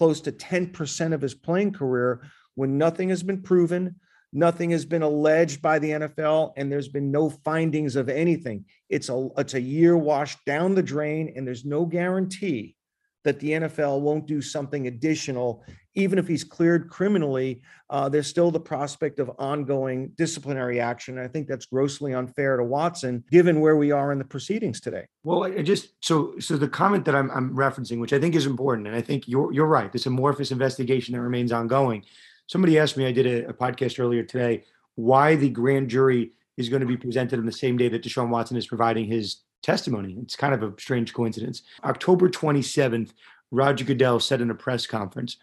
close 0.00 0.22
to 0.22 0.32
10% 0.32 1.12
of 1.12 1.20
his 1.20 1.34
playing 1.34 1.74
career 1.74 2.22
when 2.54 2.78
nothing 2.78 3.10
has 3.10 3.22
been 3.22 3.42
proven, 3.42 3.96
nothing 4.32 4.70
has 4.70 4.86
been 4.86 5.02
alleged 5.02 5.60
by 5.60 5.78
the 5.78 5.90
NFL, 5.90 6.54
and 6.56 6.72
there's 6.72 6.88
been 6.88 7.10
no 7.10 7.28
findings 7.28 7.96
of 7.96 8.08
anything. 8.08 8.64
It's 8.88 9.10
a 9.10 9.28
it's 9.36 9.52
a 9.52 9.60
year 9.60 9.98
washed 9.98 10.42
down 10.46 10.74
the 10.74 10.82
drain, 10.82 11.34
and 11.36 11.46
there's 11.46 11.66
no 11.66 11.84
guarantee 11.84 12.76
that 13.24 13.40
the 13.40 13.50
NFL 13.50 14.00
won't 14.00 14.26
do 14.26 14.40
something 14.40 14.86
additional, 14.86 15.64
even 15.94 16.18
if 16.18 16.26
he's 16.26 16.44
cleared 16.44 16.88
criminally. 16.88 17.62
Uh, 17.90 18.08
there's 18.08 18.26
still 18.26 18.50
the 18.50 18.60
prospect 18.60 19.18
of 19.18 19.30
ongoing 19.38 20.08
disciplinary 20.16 20.80
action. 20.80 21.18
I 21.18 21.28
think 21.28 21.46
that's 21.46 21.66
grossly 21.66 22.14
unfair 22.14 22.56
to 22.56 22.64
Watson, 22.64 23.24
given 23.30 23.60
where 23.60 23.76
we 23.76 23.90
are 23.90 24.12
in 24.12 24.18
the 24.18 24.24
proceedings 24.24 24.80
today. 24.80 25.06
Well, 25.24 25.44
I 25.44 25.62
just 25.62 25.92
so 26.00 26.38
so 26.38 26.56
the 26.56 26.68
comment 26.68 27.04
that 27.04 27.14
I'm, 27.14 27.30
I'm 27.30 27.54
referencing, 27.54 28.00
which 28.00 28.12
I 28.12 28.20
think 28.20 28.34
is 28.34 28.46
important, 28.46 28.86
and 28.86 28.96
I 28.96 29.02
think 29.02 29.28
you're 29.28 29.52
you're 29.52 29.66
right. 29.66 29.92
This 29.92 30.06
amorphous 30.06 30.50
investigation 30.50 31.14
that 31.14 31.20
remains 31.20 31.52
ongoing. 31.52 32.04
somebody 32.46 32.78
asked 32.78 32.96
me, 32.96 33.06
I 33.06 33.12
did 33.12 33.26
a, 33.26 33.48
a 33.48 33.52
podcast 33.52 34.00
earlier 34.00 34.22
today, 34.22 34.64
why 34.94 35.36
the 35.36 35.50
grand 35.50 35.90
jury 35.90 36.32
is 36.56 36.68
going 36.68 36.80
to 36.80 36.86
be 36.86 36.96
presented 36.96 37.38
on 37.38 37.46
the 37.46 37.52
same 37.52 37.76
day 37.76 37.88
that 37.88 38.02
Deshaun 38.02 38.28
Watson 38.28 38.56
is 38.56 38.66
providing 38.66 39.06
his 39.06 39.38
testimony. 39.62 40.16
It's 40.22 40.36
kind 40.36 40.54
of 40.54 40.62
a 40.62 40.80
strange 40.80 41.12
coincidence. 41.12 41.62
October 41.84 42.28
27th, 42.28 43.12
Roger 43.50 43.84
Goodell 43.84 44.20
said 44.20 44.40
in 44.40 44.50
a 44.50 44.54
press 44.54 44.86
conference 44.86 45.36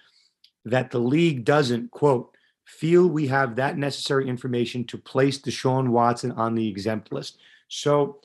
that 0.65 0.91
the 0.91 0.99
league 0.99 1.45
doesn't, 1.45 1.91
quote, 1.91 2.35
feel 2.65 3.07
we 3.07 3.27
have 3.27 3.55
that 3.55 3.77
necessary 3.77 4.27
information 4.27 4.83
to 4.85 4.97
place 4.97 5.39
Deshaun 5.39 5.89
Watson 5.89 6.31
on 6.33 6.53
the 6.53 6.67
exempt 6.67 7.11
list. 7.13 7.37
So, 7.69 8.19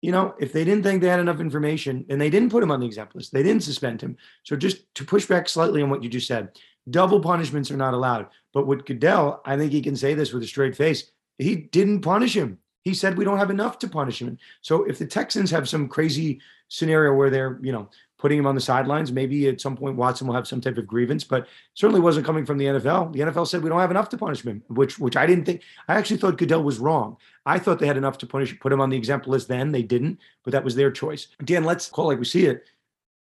you 0.00 0.10
know, 0.10 0.34
if 0.38 0.52
they 0.52 0.64
didn't 0.64 0.84
think 0.84 1.02
they 1.02 1.08
had 1.08 1.20
enough 1.20 1.40
information 1.40 2.06
and 2.08 2.20
they 2.20 2.30
didn't 2.30 2.50
put 2.50 2.62
him 2.62 2.70
on 2.70 2.80
the 2.80 2.86
exempt 2.86 3.14
list, 3.14 3.32
they 3.32 3.42
didn't 3.42 3.62
suspend 3.62 4.00
him. 4.00 4.16
So, 4.42 4.56
just 4.56 4.94
to 4.94 5.04
push 5.04 5.26
back 5.26 5.48
slightly 5.48 5.82
on 5.82 5.90
what 5.90 6.02
you 6.02 6.08
just 6.08 6.26
said, 6.26 6.58
double 6.88 7.20
punishments 7.20 7.70
are 7.70 7.76
not 7.76 7.94
allowed. 7.94 8.28
But 8.52 8.66
with 8.66 8.86
Goodell, 8.86 9.42
I 9.44 9.56
think 9.56 9.72
he 9.72 9.82
can 9.82 9.96
say 9.96 10.14
this 10.14 10.32
with 10.32 10.42
a 10.42 10.46
straight 10.46 10.76
face. 10.76 11.10
He 11.38 11.56
didn't 11.56 12.00
punish 12.02 12.34
him. 12.34 12.58
He 12.84 12.92
said 12.94 13.16
we 13.16 13.24
don't 13.24 13.38
have 13.38 13.50
enough 13.50 13.78
to 13.80 13.88
punish 13.88 14.20
him. 14.20 14.38
So 14.60 14.84
if 14.84 14.98
the 14.98 15.06
Texans 15.06 15.50
have 15.50 15.68
some 15.68 15.88
crazy 15.88 16.40
scenario 16.68 17.14
where 17.14 17.30
they're, 17.30 17.58
you 17.62 17.72
know, 17.72 17.88
putting 18.18 18.38
him 18.38 18.46
on 18.46 18.54
the 18.54 18.60
sidelines, 18.60 19.10
maybe 19.10 19.48
at 19.48 19.60
some 19.60 19.76
point 19.76 19.96
Watson 19.96 20.26
will 20.26 20.34
have 20.34 20.46
some 20.46 20.60
type 20.60 20.78
of 20.78 20.86
grievance, 20.86 21.24
but 21.24 21.46
certainly 21.74 22.00
wasn't 22.00 22.26
coming 22.26 22.44
from 22.44 22.58
the 22.58 22.66
NFL. 22.66 23.12
The 23.12 23.20
NFL 23.20 23.46
said 23.46 23.62
we 23.62 23.68
don't 23.70 23.80
have 23.80 23.90
enough 23.90 24.08
to 24.10 24.18
punish 24.18 24.42
him, 24.42 24.62
which 24.68 24.98
which 24.98 25.16
I 25.16 25.26
didn't 25.26 25.44
think. 25.46 25.62
I 25.88 25.94
actually 25.94 26.18
thought 26.18 26.38
Goodell 26.38 26.62
was 26.62 26.78
wrong. 26.78 27.16
I 27.46 27.58
thought 27.58 27.78
they 27.78 27.86
had 27.86 27.96
enough 27.96 28.18
to 28.18 28.26
punish, 28.26 28.58
put 28.60 28.72
him 28.72 28.80
on 28.80 28.90
the 28.90 28.96
example 28.96 29.32
list. 29.32 29.48
Then 29.48 29.72
they 29.72 29.82
didn't, 29.82 30.20
but 30.42 30.52
that 30.52 30.64
was 30.64 30.74
their 30.74 30.90
choice. 30.90 31.28
Dan, 31.44 31.64
let's 31.64 31.88
call 31.88 32.06
like 32.06 32.18
we 32.18 32.24
see 32.24 32.46
it. 32.46 32.64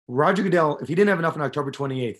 Roger 0.09 0.43
Goodell, 0.43 0.77
if 0.79 0.89
he 0.89 0.95
didn't 0.95 1.09
have 1.09 1.19
enough 1.19 1.35
on 1.35 1.41
October 1.41 1.71
28th, 1.71 2.19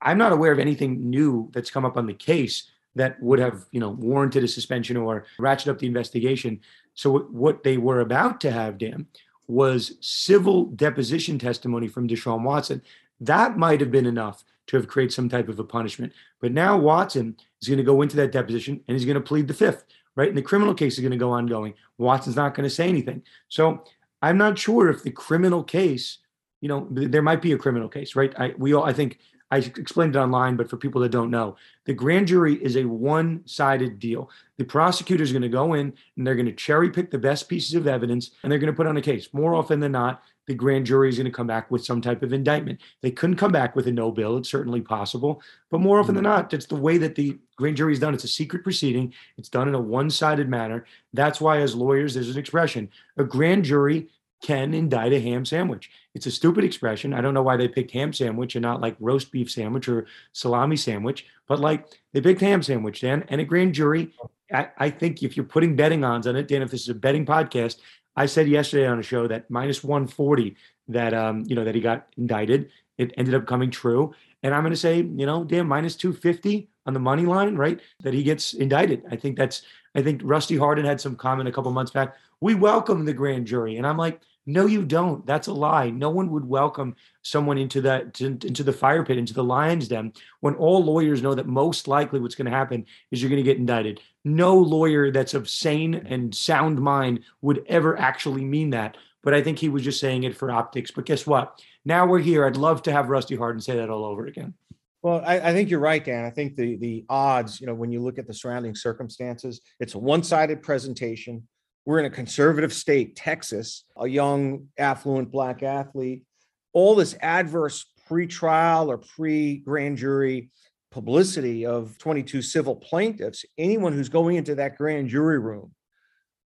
I'm 0.00 0.18
not 0.18 0.32
aware 0.32 0.50
of 0.50 0.58
anything 0.58 1.08
new 1.08 1.48
that's 1.52 1.70
come 1.70 1.84
up 1.84 1.96
on 1.96 2.06
the 2.06 2.14
case 2.14 2.71
that 2.94 3.20
would 3.22 3.38
have, 3.38 3.66
you 3.70 3.80
know, 3.80 3.90
warranted 3.90 4.44
a 4.44 4.48
suspension 4.48 4.96
or 4.96 5.24
ratchet 5.38 5.68
up 5.68 5.78
the 5.78 5.86
investigation. 5.86 6.60
So 6.94 7.18
what 7.18 7.62
they 7.62 7.78
were 7.78 8.00
about 8.00 8.40
to 8.42 8.50
have, 8.50 8.78
Dan, 8.78 9.06
was 9.48 9.96
civil 10.00 10.66
deposition 10.66 11.38
testimony 11.38 11.88
from 11.88 12.08
Deshaun 12.08 12.42
Watson. 12.42 12.82
That 13.20 13.56
might 13.56 13.80
have 13.80 13.90
been 13.90 14.06
enough 14.06 14.44
to 14.66 14.76
have 14.76 14.88
created 14.88 15.12
some 15.12 15.28
type 15.28 15.48
of 15.48 15.58
a 15.58 15.64
punishment. 15.64 16.12
But 16.40 16.52
now 16.52 16.78
Watson 16.78 17.36
is 17.60 17.68
going 17.68 17.78
to 17.78 17.84
go 17.84 18.02
into 18.02 18.16
that 18.16 18.32
deposition 18.32 18.80
and 18.86 18.96
he's 18.96 19.04
going 19.04 19.16
to 19.16 19.20
plead 19.20 19.48
the 19.48 19.54
fifth, 19.54 19.84
right? 20.16 20.28
And 20.28 20.38
the 20.38 20.42
criminal 20.42 20.74
case 20.74 20.94
is 20.94 21.00
going 21.00 21.12
to 21.12 21.16
go 21.16 21.30
ongoing. 21.30 21.74
Watson's 21.98 22.36
not 22.36 22.54
going 22.54 22.68
to 22.68 22.74
say 22.74 22.88
anything. 22.88 23.22
So 23.48 23.84
I'm 24.20 24.38
not 24.38 24.58
sure 24.58 24.88
if 24.88 25.02
the 25.02 25.10
criminal 25.10 25.64
case, 25.64 26.18
you 26.60 26.68
know, 26.68 26.86
there 26.90 27.22
might 27.22 27.42
be 27.42 27.52
a 27.52 27.58
criminal 27.58 27.88
case, 27.88 28.14
right? 28.14 28.32
I 28.38 28.54
we 28.56 28.72
all 28.72 28.84
I 28.84 28.92
think 28.92 29.18
I 29.52 29.58
explained 29.58 30.16
it 30.16 30.18
online, 30.18 30.56
but 30.56 30.70
for 30.70 30.78
people 30.78 31.02
that 31.02 31.10
don't 31.10 31.30
know, 31.30 31.56
the 31.84 31.92
grand 31.92 32.26
jury 32.26 32.54
is 32.54 32.78
a 32.78 32.86
one 32.86 33.42
sided 33.44 33.98
deal. 33.98 34.30
The 34.56 34.64
prosecutor 34.64 35.22
is 35.22 35.30
going 35.30 35.42
to 35.42 35.48
go 35.50 35.74
in 35.74 35.92
and 36.16 36.26
they're 36.26 36.34
going 36.34 36.46
to 36.46 36.52
cherry 36.52 36.88
pick 36.88 37.10
the 37.10 37.18
best 37.18 37.50
pieces 37.50 37.74
of 37.74 37.86
evidence 37.86 38.30
and 38.42 38.50
they're 38.50 38.58
going 38.58 38.72
to 38.72 38.76
put 38.76 38.86
on 38.86 38.96
a 38.96 39.02
case. 39.02 39.28
More 39.34 39.54
often 39.54 39.78
than 39.78 39.92
not, 39.92 40.22
the 40.46 40.54
grand 40.54 40.86
jury 40.86 41.10
is 41.10 41.18
going 41.18 41.26
to 41.26 41.30
come 41.30 41.46
back 41.46 41.70
with 41.70 41.84
some 41.84 42.00
type 42.00 42.22
of 42.22 42.32
indictment. 42.32 42.80
They 43.02 43.10
couldn't 43.10 43.36
come 43.36 43.52
back 43.52 43.76
with 43.76 43.86
a 43.86 43.92
no 43.92 44.10
bill. 44.10 44.38
It's 44.38 44.48
certainly 44.48 44.80
possible. 44.80 45.42
But 45.70 45.82
more 45.82 46.00
often 46.00 46.14
than 46.14 46.24
mm-hmm. 46.24 46.32
not, 46.32 46.54
it's 46.54 46.64
the 46.64 46.76
way 46.76 46.96
that 46.96 47.14
the 47.14 47.38
grand 47.56 47.76
jury 47.76 47.92
is 47.92 48.00
done. 48.00 48.14
It's 48.14 48.24
a 48.24 48.28
secret 48.28 48.62
proceeding, 48.62 49.12
it's 49.36 49.50
done 49.50 49.68
in 49.68 49.74
a 49.74 49.80
one 49.80 50.08
sided 50.08 50.48
manner. 50.48 50.86
That's 51.12 51.42
why, 51.42 51.58
as 51.58 51.74
lawyers, 51.74 52.14
there's 52.14 52.30
an 52.30 52.38
expression 52.38 52.88
a 53.18 53.24
grand 53.24 53.66
jury 53.66 54.08
can 54.42 54.72
indict 54.72 55.12
a 55.12 55.20
ham 55.20 55.44
sandwich. 55.44 55.90
It's 56.14 56.26
a 56.26 56.30
stupid 56.30 56.64
expression. 56.64 57.14
I 57.14 57.20
don't 57.20 57.34
know 57.34 57.42
why 57.42 57.56
they 57.56 57.68
picked 57.68 57.90
ham 57.92 58.12
sandwich 58.12 58.54
and 58.54 58.62
not 58.62 58.80
like 58.80 58.96
roast 59.00 59.32
beef 59.32 59.50
sandwich 59.50 59.88
or 59.88 60.06
salami 60.32 60.76
sandwich, 60.76 61.26
but 61.48 61.58
like 61.58 61.86
they 62.12 62.20
picked 62.20 62.40
ham 62.40 62.62
sandwich, 62.62 63.00
Dan. 63.00 63.24
And 63.28 63.40
a 63.40 63.44
grand 63.44 63.74
jury, 63.74 64.12
I, 64.52 64.68
I 64.76 64.90
think 64.90 65.22
if 65.22 65.36
you're 65.36 65.46
putting 65.46 65.74
betting 65.74 66.04
odds 66.04 66.26
on 66.26 66.36
it, 66.36 66.48
Dan, 66.48 66.62
if 66.62 66.70
this 66.70 66.82
is 66.82 66.90
a 66.90 66.94
betting 66.94 67.24
podcast, 67.24 67.78
I 68.14 68.26
said 68.26 68.46
yesterday 68.46 68.86
on 68.86 68.98
a 68.98 69.02
show 69.02 69.26
that 69.26 69.50
minus 69.50 69.82
140 69.82 70.54
that 70.88 71.14
um, 71.14 71.44
you 71.46 71.54
know, 71.54 71.64
that 71.64 71.74
he 71.74 71.80
got 71.80 72.08
indicted. 72.16 72.70
It 72.98 73.12
ended 73.16 73.34
up 73.34 73.46
coming 73.46 73.70
true. 73.70 74.14
And 74.42 74.54
I'm 74.54 74.62
gonna 74.62 74.76
say, 74.76 74.96
you 74.96 75.26
know, 75.26 75.44
Dan, 75.44 75.66
minus 75.66 75.96
250 75.96 76.68
on 76.86 76.94
the 76.94 77.00
money 77.00 77.24
line, 77.24 77.56
right? 77.56 77.80
That 78.02 78.12
he 78.12 78.22
gets 78.22 78.54
indicted. 78.54 79.02
I 79.10 79.16
think 79.16 79.36
that's 79.36 79.62
I 79.94 80.02
think 80.02 80.20
Rusty 80.24 80.56
Hardin 80.56 80.84
had 80.84 81.00
some 81.00 81.16
comment 81.16 81.48
a 81.48 81.52
couple 81.52 81.70
months 81.70 81.92
back. 81.92 82.16
We 82.40 82.54
welcome 82.54 83.04
the 83.04 83.12
grand 83.12 83.46
jury. 83.46 83.76
And 83.76 83.86
I'm 83.86 83.96
like, 83.96 84.20
no, 84.44 84.66
you 84.66 84.84
don't. 84.84 85.24
That's 85.24 85.46
a 85.46 85.52
lie. 85.52 85.90
No 85.90 86.10
one 86.10 86.30
would 86.32 86.44
welcome 86.44 86.96
someone 87.22 87.58
into 87.58 87.80
that 87.82 88.20
into 88.20 88.64
the 88.64 88.72
fire 88.72 89.04
pit, 89.04 89.18
into 89.18 89.34
the 89.34 89.44
lion's 89.44 89.88
den, 89.88 90.12
when 90.40 90.54
all 90.56 90.84
lawyers 90.84 91.22
know 91.22 91.34
that 91.34 91.46
most 91.46 91.86
likely 91.86 92.18
what's 92.18 92.34
going 92.34 92.50
to 92.50 92.56
happen 92.56 92.84
is 93.10 93.22
you're 93.22 93.30
going 93.30 93.42
to 93.42 93.48
get 93.48 93.58
indicted. 93.58 94.00
No 94.24 94.56
lawyer 94.56 95.10
that's 95.12 95.34
of 95.34 95.48
sane 95.48 95.94
and 95.94 96.34
sound 96.34 96.80
mind 96.80 97.20
would 97.40 97.64
ever 97.68 97.98
actually 97.98 98.44
mean 98.44 98.70
that. 98.70 98.96
But 99.22 99.34
I 99.34 99.42
think 99.42 99.60
he 99.60 99.68
was 99.68 99.84
just 99.84 100.00
saying 100.00 100.24
it 100.24 100.36
for 100.36 100.50
optics. 100.50 100.90
But 100.90 101.06
guess 101.06 101.24
what? 101.24 101.62
Now 101.84 102.06
we're 102.06 102.18
here. 102.18 102.44
I'd 102.44 102.56
love 102.56 102.82
to 102.82 102.92
have 102.92 103.08
Rusty 103.08 103.36
Hardin 103.36 103.60
say 103.60 103.76
that 103.76 103.90
all 103.90 104.04
over 104.04 104.26
again. 104.26 104.54
Well, 105.02 105.22
I, 105.24 105.40
I, 105.40 105.52
think 105.52 105.68
you're 105.68 105.80
right, 105.80 106.04
Dan. 106.04 106.24
I 106.24 106.30
think 106.30 106.54
the 106.54 106.76
the 106.76 107.04
odds, 107.08 107.60
you 107.60 107.66
know, 107.66 107.74
when 107.74 107.90
you 107.90 108.00
look 108.00 108.18
at 108.18 108.26
the 108.26 108.34
surrounding 108.34 108.74
circumstances, 108.74 109.60
it's 109.80 109.94
a 109.94 109.98
one-sided 109.98 110.62
presentation. 110.62 111.46
We're 111.84 111.98
in 111.98 112.04
a 112.04 112.10
conservative 112.10 112.72
state, 112.72 113.16
Texas, 113.16 113.84
a 113.96 114.06
young, 114.06 114.68
affluent 114.78 115.32
black 115.32 115.62
athlete. 115.62 116.24
All 116.72 116.94
this 116.94 117.16
adverse 117.20 117.84
pre-trial 118.06 118.90
or 118.90 118.98
pre-grand 118.98 119.98
jury 119.98 120.50
publicity 120.90 121.66
of 121.66 121.98
22 121.98 122.42
civil 122.42 122.76
plaintiffs, 122.76 123.44
anyone 123.58 123.92
who's 123.92 124.08
going 124.08 124.36
into 124.36 124.54
that 124.56 124.76
grand 124.76 125.08
jury 125.08 125.38
room 125.38 125.72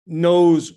knows 0.07 0.73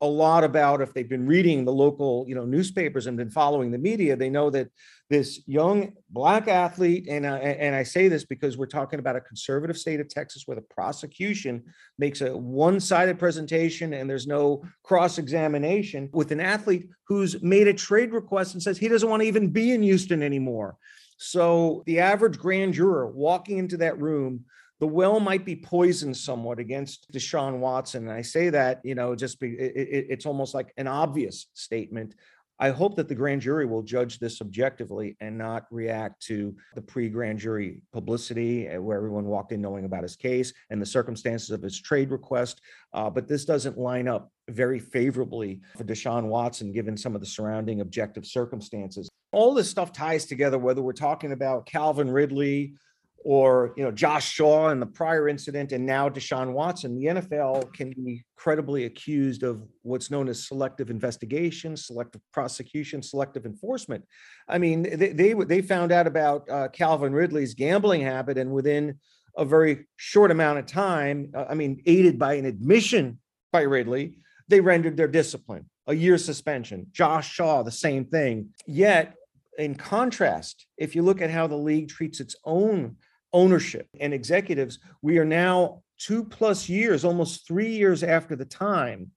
a 0.00 0.06
lot 0.06 0.44
about 0.44 0.80
if 0.80 0.92
they've 0.92 1.08
been 1.08 1.26
reading 1.26 1.64
the 1.64 1.72
local 1.72 2.24
you 2.28 2.34
know 2.34 2.44
newspapers 2.44 3.06
and 3.06 3.16
been 3.16 3.30
following 3.30 3.70
the 3.70 3.78
media 3.78 4.16
they 4.16 4.28
know 4.28 4.50
that 4.50 4.68
this 5.10 5.42
young 5.46 5.92
black 6.10 6.48
athlete 6.48 7.06
and 7.08 7.26
uh, 7.26 7.34
and 7.34 7.74
I 7.74 7.82
say 7.82 8.08
this 8.08 8.24
because 8.24 8.56
we're 8.56 8.66
talking 8.66 8.98
about 8.98 9.16
a 9.16 9.20
conservative 9.20 9.76
state 9.76 10.00
of 10.00 10.08
Texas 10.08 10.42
where 10.46 10.54
the 10.54 10.62
prosecution 10.62 11.62
makes 11.98 12.20
a 12.22 12.36
one-sided 12.36 13.18
presentation 13.18 13.92
and 13.92 14.08
there's 14.08 14.26
no 14.26 14.64
cross-examination 14.82 16.08
with 16.12 16.32
an 16.32 16.40
athlete 16.40 16.88
who's 17.06 17.42
made 17.42 17.68
a 17.68 17.74
trade 17.74 18.12
request 18.12 18.54
and 18.54 18.62
says 18.62 18.78
he 18.78 18.88
doesn't 18.88 19.08
want 19.08 19.22
to 19.22 19.28
even 19.28 19.50
be 19.50 19.72
in 19.72 19.82
Houston 19.82 20.22
anymore. 20.22 20.76
So 21.18 21.82
the 21.86 22.00
average 22.00 22.38
grand 22.38 22.74
juror 22.74 23.06
walking 23.06 23.58
into 23.58 23.76
that 23.78 24.00
room 24.00 24.44
the 24.80 24.86
well 24.86 25.20
might 25.20 25.44
be 25.44 25.56
poisoned 25.56 26.16
somewhat 26.16 26.58
against 26.58 27.10
Deshaun 27.12 27.58
Watson. 27.58 28.08
And 28.08 28.12
I 28.12 28.22
say 28.22 28.50
that, 28.50 28.80
you 28.84 28.94
know, 28.94 29.14
just 29.14 29.40
be, 29.40 29.50
it, 29.52 29.76
it, 29.76 30.06
it's 30.10 30.26
almost 30.26 30.54
like 30.54 30.72
an 30.76 30.88
obvious 30.88 31.46
statement. 31.54 32.14
I 32.60 32.70
hope 32.70 32.94
that 32.96 33.08
the 33.08 33.14
grand 33.14 33.40
jury 33.40 33.66
will 33.66 33.82
judge 33.82 34.18
this 34.18 34.40
objectively 34.40 35.16
and 35.20 35.36
not 35.36 35.66
react 35.70 36.22
to 36.26 36.54
the 36.76 36.82
pre 36.82 37.08
grand 37.08 37.40
jury 37.40 37.82
publicity 37.92 38.68
eh, 38.68 38.76
where 38.76 38.96
everyone 38.96 39.24
walked 39.24 39.50
in 39.50 39.60
knowing 39.60 39.84
about 39.84 40.04
his 40.04 40.14
case 40.14 40.52
and 40.70 40.80
the 40.80 40.86
circumstances 40.86 41.50
of 41.50 41.62
his 41.62 41.80
trade 41.80 42.10
request. 42.10 42.60
Uh, 42.92 43.10
but 43.10 43.26
this 43.26 43.44
doesn't 43.44 43.76
line 43.76 44.06
up 44.06 44.30
very 44.48 44.78
favorably 44.78 45.60
for 45.76 45.84
Deshaun 45.84 46.24
Watson, 46.24 46.72
given 46.72 46.96
some 46.96 47.14
of 47.16 47.20
the 47.20 47.26
surrounding 47.26 47.80
objective 47.80 48.24
circumstances. 48.24 49.08
All 49.32 49.52
this 49.52 49.68
stuff 49.68 49.92
ties 49.92 50.26
together, 50.26 50.58
whether 50.58 50.80
we're 50.80 50.92
talking 50.92 51.32
about 51.32 51.66
Calvin 51.66 52.08
Ridley, 52.08 52.74
or 53.24 53.72
you 53.76 53.82
know 53.82 53.90
Josh 53.90 54.30
Shaw 54.30 54.68
in 54.68 54.78
the 54.78 54.86
prior 54.86 55.28
incident, 55.28 55.72
and 55.72 55.84
now 55.84 56.10
Deshaun 56.10 56.52
Watson, 56.52 56.94
the 56.94 57.06
NFL 57.06 57.72
can 57.72 57.90
be 57.90 58.22
credibly 58.36 58.84
accused 58.84 59.42
of 59.42 59.62
what's 59.82 60.10
known 60.10 60.28
as 60.28 60.46
selective 60.46 60.90
investigation, 60.90 61.74
selective 61.76 62.20
prosecution, 62.32 63.02
selective 63.02 63.46
enforcement. 63.46 64.04
I 64.46 64.58
mean, 64.58 64.82
they 64.82 65.12
they, 65.12 65.32
they 65.32 65.62
found 65.62 65.90
out 65.90 66.06
about 66.06 66.48
uh, 66.50 66.68
Calvin 66.68 67.14
Ridley's 67.14 67.54
gambling 67.54 68.02
habit, 68.02 68.36
and 68.36 68.52
within 68.52 68.98
a 69.36 69.44
very 69.44 69.86
short 69.96 70.30
amount 70.30 70.58
of 70.58 70.66
time, 70.66 71.32
uh, 71.34 71.46
I 71.48 71.54
mean, 71.54 71.82
aided 71.86 72.18
by 72.18 72.34
an 72.34 72.44
admission 72.44 73.18
by 73.52 73.62
Ridley, 73.62 74.18
they 74.48 74.60
rendered 74.60 74.96
their 74.96 75.08
discipline 75.08 75.68
a 75.86 75.94
year 75.94 76.18
suspension. 76.18 76.86
Josh 76.92 77.30
Shaw, 77.30 77.62
the 77.62 77.70
same 77.70 78.04
thing. 78.04 78.50
Yet, 78.66 79.14
in 79.58 79.74
contrast, 79.74 80.66
if 80.76 80.94
you 80.94 81.02
look 81.02 81.22
at 81.22 81.30
how 81.30 81.46
the 81.46 81.56
league 81.56 81.88
treats 81.88 82.20
its 82.20 82.36
own 82.44 82.96
ownership 83.34 83.86
and 84.00 84.14
executives, 84.14 84.78
we 85.02 85.18
are 85.18 85.24
now 85.26 85.82
two 85.98 86.24
plus 86.24 86.68
years, 86.68 87.04
almost 87.04 87.46
three 87.46 87.76
years 87.76 88.02
after 88.02 88.34
the 88.34 88.46
time. 88.46 89.10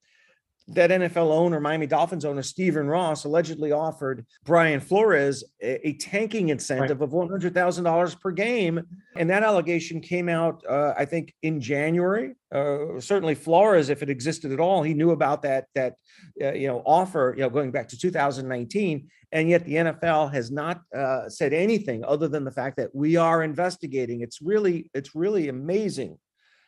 That 0.70 0.90
NFL 0.90 1.32
owner, 1.32 1.60
Miami 1.60 1.88
Dolphins 1.88 2.26
owner 2.26 2.44
Stephen 2.44 2.88
Ross, 2.88 3.24
allegedly 3.24 3.72
offered 3.72 4.26
Brian 4.44 4.80
Flores 4.80 5.44
a, 5.62 5.88
a 5.88 5.94
tanking 5.94 6.50
incentive 6.50 7.00
right. 7.00 7.06
of 7.06 7.14
one 7.14 7.30
hundred 7.30 7.54
thousand 7.54 7.86
dollars 7.86 8.16
per 8.16 8.32
game, 8.32 8.84
and 9.16 9.30
that 9.30 9.44
allegation 9.44 10.02
came 10.02 10.28
out, 10.28 10.64
uh, 10.68 10.94
I 10.98 11.06
think, 11.06 11.34
in 11.42 11.62
January. 11.62 12.36
Uh, 12.52 13.00
certainly, 13.00 13.36
Flores, 13.36 13.90
if 13.90 14.04
it 14.04 14.10
existed 14.10 14.52
at 14.52 14.60
all, 14.60 14.84
he 14.84 14.94
knew 14.94 15.12
about 15.12 15.42
that 15.44 15.68
that 15.76 15.96
uh, 16.42 16.52
you 16.52 16.68
know 16.68 16.82
offer, 16.86 17.34
you 17.38 17.44
know, 17.44 17.50
going 17.50 17.72
back 17.72 17.88
to 17.90 17.98
2019, 17.98 19.08
and 19.32 19.50
yet 19.50 19.64
the 19.66 19.76
NFL 19.76 20.34
has 20.34 20.52
not 20.52 20.82
uh, 20.96 21.30
said 21.30 21.54
anything 21.54 22.04
other 22.04 22.28
than 22.28 22.44
the 22.44 22.52
fact 22.52 22.78
that 22.78 22.94
we 22.94 23.16
are 23.16 23.44
investigating. 23.44 24.22
It's 24.22 24.42
really, 24.42 24.90
it's 24.94 25.16
really 25.16 25.50
amazing 25.50 26.18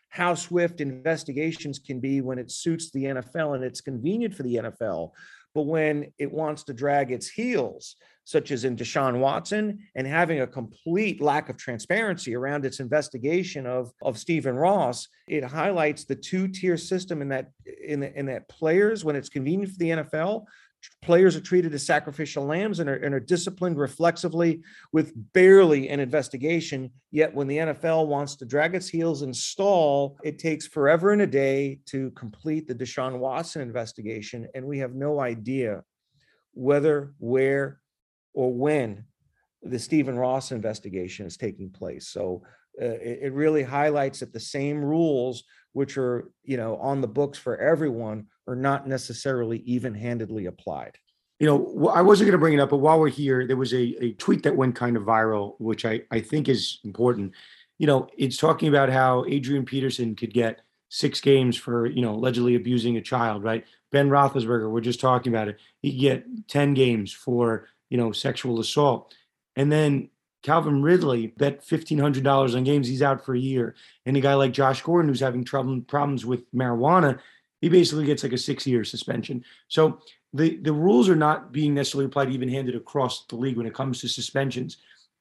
how 0.09 0.33
swift 0.33 0.81
investigations 0.81 1.79
can 1.79 1.99
be 1.99 2.21
when 2.21 2.39
it 2.39 2.51
suits 2.51 2.91
the 2.91 3.05
NFL 3.05 3.55
and 3.55 3.63
it's 3.63 3.81
convenient 3.81 4.33
for 4.33 4.43
the 4.43 4.55
NFL. 4.55 5.11
But 5.55 5.63
when 5.63 6.11
it 6.17 6.31
wants 6.31 6.63
to 6.63 6.73
drag 6.73 7.11
its 7.11 7.29
heels, 7.29 7.95
such 8.23 8.51
as 8.51 8.63
in 8.63 8.75
Deshaun 8.75 9.19
Watson, 9.19 9.79
and 9.95 10.05
having 10.05 10.41
a 10.41 10.47
complete 10.47 11.19
lack 11.19 11.49
of 11.49 11.57
transparency 11.57 12.35
around 12.35 12.63
its 12.63 12.79
investigation 12.79 13.65
of, 13.65 13.91
of 14.03 14.19
Stephen 14.19 14.55
Ross, 14.55 15.07
it 15.27 15.43
highlights 15.43 16.05
the 16.05 16.15
two-tier 16.15 16.77
system 16.77 17.23
in 17.23 17.29
that 17.29 17.49
in, 17.83 18.03
in 18.03 18.27
that 18.27 18.47
players, 18.47 19.03
when 19.03 19.15
it's 19.15 19.29
convenient 19.29 19.71
for 19.71 19.79
the 19.79 19.89
NFL, 19.89 20.45
players 21.01 21.35
are 21.35 21.41
treated 21.41 21.73
as 21.73 21.85
sacrificial 21.85 22.45
lambs 22.45 22.79
and 22.79 22.89
are, 22.89 22.95
and 22.95 23.13
are, 23.13 23.19
disciplined 23.19 23.77
reflexively 23.77 24.61
with 24.91 25.13
barely 25.33 25.89
an 25.89 25.99
investigation. 25.99 26.91
Yet, 27.11 27.33
when 27.33 27.47
the 27.47 27.57
NFL 27.57 28.07
wants 28.07 28.35
to 28.37 28.45
drag 28.45 28.75
its 28.75 28.87
heels 28.87 29.21
and 29.21 29.35
stall, 29.35 30.17
it 30.23 30.39
takes 30.39 30.67
forever 30.67 31.11
and 31.11 31.21
a 31.21 31.27
day 31.27 31.79
to 31.87 32.11
complete 32.11 32.67
the 32.67 32.75
Deshaun 32.75 33.19
Watson 33.19 33.61
investigation. 33.61 34.47
And 34.53 34.65
we 34.65 34.79
have 34.79 34.93
no 34.93 35.19
idea 35.19 35.83
whether, 36.53 37.13
where, 37.17 37.79
or 38.33 38.53
when 38.53 39.05
the 39.61 39.79
Stephen 39.79 40.17
Ross 40.17 40.51
investigation 40.51 41.25
is 41.25 41.37
taking 41.37 41.69
place. 41.69 42.07
So, 42.07 42.43
uh, 42.81 42.85
it, 42.85 43.19
it 43.23 43.33
really 43.33 43.63
highlights 43.63 44.21
that 44.21 44.31
the 44.31 44.39
same 44.39 44.83
rules 44.83 45.43
which 45.73 45.97
are 45.97 46.31
you 46.43 46.57
know 46.57 46.77
on 46.77 47.01
the 47.01 47.07
books 47.07 47.37
for 47.37 47.57
everyone 47.57 48.25
are 48.49 48.55
not 48.55 48.87
necessarily 48.87 49.59
even-handedly 49.59 50.47
applied. 50.47 50.97
You 51.39 51.47
know 51.47 51.89
i 51.93 52.01
wasn't 52.01 52.27
going 52.27 52.33
to 52.33 52.37
bring 52.37 52.53
it 52.53 52.59
up 52.59 52.69
but 52.69 52.77
while 52.77 52.99
we're 52.99 53.07
here 53.07 53.47
there 53.47 53.55
was 53.55 53.73
a, 53.73 53.95
a 54.03 54.11
tweet 54.13 54.43
that 54.43 54.57
went 54.57 54.75
kind 54.75 54.97
of 54.97 55.03
viral 55.03 55.55
which 55.57 55.85
I, 55.85 56.01
I 56.11 56.19
think 56.19 56.49
is 56.49 56.79
important. 56.83 57.31
You 57.77 57.87
know 57.87 58.09
it's 58.17 58.35
talking 58.35 58.67
about 58.67 58.89
how 58.89 59.23
adrian 59.25 59.63
peterson 59.63 60.15
could 60.15 60.33
get 60.33 60.59
six 60.89 61.21
games 61.21 61.55
for 61.55 61.85
you 61.85 62.01
know 62.01 62.13
allegedly 62.13 62.55
abusing 62.55 62.97
a 62.97 63.01
child 63.01 63.43
right? 63.43 63.65
Ben 63.89 64.09
roethlisberger 64.09 64.69
we're 64.69 64.81
just 64.81 64.99
talking 64.99 65.33
about 65.33 65.47
it. 65.47 65.59
He 65.81 65.91
could 65.91 66.01
get 66.01 66.47
10 66.49 66.73
games 66.73 67.13
for 67.13 67.69
you 67.89 67.97
know 67.97 68.11
sexual 68.11 68.59
assault. 68.59 69.13
And 69.55 69.71
then 69.71 70.09
Calvin 70.43 70.81
Ridley 70.81 71.27
bet 71.27 71.65
$1,500 71.65 72.55
on 72.55 72.63
games. 72.63 72.87
He's 72.87 73.01
out 73.01 73.25
for 73.25 73.35
a 73.35 73.39
year. 73.39 73.75
And 74.05 74.15
a 74.15 74.21
guy 74.21 74.35
like 74.35 74.53
Josh 74.53 74.81
Gordon, 74.81 75.09
who's 75.09 75.19
having 75.19 75.43
trouble, 75.43 75.81
problems 75.81 76.25
with 76.25 76.49
marijuana, 76.53 77.19
he 77.61 77.69
basically 77.69 78.05
gets 78.05 78.23
like 78.23 78.33
a 78.33 78.37
six 78.37 78.65
year 78.65 78.83
suspension. 78.83 79.43
So 79.67 80.01
the, 80.33 80.57
the 80.57 80.73
rules 80.73 81.09
are 81.09 81.15
not 81.15 81.51
being 81.51 81.73
necessarily 81.73 82.05
applied 82.05 82.31
even 82.31 82.49
handed 82.49 82.75
across 82.75 83.25
the 83.25 83.35
league 83.35 83.57
when 83.57 83.65
it 83.65 83.73
comes 83.73 84.01
to 84.01 84.09
suspensions. 84.09 84.77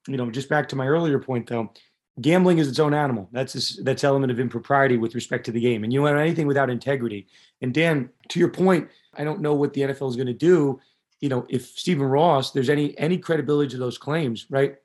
You 0.06 0.16
know, 0.16 0.30
just 0.30 0.48
back 0.48 0.68
to 0.68 0.76
my 0.76 0.86
earlier 0.86 1.18
point, 1.18 1.48
though, 1.48 1.72
gambling 2.20 2.58
is 2.58 2.68
its 2.68 2.78
own 2.78 2.94
animal. 2.94 3.28
That's 3.32 3.78
a, 3.78 3.82
that's 3.82 4.04
element 4.04 4.32
of 4.32 4.40
impropriety 4.40 4.96
with 4.96 5.14
respect 5.14 5.46
to 5.46 5.52
the 5.52 5.60
game. 5.60 5.84
And 5.84 5.92
you 5.92 6.04
don't 6.04 6.18
anything 6.18 6.46
without 6.46 6.70
integrity. 6.70 7.26
And 7.60 7.72
Dan, 7.72 8.10
to 8.28 8.38
your 8.38 8.48
point, 8.48 8.88
I 9.14 9.24
don't 9.24 9.40
know 9.40 9.54
what 9.54 9.72
the 9.72 9.82
NFL 9.82 10.10
is 10.10 10.16
going 10.16 10.26
to 10.26 10.32
do. 10.32 10.80
You 11.20 11.28
know, 11.28 11.46
if 11.48 11.66
Stephen 11.66 12.06
Ross, 12.06 12.52
there's 12.52 12.68
any 12.68 12.96
any 12.98 13.18
credibility 13.18 13.70
to 13.70 13.76
those 13.76 13.98
claims, 13.98 14.46
right? 14.50 14.76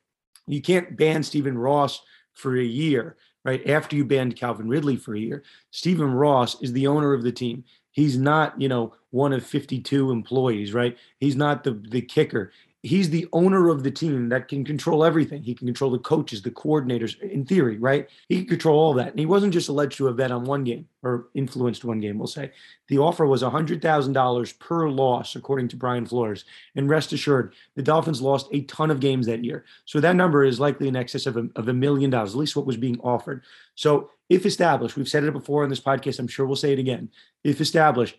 You 0.47 0.61
can't 0.61 0.97
ban 0.97 1.21
Stephen 1.21 1.57
Ross 1.57 2.01
for 2.33 2.57
a 2.57 2.63
year, 2.63 3.17
right? 3.43 3.67
After 3.69 3.95
you 3.95 4.05
banned 4.05 4.35
Calvin 4.35 4.67
Ridley 4.67 4.95
for 4.95 5.15
a 5.15 5.19
year. 5.19 5.43
Stephen 5.71 6.13
Ross 6.13 6.61
is 6.61 6.73
the 6.73 6.87
owner 6.87 7.13
of 7.13 7.23
the 7.23 7.31
team. 7.31 7.63
He's 7.91 8.17
not, 8.17 8.59
you 8.59 8.69
know, 8.69 8.95
one 9.11 9.33
of 9.33 9.45
52 9.45 10.11
employees, 10.11 10.73
right? 10.73 10.97
He's 11.19 11.35
not 11.35 11.63
the 11.63 11.73
the 11.89 12.01
kicker 12.01 12.51
he's 12.83 13.09
the 13.09 13.27
owner 13.31 13.69
of 13.69 13.81
the 13.81 13.89
team 13.89 14.27
that 14.27 14.49
can 14.49 14.65
control 14.65 15.05
everything. 15.05 15.41
He 15.41 15.55
can 15.55 15.65
control 15.65 15.89
the 15.89 15.99
coaches, 15.99 16.41
the 16.41 16.51
coordinators, 16.51 17.19
in 17.21 17.45
theory, 17.45 17.77
right? 17.77 18.09
He 18.27 18.39
can 18.39 18.47
control 18.47 18.77
all 18.77 18.93
that. 18.95 19.11
And 19.11 19.19
he 19.19 19.25
wasn't 19.25 19.53
just 19.53 19.69
alleged 19.69 19.97
to 19.97 20.05
have 20.07 20.17
bet 20.17 20.31
on 20.31 20.43
one 20.43 20.65
game 20.65 20.85
or 21.01 21.29
influenced 21.33 21.85
one 21.85 22.01
game, 22.01 22.17
we'll 22.17 22.27
say. 22.27 22.51
The 22.89 22.97
offer 22.97 23.25
was 23.25 23.41
$100,000 23.41 24.59
per 24.59 24.89
loss, 24.89 25.35
according 25.37 25.69
to 25.69 25.77
Brian 25.77 26.05
Flores. 26.05 26.43
And 26.75 26.89
rest 26.89 27.13
assured, 27.13 27.53
the 27.75 27.81
Dolphins 27.81 28.21
lost 28.21 28.49
a 28.51 28.61
ton 28.63 28.91
of 28.91 28.99
games 28.99 29.27
that 29.27 29.45
year. 29.45 29.63
So 29.85 30.01
that 30.01 30.17
number 30.17 30.43
is 30.43 30.59
likely 30.59 30.89
in 30.89 30.97
excess 30.97 31.25
of 31.25 31.37
a, 31.37 31.47
of 31.55 31.69
a 31.69 31.73
million 31.73 32.09
dollars, 32.09 32.33
at 32.33 32.37
least 32.37 32.57
what 32.57 32.65
was 32.65 32.77
being 32.77 32.99
offered. 32.99 33.43
So 33.75 34.11
if 34.29 34.45
established, 34.45 34.97
we've 34.97 35.07
said 35.07 35.23
it 35.23 35.31
before 35.31 35.63
on 35.63 35.69
this 35.69 35.79
podcast, 35.79 36.19
I'm 36.19 36.27
sure 36.27 36.45
we'll 36.45 36.57
say 36.57 36.73
it 36.73 36.79
again. 36.79 37.09
If 37.45 37.61
established, 37.61 38.17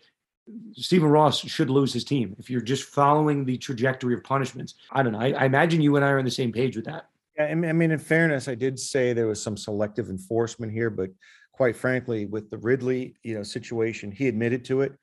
Stephen 0.73 1.09
Ross 1.09 1.39
should 1.39 1.69
lose 1.69 1.91
his 1.91 2.03
team 2.03 2.35
if 2.37 2.49
you're 2.49 2.61
just 2.61 2.83
following 2.83 3.45
the 3.45 3.57
trajectory 3.57 4.13
of 4.13 4.23
punishments. 4.23 4.75
I 4.91 5.01
don't 5.01 5.13
know. 5.13 5.19
I, 5.19 5.31
I, 5.31 5.45
imagine 5.45 5.81
you 5.81 5.95
and 5.95 6.05
I 6.05 6.09
are 6.09 6.19
on 6.19 6.25
the 6.25 6.31
same 6.31 6.51
page 6.51 6.75
with 6.75 6.85
that. 6.85 7.07
Yeah, 7.37 7.45
I 7.45 7.55
mean, 7.55 7.91
in 7.91 7.99
fairness, 7.99 8.47
I 8.47 8.55
did 8.55 8.79
say 8.79 9.11
there 9.11 9.27
was 9.27 9.41
some 9.41 9.57
selective 9.57 10.09
enforcement 10.09 10.71
here, 10.71 10.89
but 10.89 11.09
quite 11.51 11.75
frankly, 11.75 12.25
with 12.25 12.49
the 12.49 12.57
Ridley, 12.57 13.15
you 13.23 13.35
know, 13.35 13.43
situation, 13.43 14.11
he 14.11 14.27
admitted 14.27 14.63
to 14.65 14.81
it. 14.81 14.93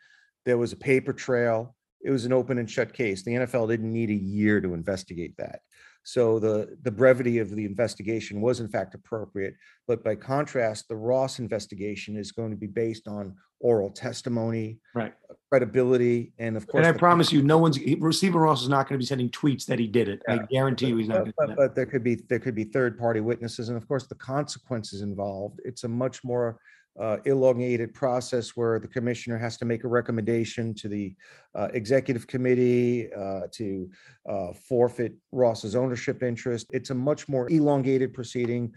There 0.45 0.59
was 0.59 0.72
a 0.72 0.76
paper 0.76 1.12
trail. 1.12 1.74
It 2.05 2.11
was 2.11 2.24
an 2.24 2.32
open 2.32 2.59
and 2.59 2.70
shut 2.70 2.93
case. 2.93 3.22
The 3.22 3.32
NFL 3.32 3.68
didn't 3.68 3.93
need 3.93 4.11
a 4.11 4.14
year 4.14 4.61
to 4.61 4.74
investigate 4.74 5.36
that. 5.38 5.62
So 6.05 6.38
the, 6.38 6.76
the 6.82 6.90
brevity 6.90 7.38
of 7.38 7.50
the 7.50 7.64
investigation 7.64 8.40
was 8.40 8.61
in 8.61 8.68
fact 8.68 8.94
appropriate. 8.94 9.55
But 9.86 10.03
by 10.03 10.16
contrast, 10.16 10.88
the 10.88 10.96
Ross 10.96 11.38
investigation 11.38 12.16
is 12.16 12.32
going 12.32 12.50
to 12.50 12.57
be 12.57 12.66
based 12.66 13.07
on 13.07 13.36
oral 13.61 13.90
testimony, 13.90 14.78
right, 14.94 15.14
credibility, 15.50 16.32
and 16.38 16.57
of 16.57 16.66
course. 16.66 16.84
And 16.84 16.94
I 16.94 16.98
promise 16.98 17.32
you, 17.32 17.42
no 17.42 17.59
one's 17.59 17.78
receiver 18.00 18.40
Ross 18.40 18.62
is 18.62 18.68
not 18.68 18.88
going 18.88 18.98
to 18.98 19.03
be 19.03 19.07
sending 19.07 19.30
tweets 19.30 19.64
that 19.66 19.78
he 19.78 19.86
did 19.86 20.09
it. 20.09 20.20
Yeah, 20.28 20.34
I 20.34 20.38
guarantee 20.46 20.88
you, 20.88 20.96
he's 20.96 21.09
not. 21.09 21.26
But, 21.26 21.34
but, 21.36 21.57
but 21.57 21.74
there 21.74 21.86
could 21.86 22.03
be 22.03 22.16
there 22.28 22.40
could 22.40 22.55
be 22.55 22.64
third 22.64 22.98
party 22.98 23.20
witnesses, 23.20 23.68
and 23.68 23.76
of 23.76 23.86
course, 23.86 24.07
the 24.07 24.16
consequences 24.16 25.03
involved. 25.03 25.61
It's 25.64 25.84
a 25.84 25.88
much 25.88 26.24
more 26.24 26.59
uh, 27.01 27.16
elongated 27.24 27.95
process 27.95 28.51
where 28.51 28.78
the 28.78 28.88
commissioner 28.88 29.38
has 29.38 29.57
to 29.57 29.64
make 29.64 29.84
a 29.84 29.88
recommendation 29.88 30.74
to 30.74 30.88
the 30.88 31.14
uh, 31.55 31.68
executive 31.72 32.26
committee 32.26 33.12
uh, 33.12 33.43
to 33.51 33.88
uh, 34.28 34.53
forfeit 34.53 35.14
Ross's 35.32 35.74
ownership 35.74 36.22
interest. 36.22 36.66
It's 36.72 36.90
a 36.90 36.95
much 36.95 37.28
more 37.28 37.51
elongated 37.51 38.12
proceeding 38.12 38.72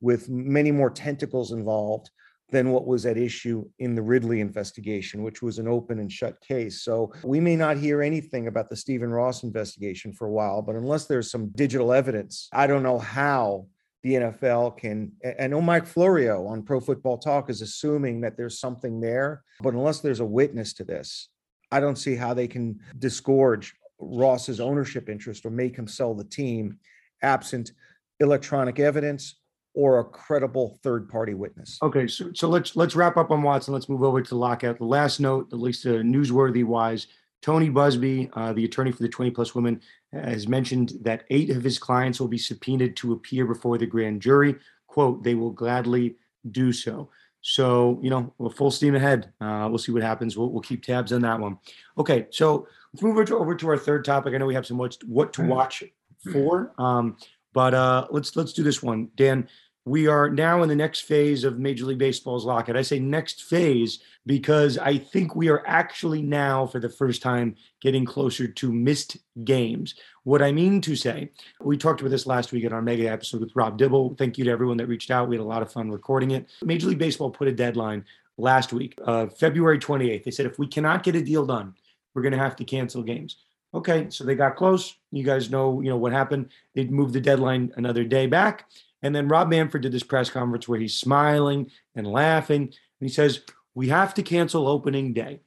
with 0.00 0.28
many 0.28 0.70
more 0.70 0.90
tentacles 0.90 1.52
involved 1.52 2.10
than 2.50 2.70
what 2.70 2.86
was 2.86 3.06
at 3.06 3.16
issue 3.16 3.64
in 3.80 3.96
the 3.96 4.02
Ridley 4.02 4.40
investigation, 4.40 5.22
which 5.24 5.42
was 5.42 5.58
an 5.58 5.66
open 5.66 5.98
and 5.98 6.10
shut 6.10 6.40
case. 6.40 6.82
So 6.82 7.12
we 7.24 7.40
may 7.40 7.56
not 7.56 7.76
hear 7.76 8.02
anything 8.02 8.46
about 8.46 8.68
the 8.68 8.76
Stephen 8.76 9.10
Ross 9.10 9.42
investigation 9.42 10.12
for 10.12 10.28
a 10.28 10.32
while, 10.32 10.62
but 10.62 10.76
unless 10.76 11.06
there's 11.06 11.30
some 11.30 11.48
digital 11.48 11.92
evidence, 11.92 12.48
I 12.52 12.68
don't 12.68 12.84
know 12.84 13.00
how 13.00 13.66
the 14.06 14.14
NFL 14.14 14.78
can. 14.78 15.10
I 15.40 15.48
know 15.48 15.60
Mike 15.60 15.84
Florio 15.84 16.46
on 16.46 16.62
Pro 16.62 16.78
Football 16.78 17.18
Talk 17.18 17.50
is 17.50 17.60
assuming 17.60 18.20
that 18.20 18.36
there's 18.36 18.60
something 18.60 19.00
there, 19.00 19.42
but 19.60 19.74
unless 19.74 19.98
there's 19.98 20.20
a 20.20 20.24
witness 20.24 20.72
to 20.74 20.84
this, 20.84 21.28
I 21.72 21.80
don't 21.80 21.96
see 21.96 22.14
how 22.14 22.32
they 22.32 22.46
can 22.46 22.78
disgorge 23.00 23.74
Ross's 23.98 24.60
ownership 24.60 25.08
interest 25.08 25.44
or 25.44 25.50
make 25.50 25.76
him 25.76 25.88
sell 25.88 26.14
the 26.14 26.22
team 26.22 26.78
absent 27.22 27.72
electronic 28.20 28.78
evidence 28.78 29.40
or 29.74 29.98
a 29.98 30.04
credible 30.04 30.78
third 30.84 31.08
party 31.08 31.34
witness. 31.34 31.76
Okay, 31.82 32.06
so, 32.06 32.30
so 32.32 32.48
let's 32.48 32.76
let's 32.76 32.94
wrap 32.94 33.16
up 33.16 33.32
on 33.32 33.42
Watson. 33.42 33.74
Let's 33.74 33.88
move 33.88 34.04
over 34.04 34.22
to 34.22 34.28
the 34.28 34.36
lockout. 34.36 34.78
The 34.78 34.84
last 34.84 35.18
note, 35.18 35.48
at 35.52 35.58
least 35.58 35.84
uh, 35.84 35.90
newsworthy 35.90 36.64
wise, 36.64 37.08
Tony 37.46 37.70
Buzbee, 37.70 38.28
uh, 38.32 38.52
the 38.54 38.64
attorney 38.64 38.90
for 38.90 39.04
the 39.04 39.08
20 39.08 39.30
plus 39.30 39.54
women, 39.54 39.80
has 40.12 40.48
mentioned 40.48 40.94
that 41.02 41.22
eight 41.30 41.50
of 41.50 41.62
his 41.62 41.78
clients 41.78 42.18
will 42.18 42.26
be 42.26 42.36
subpoenaed 42.36 42.96
to 42.96 43.12
appear 43.12 43.46
before 43.46 43.78
the 43.78 43.86
grand 43.86 44.20
jury. 44.20 44.56
Quote, 44.88 45.22
they 45.22 45.36
will 45.36 45.52
gladly 45.52 46.16
do 46.50 46.72
so. 46.72 47.08
So, 47.42 48.00
you 48.02 48.10
know, 48.10 48.34
we're 48.38 48.50
full 48.50 48.72
steam 48.72 48.96
ahead. 48.96 49.32
Uh, 49.40 49.68
we'll 49.70 49.78
see 49.78 49.92
what 49.92 50.02
happens. 50.02 50.36
We'll, 50.36 50.50
we'll 50.50 50.60
keep 50.60 50.82
tabs 50.82 51.12
on 51.12 51.20
that 51.20 51.38
one. 51.38 51.56
Okay, 51.96 52.26
so 52.30 52.66
let's 52.92 53.04
move 53.04 53.12
over 53.12 53.24
to, 53.24 53.36
over 53.36 53.54
to 53.54 53.68
our 53.68 53.78
third 53.78 54.04
topic. 54.04 54.34
I 54.34 54.38
know 54.38 54.46
we 54.46 54.54
have 54.54 54.66
some 54.66 54.78
much 54.78 54.96
what 55.06 55.32
to 55.34 55.42
watch 55.42 55.84
for, 56.32 56.72
um, 56.78 57.16
but 57.52 57.74
uh, 57.74 58.08
let's 58.10 58.34
let's 58.34 58.54
do 58.54 58.64
this 58.64 58.82
one. 58.82 59.08
Dan, 59.14 59.48
we 59.86 60.08
are 60.08 60.28
now 60.28 60.64
in 60.64 60.68
the 60.68 60.74
next 60.74 61.02
phase 61.02 61.44
of 61.44 61.60
Major 61.60 61.84
League 61.84 61.98
Baseball's 61.98 62.44
lockout. 62.44 62.76
I 62.76 62.82
say 62.82 62.98
next 62.98 63.44
phase 63.44 64.00
because 64.26 64.78
I 64.78 64.98
think 64.98 65.36
we 65.36 65.48
are 65.48 65.62
actually 65.64 66.22
now, 66.22 66.66
for 66.66 66.80
the 66.80 66.88
first 66.88 67.22
time, 67.22 67.54
getting 67.80 68.04
closer 68.04 68.48
to 68.48 68.72
missed 68.72 69.16
games. 69.44 69.94
What 70.24 70.42
I 70.42 70.50
mean 70.50 70.80
to 70.80 70.96
say, 70.96 71.30
we 71.60 71.76
talked 71.76 72.00
about 72.00 72.10
this 72.10 72.26
last 72.26 72.50
week 72.50 72.64
in 72.64 72.72
our 72.72 72.82
mega 72.82 73.08
episode 73.08 73.40
with 73.40 73.54
Rob 73.54 73.78
Dibble. 73.78 74.16
Thank 74.18 74.38
you 74.38 74.44
to 74.46 74.50
everyone 74.50 74.76
that 74.78 74.88
reached 74.88 75.12
out. 75.12 75.28
We 75.28 75.36
had 75.36 75.44
a 75.44 75.48
lot 75.48 75.62
of 75.62 75.70
fun 75.70 75.88
recording 75.88 76.32
it. 76.32 76.50
Major 76.64 76.88
League 76.88 76.98
Baseball 76.98 77.30
put 77.30 77.46
a 77.46 77.52
deadline 77.52 78.04
last 78.38 78.72
week, 78.72 78.98
uh, 79.04 79.28
February 79.28 79.78
28th. 79.78 80.24
They 80.24 80.32
said 80.32 80.46
if 80.46 80.58
we 80.58 80.66
cannot 80.66 81.04
get 81.04 81.14
a 81.14 81.22
deal 81.22 81.46
done, 81.46 81.74
we're 82.12 82.22
going 82.22 82.32
to 82.32 82.38
have 82.38 82.56
to 82.56 82.64
cancel 82.64 83.04
games. 83.04 83.36
Okay, 83.72 84.06
so 84.08 84.24
they 84.24 84.34
got 84.34 84.56
close. 84.56 84.96
You 85.12 85.22
guys 85.22 85.48
know, 85.48 85.80
you 85.80 85.90
know 85.90 85.96
what 85.96 86.12
happened. 86.12 86.48
They 86.74 86.86
moved 86.86 87.12
the 87.12 87.20
deadline 87.20 87.72
another 87.76 88.02
day 88.02 88.26
back. 88.26 88.68
And 89.02 89.14
then 89.14 89.28
Rob 89.28 89.48
Manfred 89.48 89.82
did 89.82 89.92
this 89.92 90.02
press 90.02 90.30
conference 90.30 90.66
where 90.66 90.80
he's 90.80 90.98
smiling 90.98 91.70
and 91.94 92.06
laughing. 92.06 92.62
And 92.62 92.72
he 93.00 93.08
says, 93.08 93.42
We 93.74 93.88
have 93.88 94.14
to 94.14 94.22
cancel 94.22 94.68
opening 94.68 95.12
day. 95.12 95.40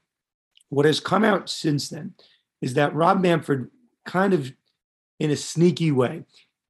What 0.70 0.86
has 0.86 1.00
come 1.00 1.24
out 1.24 1.50
since 1.50 1.90
then 1.90 2.14
is 2.62 2.76
that 2.76 2.94
Rob 2.94 3.22
Manfred, 3.22 3.68
kind 4.06 4.34
of 4.34 4.52
in 5.20 5.32
a 5.32 5.36
sneaky 5.36 5.92
way, 5.92 6.24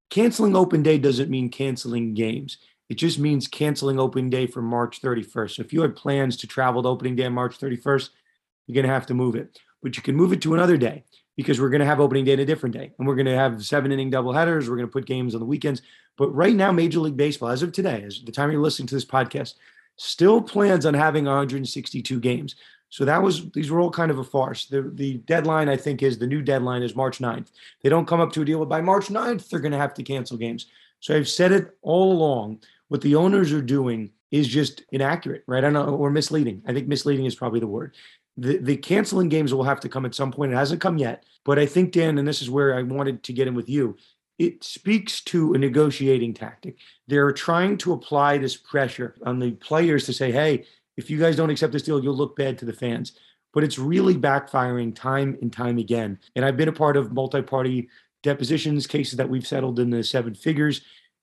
canceling 0.09 0.55
open 0.55 0.83
day 0.83 0.97
doesn't 0.97 1.29
mean 1.29 1.49
canceling 1.49 2.13
games. 2.13 2.57
It 2.89 2.97
just 2.97 3.19
means 3.19 3.47
canceling 3.47 3.99
opening 3.99 4.29
day 4.29 4.47
for 4.47 4.61
March 4.61 5.01
31st. 5.01 5.51
So 5.51 5.61
if 5.61 5.73
you 5.73 5.81
had 5.81 5.95
plans 5.95 6.37
to 6.37 6.47
travel 6.47 6.81
to 6.81 6.89
opening 6.89 7.15
day 7.15 7.25
on 7.25 7.33
March 7.33 7.59
31st, 7.59 8.09
you're 8.65 8.73
going 8.73 8.87
to 8.87 8.93
have 8.93 9.05
to 9.07 9.13
move 9.13 9.35
it. 9.35 9.59
But 9.83 9.95
you 9.95 10.01
can 10.01 10.15
move 10.15 10.33
it 10.33 10.41
to 10.41 10.55
another 10.55 10.77
day 10.77 11.03
because 11.39 11.61
we're 11.61 11.69
going 11.69 11.79
to 11.79 11.85
have 11.85 12.01
opening 12.01 12.25
day 12.25 12.33
in 12.33 12.41
a 12.41 12.45
different 12.45 12.75
day. 12.75 12.91
And 12.99 13.07
we're 13.07 13.15
going 13.15 13.25
to 13.25 13.33
have 13.33 13.63
seven 13.63 13.93
inning 13.93 14.09
double 14.09 14.33
headers. 14.33 14.69
We're 14.69 14.75
going 14.75 14.89
to 14.89 14.91
put 14.91 15.05
games 15.05 15.33
on 15.33 15.39
the 15.39 15.45
weekends. 15.45 15.81
But 16.17 16.35
right 16.35 16.53
now, 16.53 16.69
Major 16.73 16.99
League 16.99 17.15
Baseball, 17.15 17.47
as 17.47 17.63
of 17.63 17.71
today, 17.71 18.03
as 18.05 18.21
the 18.21 18.33
time 18.33 18.51
you're 18.51 18.59
listening 18.59 18.87
to 18.87 18.95
this 18.95 19.05
podcast, 19.05 19.53
still 19.95 20.41
plans 20.41 20.85
on 20.85 20.93
having 20.93 21.23
162 21.23 22.19
games. 22.19 22.55
So 22.89 23.05
that 23.05 23.23
was 23.23 23.49
these 23.51 23.71
were 23.71 23.79
all 23.79 23.89
kind 23.89 24.11
of 24.11 24.19
a 24.19 24.23
farce. 24.23 24.65
The 24.65 24.91
the 24.95 25.13
deadline, 25.19 25.69
I 25.69 25.77
think, 25.77 26.03
is 26.03 26.17
the 26.17 26.27
new 26.27 26.41
deadline 26.41 26.83
is 26.83 26.93
March 26.93 27.19
9th. 27.19 27.51
They 27.83 27.87
don't 27.87 28.07
come 28.07 28.19
up 28.19 28.33
to 28.33 28.41
a 28.41 28.45
deal, 28.45 28.59
but 28.59 28.67
by 28.67 28.81
March 28.81 29.07
9th, 29.07 29.47
they're 29.47 29.61
going 29.61 29.71
to 29.71 29.77
have 29.77 29.93
to 29.93 30.03
cancel 30.03 30.35
games. 30.35 30.65
So 30.99 31.15
I've 31.15 31.29
said 31.29 31.53
it 31.53 31.77
all 31.83 32.11
along. 32.11 32.63
What 32.89 32.99
the 32.99 33.15
owners 33.15 33.53
are 33.53 33.61
doing 33.61 34.11
is 34.31 34.45
just 34.45 34.83
inaccurate, 34.91 35.43
right? 35.47 35.59
I 35.59 35.61
don't 35.61 35.73
know, 35.73 35.95
or 35.95 36.11
misleading. 36.11 36.63
I 36.67 36.73
think 36.73 36.89
misleading 36.89 37.25
is 37.25 37.35
probably 37.35 37.61
the 37.61 37.67
word. 37.67 37.95
The, 38.39 38.57
the 38.57 38.77
canceling 38.77 39.29
games 39.29 39.53
will 39.53 39.63
have 39.63 39.79
to 39.81 39.89
come 39.89 40.05
at 40.05 40.15
some 40.15 40.31
point. 40.31 40.51
It 40.51 40.55
hasn't 40.55 40.81
come 40.81 40.97
yet, 40.97 41.25
but 41.43 41.59
I 41.59 41.65
think 41.65 41.91
Dan, 41.91 42.17
and 42.17 42.27
this 42.27 42.41
is 42.41 42.49
where 42.49 42.77
I 42.77 42.83
wanted 42.83 43.23
to 43.23 43.33
get 43.33 43.47
in 43.47 43.55
with 43.55 43.69
you. 43.69 43.97
It 44.37 44.63
speaks 44.63 45.21
to 45.25 45.53
a 45.53 45.57
negotiating 45.57 46.33
tactic. 46.33 46.77
They're 47.07 47.33
trying 47.33 47.77
to 47.79 47.91
apply 47.91 48.37
this 48.37 48.55
pressure 48.55 49.15
on 49.25 49.39
the 49.39 49.51
players 49.51 50.05
to 50.05 50.13
say, 50.13 50.31
"Hey, 50.31 50.65
if 50.95 51.09
you 51.09 51.19
guys 51.19 51.35
don't 51.35 51.49
accept 51.49 51.73
this 51.73 51.83
deal, 51.83 52.01
you'll 52.01 52.15
look 52.15 52.37
bad 52.37 52.57
to 52.59 52.65
the 52.65 52.73
fans." 52.73 53.13
But 53.53 53.63
it's 53.63 53.79
really 53.79 54.15
backfiring 54.15 54.95
time 54.95 55.37
and 55.41 55.51
time 55.51 55.77
again. 55.77 56.19
And 56.35 56.45
I've 56.45 56.55
been 56.55 56.69
a 56.69 56.73
part 56.73 56.95
of 56.95 57.11
multi-party 57.11 57.89
depositions 58.23 58.87
cases 58.87 59.17
that 59.17 59.29
we've 59.29 59.47
settled 59.47 59.79
in 59.79 59.89
the 59.89 60.03
seven 60.03 60.35
figures 60.35 60.81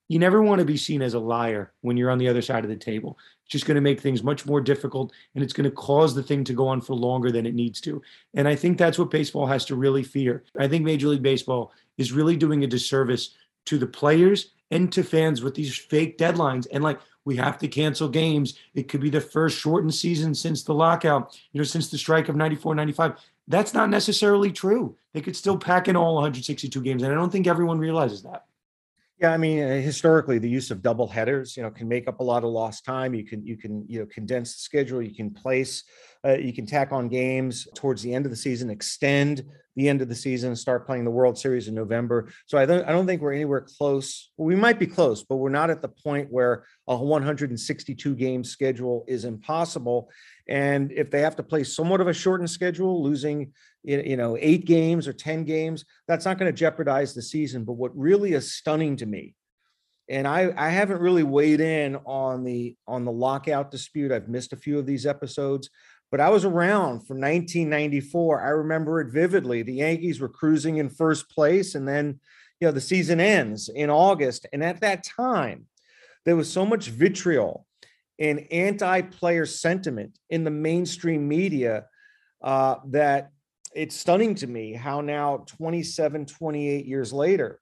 you 0.09 0.19
never 0.19 0.43
want 0.43 0.61
to 0.61 0.65
be 0.65 0.77
seen 0.77 1.03
as 1.03 1.15
a 1.15 1.19
liar 1.19 1.73
when 1.81 1.97
you're 1.97 2.11
on 2.11 2.19
the 2.19 2.29
other 2.29 2.43
side 2.43 2.65
of 2.65 2.71
the 2.71 2.77
table. 2.77 3.19
It's 3.43 3.53
just 3.53 3.67
going 3.67 3.77
to 3.77 3.81
make 3.81 4.01
things 4.01 4.23
much 4.23 4.47
more 4.47 4.61
difficult 4.61 5.13
and 5.35 5.43
it's 5.43 5.53
going 5.53 5.69
to 5.69 5.77
cause 5.77 6.15
the 6.15 6.23
thing 6.23 6.45
to 6.45 6.53
go 6.53 6.69
on 6.69 6.81
for 6.81 6.95
longer 6.95 7.31
than 7.31 7.47
it 7.47 7.55
needs 7.55 7.81
to. 7.83 8.03
And 8.35 8.47
I 8.47 8.55
think 8.55 8.79
that's 8.79 8.99
what 8.99 9.11
baseball 9.11 9.47
has 9.47 9.65
to 9.67 9.77
really 9.77 10.03
fear. 10.03 10.45
I 10.59 10.69
think 10.69 10.85
Major 10.85 11.09
League 11.09 11.23
Baseball 11.23 11.73
is 11.99 12.13
really 12.13 12.37
doing 12.37 12.65
a 12.65 12.69
disservice 12.69 13.35
to 13.67 13.79
the 13.79 13.87
players 13.87 14.53
and 14.71 14.93
to 14.93 15.03
fans 15.03 15.43
with 15.43 15.55
these 15.55 15.77
fake 15.77 16.19
deadlines. 16.19 16.67
And 16.73 16.83
like, 16.83 17.01
we 17.25 17.37
have 17.37 17.59
to 17.59 17.69
cancel 17.69 18.09
games. 18.09 18.55
It 18.75 18.89
could 18.89 19.01
be 19.01 19.11
the 19.11 19.21
first 19.21 19.59
shortened 19.59 19.95
season 19.95 20.35
since 20.35 20.63
the 20.63 20.75
lockout, 20.75 21.37
you 21.53 21.59
know, 21.59 21.65
since 21.65 21.91
the 21.91 21.99
strike 21.99 22.29
of 22.29 22.37
94, 22.37 22.77
95. 22.77 23.15
That's 23.49 23.75
not 23.75 23.91
necessarily 23.91 24.53
true. 24.53 24.97
They 25.13 25.21
could 25.21 25.37
still 25.37 25.59
pack 25.59 25.89
in 25.89 25.97
all 25.97 26.15
162 26.15 26.81
games. 26.81 27.03
And 27.03 27.13
I 27.13 27.17
don't 27.17 27.31
think 27.31 27.49
everyone 27.49 27.79
realizes 27.79 28.23
that. 28.23 28.47
Yeah, 29.19 29.33
I 29.33 29.39
mean, 29.39 29.63
uh, 29.63 29.69
historically, 29.81 30.39
the 30.39 30.49
use 30.49 30.71
of 30.71 30.83
double 30.83 31.09
headers, 31.09 31.57
you 31.57 31.63
know, 31.63 31.71
can 31.71 31.89
make 31.89 32.07
up 32.07 32.21
a 32.21 32.23
lot 32.23 32.45
of 32.45 32.51
lost 32.51 32.85
time. 32.85 33.15
You 33.15 33.25
can 33.25 33.47
you 33.47 33.57
can 33.57 33.87
you 33.89 34.01
know 34.01 34.07
condense 34.07 34.55
the 34.55 34.61
schedule. 34.61 35.01
You 35.01 35.15
can 35.15 35.31
place, 35.31 35.85
uh, 36.23 36.35
you 36.35 36.53
can 36.53 36.67
tack 36.67 36.93
on 36.93 37.09
games 37.09 37.67
towards 37.75 38.03
the 38.03 38.13
end 38.13 38.27
of 38.27 38.31
the 38.31 38.37
season, 38.37 38.69
extend 38.69 39.43
the 39.75 39.89
end 39.89 40.03
of 40.03 40.11
the 40.11 40.15
season, 40.15 40.55
start 40.55 40.87
playing 40.87 41.05
the 41.05 41.11
World 41.11 41.39
Series 41.39 41.67
in 41.67 41.75
November. 41.75 42.29
So 42.45 42.59
I 42.59 42.67
don't 42.67 42.87
I 42.87 42.93
don't 42.93 43.07
think 43.07 43.23
we're 43.23 43.33
anywhere 43.33 43.63
close. 43.63 44.33
We 44.37 44.55
might 44.55 44.79
be 44.79 44.87
close, 44.87 45.23
but 45.23 45.37
we're 45.37 45.49
not 45.49 45.71
at 45.71 45.81
the 45.81 45.89
point 45.89 46.29
where 46.31 46.65
a 46.87 46.95
162 46.95 48.15
game 48.17 48.45
schedule 48.45 49.07
is 49.09 49.25
impossible. 49.25 50.11
And 50.47 50.93
if 50.93 51.11
they 51.11 51.23
have 51.23 51.37
to 51.37 51.43
play 51.43 51.65
somewhat 51.65 52.03
of 52.03 52.09
a 52.09 52.13
shortened 52.13 52.51
schedule, 52.51 53.03
losing 53.03 53.53
you 53.87 54.17
know 54.17 54.37
eight 54.41 54.65
games 54.65 55.07
or 55.07 55.13
10 55.13 55.45
games, 55.45 55.85
that's 56.09 56.25
not 56.25 56.39
going 56.39 56.53
to 56.53 56.57
jeopardize 56.57 57.15
the 57.15 57.23
season. 57.23 57.65
But 57.65 57.75
what 57.75 57.97
really 57.97 58.33
is 58.33 58.53
stunning 58.53 58.97
to 58.97 59.07
me, 59.07 59.35
and 60.09 60.27
I, 60.27 60.53
I 60.57 60.71
haven't 60.71 61.01
really 61.01 61.23
weighed 61.23 61.61
in 61.61 61.97
on 62.05 62.45
the 62.45 62.77
on 62.87 63.05
the 63.05 63.13
lockout 63.13 63.71
dispute. 63.71 64.13
I've 64.13 64.29
missed 64.29 64.53
a 64.53 64.57
few 64.57 64.79
of 64.79 64.87
these 64.87 65.07
episodes, 65.07 65.71
but 66.11 66.21
I 66.21 66.29
was 66.31 66.45
around 66.45 67.07
from 67.07 67.21
1994. 67.21 68.41
I 68.41 68.49
remember 68.49 69.01
it 69.01 69.13
vividly. 69.13 69.63
The 69.63 69.75
Yankees 69.75 70.21
were 70.21 70.29
cruising 70.29 70.79
in 70.79 70.91
first 70.91 71.31
place, 71.31 71.75
and 71.75 71.87
then 71.87 72.21
you 72.61 72.67
know 72.67 72.73
the 72.73 72.81
season 72.81 73.21
ends 73.21 73.69
in 73.69 73.89
August. 73.89 74.47
And 74.53 74.65
at 74.65 74.81
that 74.81 75.05
time, 75.05 75.67
there 76.25 76.37
was 76.37 76.51
so 76.51 76.67
much 76.67 76.89
vitriol 76.89 77.67
and 78.19 78.47
anti-player 78.51 79.47
sentiment 79.47 80.19
in 80.31 80.43
the 80.43 80.51
mainstream 80.51 81.29
media 81.29 81.85
uh, 82.43 82.77
that 82.87 83.31
it's 83.77 83.95
stunning 83.95 84.35
to 84.35 84.47
me 84.47 84.73
how 84.73 85.01
now 85.01 85.45
27 85.47 86.27
28 86.27 86.87
years 86.87 87.13
later 87.13 87.61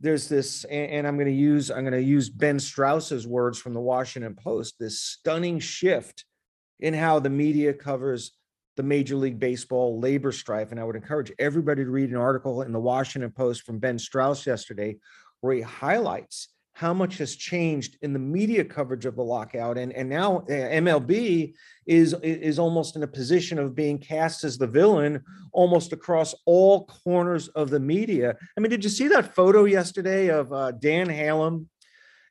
there's 0.00 0.28
this 0.28 0.64
and 0.64 1.06
i'm 1.06 1.16
going 1.16 1.28
to 1.28 1.32
use 1.32 1.70
i'm 1.70 1.84
going 1.84 1.92
to 1.92 2.02
use 2.02 2.28
ben 2.28 2.58
strauss's 2.58 3.26
words 3.26 3.58
from 3.58 3.72
the 3.72 3.80
washington 3.80 4.34
post 4.34 4.74
this 4.80 5.00
stunning 5.00 5.60
shift 5.60 6.24
in 6.80 6.92
how 6.92 7.20
the 7.20 7.30
media 7.30 7.72
covers 7.72 8.32
the 8.76 8.82
major 8.82 9.16
league 9.16 9.38
baseball 9.38 10.00
labor 10.00 10.32
strife. 10.32 10.72
And 10.72 10.80
i 10.80 10.84
would 10.84 10.96
encourage 10.96 11.32
everybody 11.38 11.84
to 11.84 11.90
read 11.90 12.10
an 12.10 12.16
article 12.16 12.62
in 12.62 12.72
the 12.72 12.80
washington 12.80 13.30
post 13.30 13.62
from 13.62 13.78
ben 13.78 13.98
strauss 13.98 14.44
yesterday 14.46 14.96
where 15.40 15.54
he 15.54 15.60
highlights 15.60 16.48
how 16.74 16.94
much 16.94 17.18
has 17.18 17.36
changed 17.36 17.98
in 18.02 18.12
the 18.12 18.18
media 18.18 18.64
coverage 18.64 19.04
of 19.04 19.16
the 19.16 19.22
lockout 19.22 19.76
and 19.76 19.92
and 19.92 20.08
now 20.08 20.38
uh, 20.38 20.52
MLB 20.52 21.54
is 21.86 22.14
is 22.22 22.58
almost 22.58 22.96
in 22.96 23.02
a 23.02 23.06
position 23.06 23.58
of 23.58 23.74
being 23.74 23.98
cast 23.98 24.42
as 24.44 24.56
the 24.56 24.66
villain 24.66 25.22
almost 25.52 25.92
across 25.92 26.34
all 26.46 26.86
corners 26.86 27.48
of 27.48 27.70
the 27.70 27.80
media. 27.80 28.36
I 28.56 28.60
mean, 28.60 28.70
did 28.70 28.84
you 28.84 28.90
see 28.90 29.08
that 29.08 29.34
photo 29.34 29.64
yesterday 29.64 30.28
of 30.28 30.52
uh, 30.52 30.72
Dan 30.72 31.08
Halem 31.08 31.66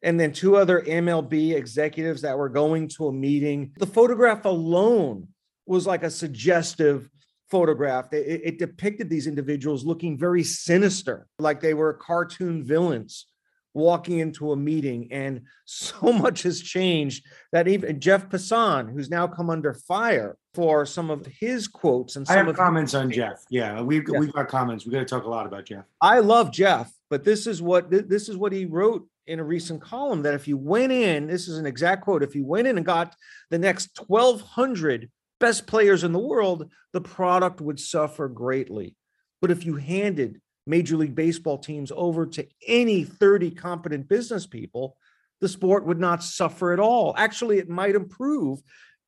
and 0.02 0.20
then 0.20 0.34
two 0.34 0.56
other 0.56 0.82
MLB 0.82 1.54
executives 1.54 2.22
that 2.24 2.38
were 2.38 2.50
going 2.50 2.88
to 2.90 3.08
a 3.08 3.14
meeting? 3.14 3.72
The 3.78 3.86
photograph 3.86 4.46
alone 4.46 5.28
was 5.68 5.86
like 5.86 6.02
a 6.02 6.10
suggestive 6.10 7.08
photograph. 7.52 8.12
It, 8.12 8.42
it 8.44 8.60
depicted 8.60 9.10
these 9.10 9.28
individuals 9.28 9.86
looking 9.86 10.18
very 10.18 10.44
sinister, 10.44 11.28
like 11.38 11.62
they 11.62 11.76
were 11.76 11.94
cartoon 11.94 12.64
villains 12.64 13.28
walking 13.74 14.20
into 14.20 14.52
a 14.52 14.56
meeting 14.56 15.08
and 15.12 15.42
so 15.66 15.96
much 16.14 16.44
has 16.44 16.62
changed 16.62 17.26
that 17.52 17.68
even 17.68 18.00
Jeff 18.00 18.30
Passan, 18.30 18.92
who's 18.92 19.10
now 19.10 19.28
come 19.28 19.50
under 19.50 19.74
fire 19.74 20.38
for 20.54 20.86
some 20.86 21.10
of 21.10 21.26
his 21.26 21.68
quotes 21.68 22.16
and 22.16 22.28
some 22.28 22.34
I 22.34 22.38
have 22.38 22.48
of 22.48 22.56
comments 22.56 22.94
on 22.94 23.12
Jeff. 23.12 23.44
Yeah, 23.50 23.82
we've 23.82 24.04
we've 24.10 24.34
got 24.34 24.48
comments. 24.48 24.86
We 24.86 24.92
got 24.92 25.00
to 25.00 25.06
talk 25.06 25.24
a 25.24 25.30
lot 25.30 25.46
about 25.46 25.66
Jeff. 25.66 25.86
I 26.02 26.20
love 26.20 26.52
Jeff, 26.52 26.92
but 27.10 27.24
this 27.24 27.48
is 27.48 27.62
what 27.62 27.90
this 27.90 28.28
is 28.28 28.38
what 28.38 28.52
he 28.52 28.66
wrote 28.66 29.08
in 29.28 29.40
a 29.40 29.44
recent 29.44 29.82
column 29.82 30.24
that 30.24 30.34
if 30.34 30.48
you 30.48 30.58
went 30.58 30.92
in, 30.92 31.28
this 31.28 31.48
is 31.48 31.58
an 31.58 31.66
exact 31.66 32.04
quote, 32.04 32.24
if 32.24 32.36
you 32.36 32.44
went 32.44 32.68
in 32.68 32.78
and 32.78 32.86
got 32.86 33.16
the 33.50 33.60
next 33.60 33.98
1200 34.08 35.10
best 35.40 35.68
players 35.68 36.04
in 36.04 36.12
the 36.12 36.20
world, 36.20 36.70
the 36.92 37.02
product 37.02 37.62
would 37.62 37.80
suffer 37.80 38.28
greatly. 38.28 38.96
But 39.42 39.52
if 39.52 39.66
you 39.66 39.76
handed 39.76 40.42
Major 40.68 40.98
League 40.98 41.16
Baseball 41.16 41.58
teams 41.58 41.92
over 41.96 42.26
to 42.28 42.48
any 42.68 43.04
30 43.04 43.52
competent 43.52 44.08
business 44.08 44.46
people, 44.46 44.98
the 45.40 45.48
sport 45.48 45.86
would 45.86 46.00
not 46.00 46.24
suffer 46.24 46.72
at 46.72 46.80
all. 46.80 47.14
Actually, 47.18 47.58
it 47.58 47.70
might 47.70 47.96
improve. 47.96 48.62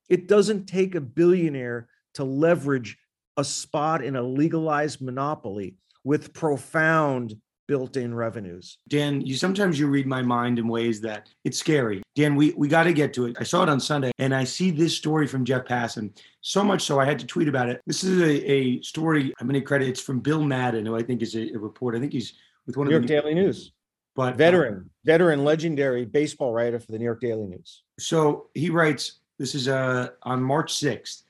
It 0.08 0.28
doesn't 0.28 0.66
take 0.66 0.94
a 0.94 1.00
billionaire 1.00 1.88
to 2.14 2.24
leverage 2.24 2.98
a 3.36 3.44
spot 3.44 4.04
in 4.04 4.16
a 4.16 4.22
legalized 4.22 5.00
monopoly 5.00 5.76
with 6.02 6.32
profound 6.32 7.36
built-in 7.66 8.14
revenues. 8.14 8.78
Dan, 8.88 9.20
you 9.20 9.36
sometimes 9.36 9.78
you 9.78 9.86
read 9.86 10.06
my 10.06 10.22
mind 10.22 10.58
in 10.58 10.68
ways 10.68 11.00
that 11.02 11.28
it's 11.44 11.58
scary. 11.58 12.02
Dan, 12.14 12.36
we 12.36 12.52
we 12.56 12.68
got 12.68 12.84
to 12.84 12.92
get 12.92 13.12
to 13.14 13.26
it. 13.26 13.36
I 13.40 13.44
saw 13.44 13.62
it 13.62 13.68
on 13.68 13.80
Sunday 13.80 14.12
and 14.18 14.34
I 14.34 14.44
see 14.44 14.70
this 14.70 14.96
story 14.96 15.26
from 15.26 15.44
Jeff 15.44 15.64
Passan. 15.64 16.16
So 16.40 16.62
much 16.62 16.82
so 16.82 17.00
I 17.00 17.04
had 17.04 17.18
to 17.18 17.26
tweet 17.26 17.48
about 17.48 17.68
it. 17.68 17.80
This 17.86 18.04
is 18.04 18.20
a, 18.20 18.50
a 18.50 18.82
story 18.82 19.32
I'm 19.40 19.46
going 19.46 19.60
to 19.60 19.66
credit 19.66 19.88
it's 19.88 20.00
from 20.00 20.20
Bill 20.20 20.42
Madden, 20.42 20.86
who 20.86 20.96
I 20.96 21.02
think 21.02 21.22
is 21.22 21.34
a, 21.34 21.52
a 21.54 21.58
reporter. 21.58 21.96
I 21.96 22.00
think 22.00 22.12
he's 22.12 22.34
with 22.66 22.76
one 22.76 22.88
New 22.88 22.96
of 22.96 23.02
the 23.02 23.08
New 23.08 23.14
York 23.14 23.24
Daily 23.24 23.34
News. 23.34 23.72
but 24.14 24.34
uh, 24.34 24.36
Veteran, 24.36 24.90
veteran, 25.04 25.44
legendary 25.44 26.04
baseball 26.04 26.52
writer 26.52 26.78
for 26.78 26.92
the 26.92 26.98
New 26.98 27.04
York 27.04 27.20
Daily 27.20 27.46
News. 27.46 27.82
So 27.98 28.48
he 28.54 28.70
writes, 28.70 29.20
this 29.38 29.54
is 29.54 29.68
uh, 29.68 30.08
on 30.22 30.42
March 30.42 30.72
6th. 30.74 31.22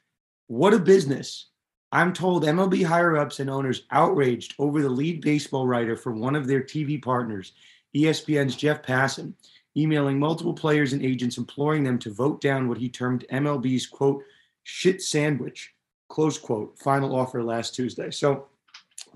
What 0.47 0.74
a 0.74 0.78
business. 0.78 1.47
I'm 1.95 2.12
told 2.12 2.42
MLB 2.42 2.84
higher 2.84 3.16
ups 3.16 3.38
and 3.38 3.49
owners 3.49 3.84
outraged 3.92 4.57
over 4.59 4.82
the 4.82 4.90
lead 4.90 5.20
baseball 5.20 5.68
writer 5.68 5.97
for 5.97 6.11
one 6.11 6.34
of 6.34 6.49
their 6.49 6.61
TV 6.61 7.01
partners, 7.01 7.53
ESPN's 7.95 8.57
Jeff 8.57 8.82
Passan, 8.82 9.32
emailing 9.76 10.18
multiple 10.18 10.55
players 10.55 10.92
and 10.92 11.05
agents 11.05 11.38
imploring 11.38 11.84
them 11.84 12.01
to 12.01 12.12
vote 12.12 12.40
down 12.40 12.68
what 12.68 12.78
he 12.78 12.88
termed 12.88 13.24
MLB's 13.30 13.86
quote, 13.86 14.24
shit 14.64 15.03
sandwich, 15.03 15.72
close 16.09 16.36
quote, 16.36 16.76
final 16.80 17.14
offer 17.14 17.45
last 17.45 17.76
Tuesday. 17.76 18.11
So, 18.11 18.49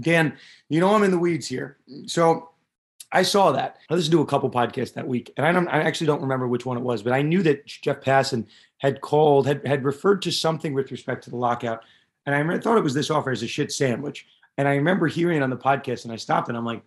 Dan, 0.01 0.37
you 0.69 0.79
know 0.79 0.95
I'm 0.95 1.03
in 1.03 1.11
the 1.11 1.19
weeds 1.19 1.49
here. 1.49 1.79
So 2.07 2.51
I 3.11 3.23
saw 3.23 3.51
that. 3.51 3.79
I 3.91 3.95
listened 3.95 4.13
to 4.13 4.21
a 4.21 4.27
couple 4.27 4.49
podcasts 4.51 4.95
that 4.95 5.09
week, 5.09 5.33
and 5.37 5.45
I 5.45 5.51
don't. 5.51 5.67
I 5.67 5.83
actually 5.83 6.07
don't 6.07 6.23
remember 6.23 6.47
which 6.47 6.65
one 6.65 6.77
it 6.77 6.85
was, 6.85 7.03
but 7.03 7.13
I 7.13 7.23
knew 7.23 7.43
that 7.43 7.67
Jeff 7.67 8.03
Passan 8.03 8.47
had 8.77 9.01
called, 9.01 9.49
had 9.49 9.67
had 9.67 9.85
referred 9.85 10.23
to 10.23 10.31
something 10.31 10.75
with 10.75 10.93
respect 10.93 11.25
to 11.25 11.31
the 11.31 11.37
lockout, 11.37 11.83
and 12.29 12.35
I 12.35 12.41
remember, 12.41 12.61
thought 12.61 12.77
it 12.77 12.85
was 12.85 12.93
this 12.93 13.11
offer 13.11 13.31
as 13.31 13.43
a 13.43 13.47
shit 13.47 13.73
sandwich. 13.73 14.27
And 14.59 14.69
I 14.69 14.75
remember 14.75 15.07
hearing 15.07 15.39
it 15.39 15.43
on 15.43 15.49
the 15.49 15.57
podcast, 15.57 16.05
and 16.05 16.13
I 16.13 16.17
stopped, 16.17 16.51
and 16.51 16.59
I'm 16.59 16.65
like, 16.67 16.83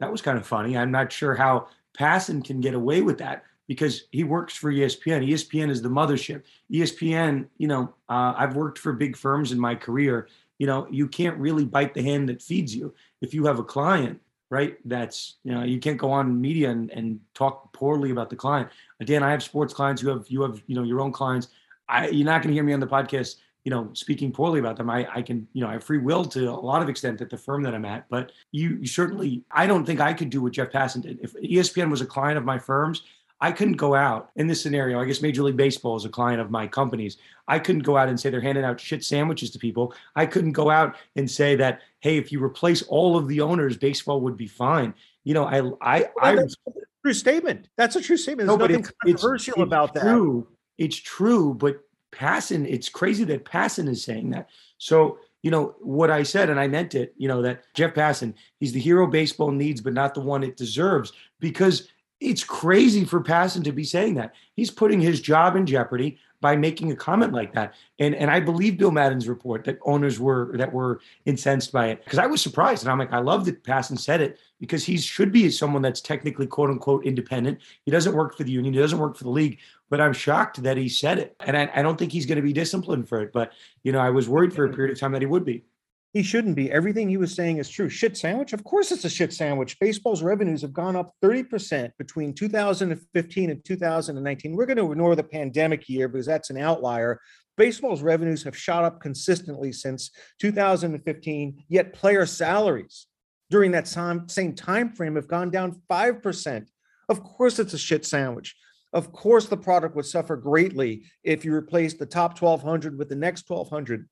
that 0.00 0.12
was 0.12 0.20
kind 0.20 0.36
of 0.36 0.46
funny. 0.46 0.76
I'm 0.76 0.90
not 0.90 1.10
sure 1.10 1.34
how 1.34 1.68
Passan 1.98 2.44
can 2.44 2.60
get 2.60 2.74
away 2.74 3.00
with 3.00 3.16
that 3.16 3.44
because 3.66 4.02
he 4.10 4.22
works 4.22 4.54
for 4.54 4.70
ESPN. 4.70 5.26
ESPN 5.26 5.70
is 5.70 5.80
the 5.80 5.88
mothership. 5.88 6.42
ESPN, 6.70 7.46
you 7.56 7.68
know, 7.68 7.94
uh, 8.10 8.34
I've 8.36 8.54
worked 8.54 8.78
for 8.78 8.92
big 8.92 9.16
firms 9.16 9.50
in 9.50 9.58
my 9.58 9.74
career. 9.74 10.28
You 10.58 10.66
know, 10.66 10.86
you 10.90 11.08
can't 11.08 11.38
really 11.38 11.64
bite 11.64 11.94
the 11.94 12.02
hand 12.02 12.28
that 12.28 12.42
feeds 12.42 12.76
you. 12.76 12.92
If 13.22 13.32
you 13.32 13.46
have 13.46 13.58
a 13.58 13.64
client 13.64 14.20
right? 14.50 14.76
That's 14.84 15.36
you 15.44 15.52
know 15.52 15.62
you 15.62 15.78
can't 15.80 15.96
go 15.96 16.10
on 16.12 16.38
media 16.38 16.68
and, 16.68 16.90
and 16.90 17.20
talk 17.32 17.72
poorly 17.72 18.10
about 18.10 18.28
the 18.28 18.36
client. 18.36 18.68
Dan, 19.02 19.22
I 19.22 19.30
have 19.30 19.42
sports 19.42 19.72
clients. 19.72 20.02
You 20.02 20.10
have 20.10 20.26
you 20.28 20.42
have 20.42 20.62
you 20.66 20.74
know 20.74 20.82
your 20.82 21.00
own 21.00 21.10
clients. 21.10 21.48
I 21.88 22.08
you're 22.08 22.26
not 22.26 22.42
going 22.42 22.48
to 22.48 22.54
hear 22.54 22.62
me 22.62 22.74
on 22.74 22.80
the 22.80 22.86
podcast, 22.86 23.36
you 23.64 23.70
know, 23.70 23.90
speaking 23.92 24.32
poorly 24.32 24.60
about 24.60 24.76
them. 24.76 24.90
I 24.90 25.06
I 25.14 25.22
can 25.22 25.46
you 25.52 25.62
know 25.62 25.68
I 25.68 25.74
have 25.74 25.84
free 25.84 25.98
will 25.98 26.24
to 26.26 26.50
a 26.50 26.52
lot 26.52 26.82
of 26.82 26.88
extent 26.88 27.20
at 27.20 27.30
the 27.30 27.38
firm 27.38 27.62
that 27.62 27.74
I'm 27.74 27.84
at. 27.84 28.08
But 28.08 28.32
you, 28.50 28.76
you 28.80 28.86
certainly 28.86 29.44
I 29.50 29.66
don't 29.66 29.84
think 29.84 30.00
I 30.00 30.12
could 30.12 30.30
do 30.30 30.42
what 30.42 30.52
Jeff 30.52 30.70
Passan 30.70 31.02
did. 31.02 31.20
If 31.22 31.34
ESPN 31.34 31.90
was 31.90 32.00
a 32.00 32.06
client 32.06 32.38
of 32.38 32.44
my 32.44 32.58
firm's, 32.58 33.02
I 33.42 33.50
couldn't 33.50 33.76
go 33.76 33.96
out 33.96 34.30
in 34.36 34.46
this 34.46 34.62
scenario. 34.62 35.00
I 35.00 35.04
guess 35.04 35.20
Major 35.20 35.42
League 35.42 35.56
Baseball 35.56 35.96
is 35.96 36.04
a 36.04 36.08
client 36.08 36.40
of 36.40 36.50
my 36.52 36.68
company's. 36.68 37.16
I 37.48 37.58
couldn't 37.58 37.82
go 37.82 37.96
out 37.96 38.08
and 38.08 38.18
say 38.18 38.30
they're 38.30 38.40
handing 38.40 38.64
out 38.64 38.78
shit 38.78 39.02
sandwiches 39.04 39.50
to 39.50 39.58
people. 39.58 39.94
I 40.14 40.26
couldn't 40.26 40.52
go 40.52 40.70
out 40.70 40.94
and 41.16 41.28
say 41.28 41.56
that, 41.56 41.80
hey, 41.98 42.18
if 42.18 42.30
you 42.30 42.42
replace 42.42 42.82
all 42.82 43.16
of 43.16 43.26
the 43.26 43.40
owners, 43.40 43.76
baseball 43.76 44.20
would 44.20 44.36
be 44.36 44.46
fine. 44.46 44.94
You 45.24 45.34
know, 45.34 45.44
I, 45.44 45.58
I, 45.80 46.08
I 46.20 46.36
That's 46.36 46.56
a 46.68 46.70
true 47.04 47.12
statement. 47.12 47.68
That's 47.76 47.96
a 47.96 48.00
true 48.00 48.16
statement. 48.16 48.46
no, 48.46 48.56
There's 48.56 48.68
but 48.68 48.70
nothing 48.70 48.84
it's, 48.84 48.88
it's 48.90 49.22
controversial 49.22 49.54
it's 49.54 49.62
about 49.62 49.94
that. 49.94 50.02
true. 50.02 50.46
It's 50.78 50.96
true, 50.96 51.52
but 51.54 51.80
Passan, 52.12 52.66
it's 52.68 52.88
crazy 52.88 53.24
that 53.24 53.44
Passan 53.44 53.88
is 53.88 54.04
saying 54.04 54.30
that. 54.30 54.48
So, 54.78 55.18
you 55.42 55.50
know, 55.50 55.74
what 55.80 56.10
I 56.10 56.22
said, 56.22 56.50
and 56.50 56.60
I 56.60 56.68
meant 56.68 56.94
it, 56.94 57.14
you 57.16 57.26
know, 57.26 57.42
that 57.42 57.64
Jeff 57.74 57.94
Passan, 57.94 58.34
he's 58.60 58.72
the 58.72 58.80
hero 58.80 59.06
baseball 59.06 59.50
needs, 59.50 59.80
but 59.80 59.94
not 59.94 60.14
the 60.14 60.20
one 60.20 60.44
it 60.44 60.56
deserves 60.56 61.12
because 61.40 61.88
it's 62.20 62.44
crazy 62.44 63.04
for 63.04 63.20
Passan 63.20 63.64
to 63.64 63.72
be 63.72 63.82
saying 63.82 64.14
that. 64.14 64.34
He's 64.54 64.70
putting 64.70 65.00
his 65.00 65.20
job 65.20 65.56
in 65.56 65.66
jeopardy 65.66 66.18
by 66.40 66.56
making 66.56 66.92
a 66.92 66.96
comment 66.96 67.32
like 67.32 67.54
that. 67.54 67.74
And 67.98 68.14
and 68.14 68.30
I 68.30 68.40
believe 68.40 68.78
Bill 68.78 68.90
Madden's 68.90 69.28
report 69.28 69.64
that 69.64 69.78
owners 69.82 70.20
were 70.20 70.52
that 70.56 70.72
were 70.72 71.00
incensed 71.24 71.72
by 71.72 71.88
it 71.88 72.04
because 72.04 72.18
I 72.18 72.26
was 72.26 72.42
surprised. 72.42 72.84
And 72.84 72.92
I'm 72.92 72.98
like, 72.98 73.12
I 73.12 73.18
love 73.18 73.44
that 73.46 73.64
Passan 73.64 73.98
said 73.98 74.20
it 74.20 74.38
because 74.62 74.84
he 74.84 74.96
should 74.96 75.32
be 75.32 75.50
someone 75.50 75.82
that's 75.82 76.00
technically 76.00 76.46
quote 76.46 76.70
unquote 76.70 77.04
independent. 77.04 77.58
He 77.84 77.90
doesn't 77.90 78.14
work 78.14 78.36
for 78.36 78.44
the 78.44 78.52
union, 78.52 78.72
he 78.72 78.78
doesn't 78.78 79.00
work 79.00 79.16
for 79.16 79.24
the 79.24 79.30
league. 79.30 79.58
But 79.90 80.00
I'm 80.00 80.12
shocked 80.12 80.62
that 80.62 80.76
he 80.76 80.88
said 80.88 81.18
it. 81.18 81.34
And 81.40 81.56
I, 81.56 81.68
I 81.74 81.82
don't 81.82 81.98
think 81.98 82.12
he's 82.12 82.26
going 82.26 82.36
to 82.36 82.42
be 82.42 82.52
disciplined 82.52 83.08
for 83.08 83.20
it. 83.20 83.32
But 83.32 83.52
you 83.82 83.90
know, 83.90 83.98
I 83.98 84.10
was 84.10 84.28
worried 84.28 84.54
for 84.54 84.64
a 84.64 84.72
period 84.72 84.92
of 84.92 85.00
time 85.00 85.10
that 85.12 85.20
he 85.20 85.26
would 85.26 85.44
be. 85.44 85.64
He 86.12 86.22
shouldn't 86.22 86.54
be. 86.54 86.70
Everything 86.70 87.08
he 87.08 87.16
was 87.16 87.34
saying 87.34 87.58
is 87.58 87.68
true. 87.68 87.88
Shit 87.88 88.16
sandwich? 88.16 88.52
Of 88.52 88.62
course 88.62 88.92
it's 88.92 89.04
a 89.04 89.10
shit 89.10 89.32
sandwich. 89.32 89.80
Baseball's 89.80 90.22
revenues 90.22 90.62
have 90.62 90.72
gone 90.72 90.94
up 90.94 91.12
30% 91.24 91.90
between 91.98 92.32
2015 92.32 93.50
and 93.50 93.64
2019. 93.64 94.52
We're 94.54 94.66
going 94.66 94.76
to 94.76 94.92
ignore 94.92 95.16
the 95.16 95.24
pandemic 95.24 95.88
year 95.88 96.06
because 96.06 96.26
that's 96.26 96.50
an 96.50 96.58
outlier. 96.58 97.18
Baseball's 97.56 98.02
revenues 98.02 98.44
have 98.44 98.56
shot 98.56 98.84
up 98.84 99.00
consistently 99.00 99.72
since 99.72 100.12
2015, 100.38 101.64
yet 101.68 101.94
player 101.94 102.26
salaries 102.26 103.06
during 103.52 103.70
that 103.72 103.86
same 103.86 104.54
time 104.54 104.92
frame 104.94 105.14
have 105.14 105.28
gone 105.28 105.50
down 105.50 105.80
5%. 105.90 106.66
Of 107.10 107.22
course 107.22 107.58
it's 107.58 107.74
a 107.74 107.78
shit 107.78 108.06
sandwich. 108.06 108.56
Of 108.94 109.12
course 109.12 109.46
the 109.46 109.58
product 109.58 109.94
would 109.94 110.06
suffer 110.06 110.36
greatly 110.36 111.04
if 111.22 111.44
you 111.44 111.52
replaced 111.52 111.98
the 111.98 112.06
top 112.06 112.40
1200 112.40 112.98
with 112.98 113.10
the 113.10 113.14
next 113.14 113.48
1200. 113.48 114.08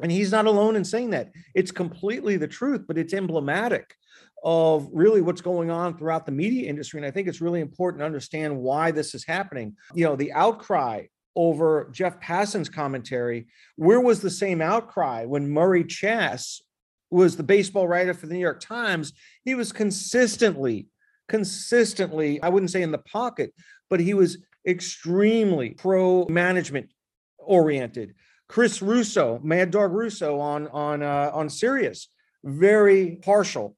And 0.00 0.12
he's 0.12 0.30
not 0.30 0.46
alone 0.46 0.76
in 0.76 0.84
saying 0.84 1.10
that. 1.10 1.32
It's 1.52 1.72
completely 1.72 2.36
the 2.36 2.46
truth, 2.46 2.84
but 2.86 2.96
it's 2.96 3.12
emblematic 3.12 3.92
of 4.44 4.88
really 4.92 5.20
what's 5.20 5.40
going 5.40 5.68
on 5.68 5.98
throughout 5.98 6.24
the 6.24 6.30
media 6.32 6.68
industry. 6.68 7.00
And 7.00 7.06
I 7.06 7.10
think 7.10 7.26
it's 7.26 7.40
really 7.40 7.60
important 7.60 8.00
to 8.02 8.06
understand 8.06 8.56
why 8.56 8.92
this 8.92 9.16
is 9.16 9.24
happening. 9.24 9.74
You 9.94 10.04
know, 10.04 10.14
the 10.14 10.32
outcry 10.32 11.06
over 11.34 11.90
Jeff 11.92 12.20
Passan's 12.20 12.68
commentary, 12.68 13.48
where 13.74 14.00
was 14.00 14.20
the 14.20 14.30
same 14.30 14.62
outcry 14.62 15.24
when 15.24 15.50
Murray 15.50 15.82
Chass 15.82 16.60
was 17.10 17.36
the 17.36 17.42
baseball 17.42 17.86
writer 17.86 18.14
for 18.14 18.26
the 18.26 18.34
New 18.34 18.40
York 18.40 18.60
Times? 18.60 19.12
He 19.44 19.54
was 19.54 19.72
consistently, 19.72 20.88
consistently, 21.28 22.40
I 22.42 22.48
wouldn't 22.48 22.70
say 22.70 22.82
in 22.82 22.90
the 22.90 22.98
pocket, 22.98 23.52
but 23.88 24.00
he 24.00 24.14
was 24.14 24.38
extremely 24.66 25.70
pro 25.70 26.26
management 26.28 26.90
oriented 27.38 28.14
Chris 28.48 28.80
Russo, 28.80 29.40
Mad 29.42 29.70
Dog 29.70 29.92
Russo 29.92 30.38
on 30.38 30.68
on 30.68 31.02
uh, 31.02 31.30
on 31.32 31.48
Sirius, 31.48 32.08
very 32.44 33.18
partial 33.22 33.76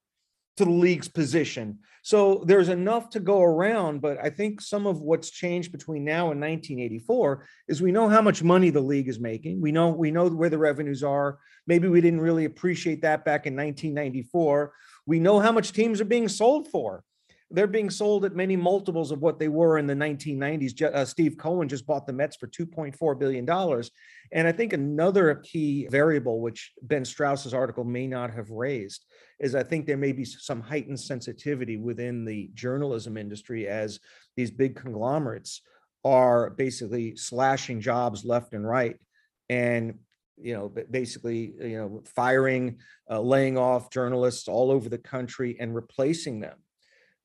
to 0.56 0.64
the 0.64 0.70
league's 0.70 1.08
position. 1.08 1.78
So 2.08 2.42
there's 2.46 2.70
enough 2.70 3.10
to 3.10 3.20
go 3.20 3.42
around, 3.42 4.00
but 4.00 4.16
I 4.16 4.30
think 4.30 4.62
some 4.62 4.86
of 4.86 5.02
what's 5.02 5.28
changed 5.28 5.72
between 5.72 6.06
now 6.06 6.30
and 6.30 6.40
1984 6.40 7.44
is 7.68 7.82
we 7.82 7.92
know 7.92 8.08
how 8.08 8.22
much 8.22 8.42
money 8.42 8.70
the 8.70 8.80
league 8.80 9.10
is 9.10 9.20
making. 9.20 9.60
We 9.60 9.72
know 9.72 9.90
we 9.90 10.10
know 10.10 10.26
where 10.26 10.48
the 10.48 10.56
revenues 10.56 11.04
are. 11.04 11.36
Maybe 11.66 11.86
we 11.86 12.00
didn't 12.00 12.22
really 12.22 12.46
appreciate 12.46 13.02
that 13.02 13.26
back 13.26 13.44
in 13.44 13.54
1994. 13.54 14.72
We 15.04 15.20
know 15.20 15.38
how 15.38 15.52
much 15.52 15.74
teams 15.74 16.00
are 16.00 16.06
being 16.06 16.28
sold 16.28 16.68
for 16.68 17.04
they're 17.50 17.66
being 17.66 17.88
sold 17.88 18.24
at 18.24 18.36
many 18.36 18.56
multiples 18.56 19.10
of 19.10 19.22
what 19.22 19.38
they 19.38 19.48
were 19.48 19.78
in 19.78 19.86
the 19.86 19.94
1990s. 19.94 20.82
Uh, 20.82 21.04
Steve 21.04 21.38
Cohen 21.38 21.68
just 21.68 21.86
bought 21.86 22.06
the 22.06 22.12
Mets 22.12 22.36
for 22.36 22.46
$2.4 22.46 23.18
billion. 23.18 23.48
And 24.32 24.46
I 24.46 24.52
think 24.52 24.74
another 24.74 25.34
key 25.36 25.88
variable, 25.90 26.40
which 26.40 26.72
Ben 26.82 27.04
Strauss's 27.06 27.54
article 27.54 27.84
may 27.84 28.06
not 28.06 28.34
have 28.34 28.50
raised, 28.50 29.06
is 29.40 29.54
I 29.54 29.62
think 29.62 29.86
there 29.86 29.96
may 29.96 30.12
be 30.12 30.26
some 30.26 30.60
heightened 30.60 31.00
sensitivity 31.00 31.78
within 31.78 32.26
the 32.26 32.50
journalism 32.52 33.16
industry 33.16 33.66
as 33.66 33.98
these 34.36 34.50
big 34.50 34.76
conglomerates 34.76 35.62
are 36.04 36.50
basically 36.50 37.16
slashing 37.16 37.80
jobs 37.80 38.26
left 38.26 38.52
and 38.52 38.68
right. 38.68 38.96
And 39.48 39.94
you 40.40 40.54
know, 40.54 40.68
basically, 40.68 41.54
you 41.60 41.78
know, 41.78 42.02
firing, 42.14 42.78
uh, 43.10 43.20
laying 43.20 43.58
off 43.58 43.90
journalists 43.90 44.46
all 44.46 44.70
over 44.70 44.88
the 44.88 44.98
country 44.98 45.56
and 45.58 45.74
replacing 45.74 46.38
them 46.38 46.58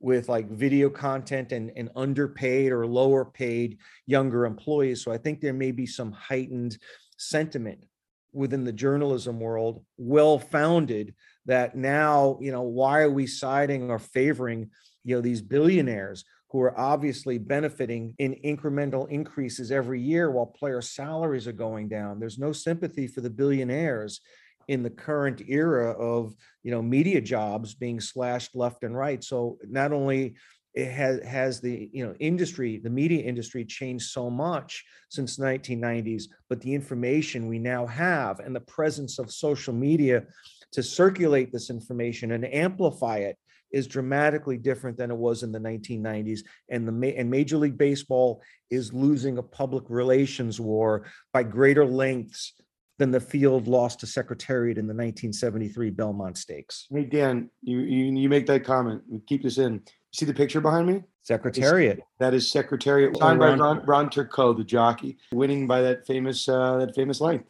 with 0.04 0.28
like 0.28 0.50
video 0.50 0.90
content 0.90 1.54
and, 1.54 1.72
and 1.78 1.90
underpaid 1.96 2.74
or 2.74 2.86
lower 2.86 3.24
paid 3.24 3.78
younger 4.06 4.46
employees. 4.46 5.02
So 5.02 5.14
I 5.14 5.18
think 5.18 5.40
there 5.40 5.54
may 5.54 5.72
be 5.72 5.86
some 5.86 6.12
heightened 6.12 6.78
sentiment 7.18 7.86
within 8.34 8.66
the 8.66 8.74
journalism 8.74 9.40
world, 9.40 9.86
well 9.98 10.40
founded, 10.40 11.16
that 11.46 11.78
now, 11.78 12.38
you 12.42 12.52
know, 12.52 12.64
why 12.64 13.00
are 13.00 13.10
we 13.10 13.26
siding 13.26 13.90
or 13.90 13.98
favoring, 13.98 14.70
you 15.06 15.16
know, 15.16 15.22
these 15.22 15.42
billionaires 15.42 16.26
who 16.50 16.60
are 16.60 16.78
obviously 16.78 17.38
benefiting 17.38 18.14
in 18.20 18.36
incremental 18.44 19.10
increases 19.10 19.72
every 19.72 20.02
year 20.02 20.30
while 20.30 20.48
player 20.48 20.82
salaries 20.82 21.48
are 21.48 21.54
going 21.54 21.88
down? 21.88 22.20
There's 22.20 22.38
no 22.38 22.52
sympathy 22.52 23.08
for 23.08 23.22
the 23.22 23.30
billionaires 23.30 24.20
in 24.68 24.84
the 24.84 24.90
current 24.90 25.42
era 25.48 25.92
of 25.92 26.34
you 26.64 26.72
know 26.72 26.82
media 26.82 27.22
jobs 27.22 27.74
being 27.74 28.00
slashed 28.00 28.56
left 28.56 28.84
and 28.84 28.98
right. 28.98 29.24
So 29.24 29.58
not 29.68 29.92
only 29.92 30.36
it 30.74 30.92
has 30.92 31.22
has 31.24 31.62
the 31.62 31.90
you 31.94 32.06
know 32.06 32.16
industry 32.20 32.80
the 32.84 32.90
media 32.90 33.24
industry 33.24 33.64
changed 33.64 34.10
so 34.10 34.30
much 34.30 34.84
since 35.10 35.38
1990s 35.38 36.24
but 36.50 36.60
the 36.62 36.74
information 36.74 37.48
we 37.48 37.60
now 37.60 37.86
have 37.86 38.40
and 38.40 38.56
the 38.56 38.62
presence 38.62 39.20
of 39.20 39.32
social 39.32 39.74
media 39.74 40.24
to 40.72 40.82
circulate 40.82 41.52
this 41.52 41.70
information 41.70 42.32
and 42.32 42.52
amplify 42.54 43.18
it 43.18 43.38
is 43.72 43.88
dramatically 43.88 44.58
different 44.58 44.98
than 44.98 45.12
it 45.12 45.18
was 45.18 45.44
in 45.44 45.52
the 45.52 45.60
1990s 45.60 46.40
and 46.70 46.88
the 46.88 47.18
and 47.18 47.30
major 47.30 47.58
league 47.58 47.78
baseball 47.78 48.42
is 48.72 48.94
losing 48.94 49.38
a 49.38 49.44
public 49.44 49.84
relations 49.90 50.60
war 50.60 51.06
by 51.32 51.44
greater 51.44 51.86
lengths 51.86 52.54
than 53.00 53.12
the 53.12 53.20
field 53.20 53.68
lost 53.68 54.00
to 54.02 54.08
Secretariat 54.08 54.78
in 54.78 54.86
the 54.86 54.94
1973 54.94 55.90
Belmont 55.90 56.38
Stakes. 56.38 56.88
Hey 56.92 57.06
Dan, 57.06 57.50
you, 57.62 57.80
you 57.80 58.06
you 58.16 58.30
make 58.30 58.46
that 58.48 58.64
comment. 58.64 59.02
We 59.08 59.20
keep 59.20 59.44
this 59.44 59.58
in. 59.58 59.82
See 60.12 60.26
the 60.26 60.34
picture 60.34 60.62
behind 60.62 60.88
me? 60.88 61.04
Secretariat. 61.24 62.02
That 62.20 62.34
is 62.34 62.52
Secretariat, 62.52 63.18
signed 63.18 63.40
by 63.40 63.56
Ron, 63.56 63.84
Ron 63.86 64.10
Turcotte, 64.10 64.58
the 64.58 64.64
jockey, 64.64 65.18
winning 65.32 65.68
by 65.68 65.82
that 65.82 66.06
famous 66.06 66.48
uh, 66.48 66.78
that 66.78 66.94
famous 66.96 67.20
length. 67.22 67.50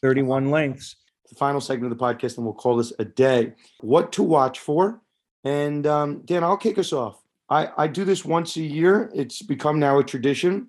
31 0.00 0.50
lengths. 0.50 0.96
The 1.28 1.34
final 1.34 1.60
segment 1.60 1.90
of 1.90 1.98
the 1.98 2.04
podcast, 2.04 2.36
and 2.36 2.44
we'll 2.44 2.54
call 2.54 2.76
this 2.76 2.92
a 2.98 3.04
day. 3.04 3.54
What 3.80 4.12
to 4.12 4.22
watch 4.22 4.60
for? 4.60 5.00
And 5.42 5.86
um, 5.86 6.22
Dan, 6.24 6.44
I'll 6.44 6.56
kick 6.56 6.78
us 6.78 6.92
off. 6.92 7.22
I, 7.48 7.68
I 7.76 7.86
do 7.88 8.04
this 8.04 8.24
once 8.24 8.56
a 8.56 8.62
year. 8.62 9.10
It's 9.14 9.42
become 9.42 9.78
now 9.78 9.98
a 9.98 10.04
tradition. 10.04 10.68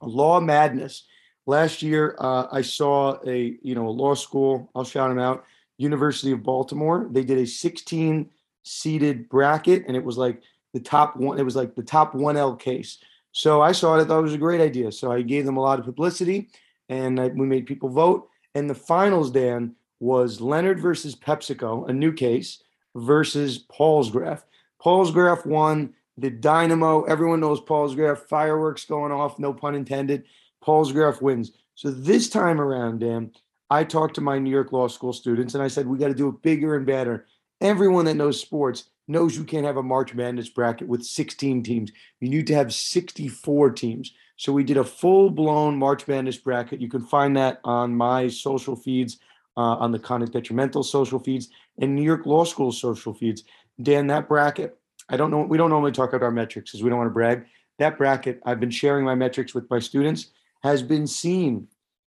Law 0.00 0.40
Madness. 0.40 1.04
Last 1.46 1.82
year, 1.82 2.16
uh, 2.18 2.46
I 2.52 2.62
saw 2.62 3.18
a 3.26 3.58
you 3.62 3.74
know 3.74 3.88
a 3.88 3.90
law 3.90 4.14
school. 4.14 4.70
I'll 4.74 4.84
shout 4.84 5.08
them 5.08 5.18
out. 5.18 5.44
University 5.78 6.32
of 6.32 6.42
Baltimore. 6.42 7.08
They 7.10 7.24
did 7.24 7.38
a 7.38 7.46
16 7.46 8.30
seated 8.62 9.28
bracket, 9.28 9.84
and 9.86 9.96
it 9.96 10.04
was 10.04 10.16
like 10.16 10.42
the 10.72 10.80
top 10.80 11.16
one. 11.16 11.38
It 11.38 11.44
was 11.44 11.56
like 11.56 11.74
the 11.74 11.82
top 11.82 12.14
one 12.14 12.36
L 12.36 12.54
case. 12.54 12.98
So 13.32 13.60
I 13.60 13.72
saw 13.72 13.98
it. 13.98 14.02
I 14.02 14.04
thought 14.04 14.20
it 14.20 14.22
was 14.22 14.34
a 14.34 14.38
great 14.38 14.60
idea. 14.60 14.92
So 14.92 15.10
I 15.10 15.22
gave 15.22 15.44
them 15.44 15.56
a 15.56 15.62
lot 15.62 15.78
of 15.78 15.84
publicity, 15.84 16.48
and 16.88 17.18
I, 17.18 17.28
we 17.28 17.46
made 17.46 17.66
people 17.66 17.88
vote. 17.88 18.28
And 18.54 18.68
the 18.68 18.74
finals, 18.74 19.30
Dan, 19.30 19.74
was 19.98 20.40
Leonard 20.40 20.80
versus 20.80 21.16
PepsiCo, 21.16 21.88
a 21.88 21.92
new 21.92 22.12
case, 22.12 22.62
versus 22.94 23.64
Palsgraf. 23.64 24.42
Paul's 24.78 25.10
Graph 25.10 25.46
won 25.46 25.94
the 26.18 26.30
Dynamo. 26.30 27.04
Everyone 27.04 27.40
knows 27.40 27.60
Palsgraf. 27.60 28.18
Fireworks 28.18 28.84
going 28.84 29.12
off, 29.12 29.38
no 29.38 29.54
pun 29.54 29.74
intended. 29.74 30.24
Palsgraf 30.62 31.20
wins. 31.20 31.52
So 31.74 31.90
this 31.90 32.28
time 32.28 32.60
around, 32.60 33.00
Dan, 33.00 33.32
I 33.70 33.84
talked 33.84 34.14
to 34.16 34.20
my 34.20 34.38
New 34.38 34.50
York 34.50 34.72
Law 34.72 34.88
School 34.88 35.12
students 35.12 35.54
and 35.54 35.62
I 35.62 35.68
said, 35.68 35.86
we 35.86 35.98
got 35.98 36.08
to 36.08 36.14
do 36.14 36.28
it 36.28 36.42
bigger 36.42 36.76
and 36.76 36.86
better. 36.86 37.26
Everyone 37.60 38.04
that 38.04 38.14
knows 38.14 38.40
sports 38.40 38.90
knows 39.08 39.36
you 39.36 39.44
can't 39.44 39.66
have 39.66 39.76
a 39.76 39.82
March 39.82 40.14
Madness 40.14 40.48
bracket 40.48 40.88
with 40.88 41.04
16 41.04 41.62
teams. 41.62 41.90
You 42.20 42.28
need 42.28 42.46
to 42.48 42.54
have 42.54 42.74
64 42.74 43.70
teams. 43.70 44.12
So 44.36 44.52
we 44.52 44.64
did 44.64 44.76
a 44.76 44.84
full 44.84 45.30
blown 45.30 45.78
March 45.78 46.06
Madness 46.08 46.36
bracket. 46.36 46.80
You 46.80 46.88
can 46.88 47.02
find 47.02 47.36
that 47.36 47.60
on 47.64 47.94
my 47.94 48.28
social 48.28 48.76
feeds, 48.76 49.18
uh, 49.56 49.60
on 49.60 49.92
the 49.92 49.98
Conduct 49.98 50.32
Detrimental 50.32 50.82
social 50.82 51.18
feeds, 51.18 51.48
and 51.78 51.94
New 51.94 52.02
York 52.02 52.26
Law 52.26 52.44
School 52.44 52.72
social 52.72 53.14
feeds. 53.14 53.44
Dan, 53.80 54.06
that 54.08 54.28
bracket, 54.28 54.78
I 55.08 55.16
don't 55.16 55.30
know, 55.30 55.42
we 55.42 55.58
don't 55.58 55.70
normally 55.70 55.92
talk 55.92 56.10
about 56.10 56.24
our 56.24 56.30
metrics 56.30 56.70
because 56.70 56.82
we 56.82 56.90
don't 56.90 56.98
want 56.98 57.08
to 57.08 57.14
brag. 57.14 57.46
That 57.78 57.98
bracket, 57.98 58.40
I've 58.44 58.60
been 58.60 58.70
sharing 58.70 59.04
my 59.04 59.14
metrics 59.14 59.54
with 59.54 59.68
my 59.70 59.78
students, 59.78 60.30
has 60.62 60.82
been 60.82 61.06
seen 61.06 61.68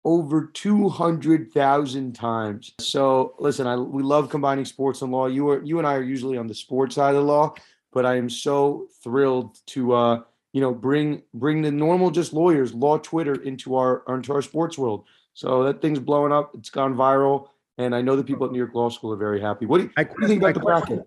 over 0.04 0.46
200,000 0.52 2.14
times. 2.14 2.74
So 2.78 3.34
listen, 3.38 3.66
I, 3.66 3.76
we 3.76 4.02
love 4.02 4.28
combining 4.28 4.64
sports 4.66 5.00
and 5.02 5.10
law. 5.10 5.26
You 5.26 5.48
are, 5.50 5.62
you 5.62 5.78
and 5.78 5.86
I 5.86 5.94
are 5.94 6.02
usually 6.02 6.36
on 6.36 6.46
the 6.46 6.54
sports 6.54 6.94
side 6.96 7.10
of 7.14 7.22
the 7.22 7.26
law, 7.26 7.54
but 7.92 8.04
I 8.04 8.16
am 8.16 8.28
so 8.28 8.86
thrilled 9.02 9.58
to, 9.68 9.92
uh, 9.94 10.20
you 10.52 10.60
know, 10.60 10.72
bring, 10.74 11.22
bring 11.32 11.62
the 11.62 11.70
normal 11.70 12.10
just 12.10 12.32
lawyers, 12.34 12.74
law 12.74 12.98
Twitter 12.98 13.34
into 13.42 13.76
our, 13.76 14.02
into 14.08 14.32
our 14.34 14.42
sports 14.42 14.76
world. 14.76 15.04
So 15.32 15.64
that 15.64 15.80
thing's 15.80 15.98
blowing 15.98 16.32
up. 16.32 16.54
It's 16.54 16.70
gone 16.70 16.94
viral. 16.94 17.48
And 17.78 17.94
I 17.94 18.02
know 18.02 18.14
the 18.14 18.22
people 18.22 18.46
at 18.46 18.52
New 18.52 18.58
York 18.58 18.74
Law 18.74 18.88
School 18.90 19.12
are 19.12 19.16
very 19.16 19.40
happy. 19.40 19.66
What 19.66 19.78
do 19.78 19.84
you, 19.84 19.90
I, 19.96 20.04
what 20.04 20.16
do 20.16 20.22
you 20.22 20.28
think 20.28 20.44
I 20.44 20.50
about 20.50 20.60
the 20.60 20.64
bracket? 20.64 21.06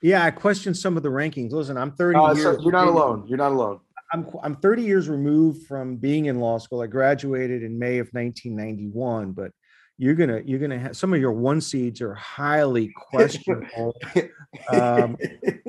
Yeah, 0.00 0.24
I 0.24 0.30
question 0.30 0.74
some 0.74 0.96
of 0.96 1.02
the 1.02 1.10
rankings. 1.10 1.52
Listen, 1.52 1.76
I'm 1.76 1.92
30 1.92 2.18
Uh, 2.18 2.32
years. 2.34 2.56
so 2.56 2.62
you're 2.62 2.72
not 2.72 2.88
alone. 2.88 3.24
You're 3.28 3.38
not 3.38 3.52
alone. 3.52 3.80
I'm 4.12 4.26
I'm 4.42 4.56
30 4.56 4.82
years 4.82 5.08
removed 5.08 5.66
from 5.66 5.96
being 5.96 6.26
in 6.26 6.40
law 6.40 6.58
school. 6.58 6.80
I 6.82 6.86
graduated 6.86 7.62
in 7.62 7.78
May 7.78 7.98
of 7.98 8.08
1991, 8.12 9.32
but 9.32 9.50
you're 9.98 10.14
gonna 10.14 10.40
you're 10.44 10.58
gonna 10.60 10.78
have 10.78 10.96
some 10.96 11.12
of 11.12 11.20
your 11.20 11.32
one 11.32 11.60
seeds 11.60 12.00
are 12.00 12.14
highly 12.14 12.92
questionable. 12.96 13.94
um, 14.72 15.16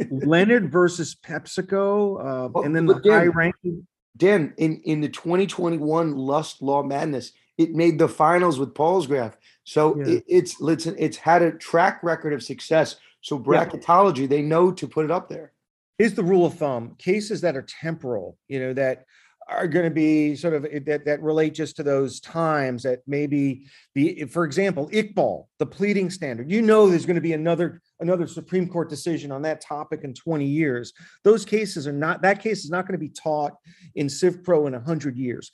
Leonard 0.09 0.71
versus 0.71 1.15
PepsiCo, 1.25 2.19
uh, 2.19 2.49
Oh, 2.55 2.63
and 2.63 2.75
then 2.75 2.85
the 2.85 2.95
high 2.95 3.25
Dan- 3.25 3.31
ranking. 3.31 3.87
Dan, 4.17 4.53
in, 4.57 4.81
in 4.83 4.99
the 4.99 5.07
2021 5.07 6.13
Lust 6.17 6.61
Law 6.61 6.83
Madness, 6.83 7.31
it 7.57 7.71
made 7.71 7.97
the 7.97 8.07
finals 8.09 8.59
with 8.59 8.73
Palsgraf. 8.73 9.33
So 9.63 9.97
Yeah. 9.97 10.15
it, 10.15 10.23
it's 10.27 10.59
listen, 10.59 10.95
it's 10.99 11.15
had 11.15 11.41
a 11.41 11.51
track 11.53 12.01
record 12.03 12.33
of 12.33 12.43
success. 12.43 12.97
So 13.21 13.37
Yeah. 13.37 13.65
bracketology, 13.65 14.27
they 14.27 14.41
know 14.41 14.71
to 14.73 14.87
put 14.87 15.05
it 15.05 15.11
up 15.11 15.29
there. 15.29 15.53
Here's 15.99 16.15
the 16.15 16.23
rule 16.23 16.45
of 16.45 16.55
thumb: 16.55 16.95
cases 16.97 17.41
that 17.41 17.55
are 17.55 17.61
temporal, 17.61 18.37
you 18.47 18.59
know, 18.59 18.73
that 18.73 19.05
are 19.49 19.67
going 19.67 19.85
to 19.85 19.91
be 19.91 20.35
sort 20.35 20.53
of 20.53 20.65
eh, 20.65 20.79
that 20.85 21.05
that 21.05 21.21
relate 21.21 21.53
just 21.53 21.75
to 21.75 21.83
those 21.83 22.19
times 22.19 22.83
that 22.83 22.99
maybe 23.07 23.65
the 23.95 24.23
for 24.25 24.45
example 24.45 24.89
Iqbal 24.89 25.45
the 25.57 25.65
pleading 25.65 26.09
standard. 26.09 26.49
You 26.49 26.61
know 26.61 26.89
there's 26.89 27.05
going 27.05 27.15
to 27.15 27.21
be 27.21 27.33
another 27.33 27.81
another 27.99 28.27
Supreme 28.27 28.69
Court 28.69 28.89
decision 28.89 29.31
on 29.31 29.41
that 29.41 29.61
topic 29.61 30.01
in 30.03 30.13
20 30.13 30.45
years. 30.45 30.93
Those 31.23 31.45
cases 31.45 31.87
are 31.87 31.93
not 31.93 32.21
that 32.21 32.41
case 32.41 32.63
is 32.63 32.69
not 32.69 32.87
going 32.87 32.99
to 32.99 33.05
be 33.05 33.09
taught 33.09 33.53
in 33.95 34.09
Civ 34.09 34.43
Pro 34.43 34.67
in 34.67 34.73
100 34.73 35.17
years. 35.17 35.51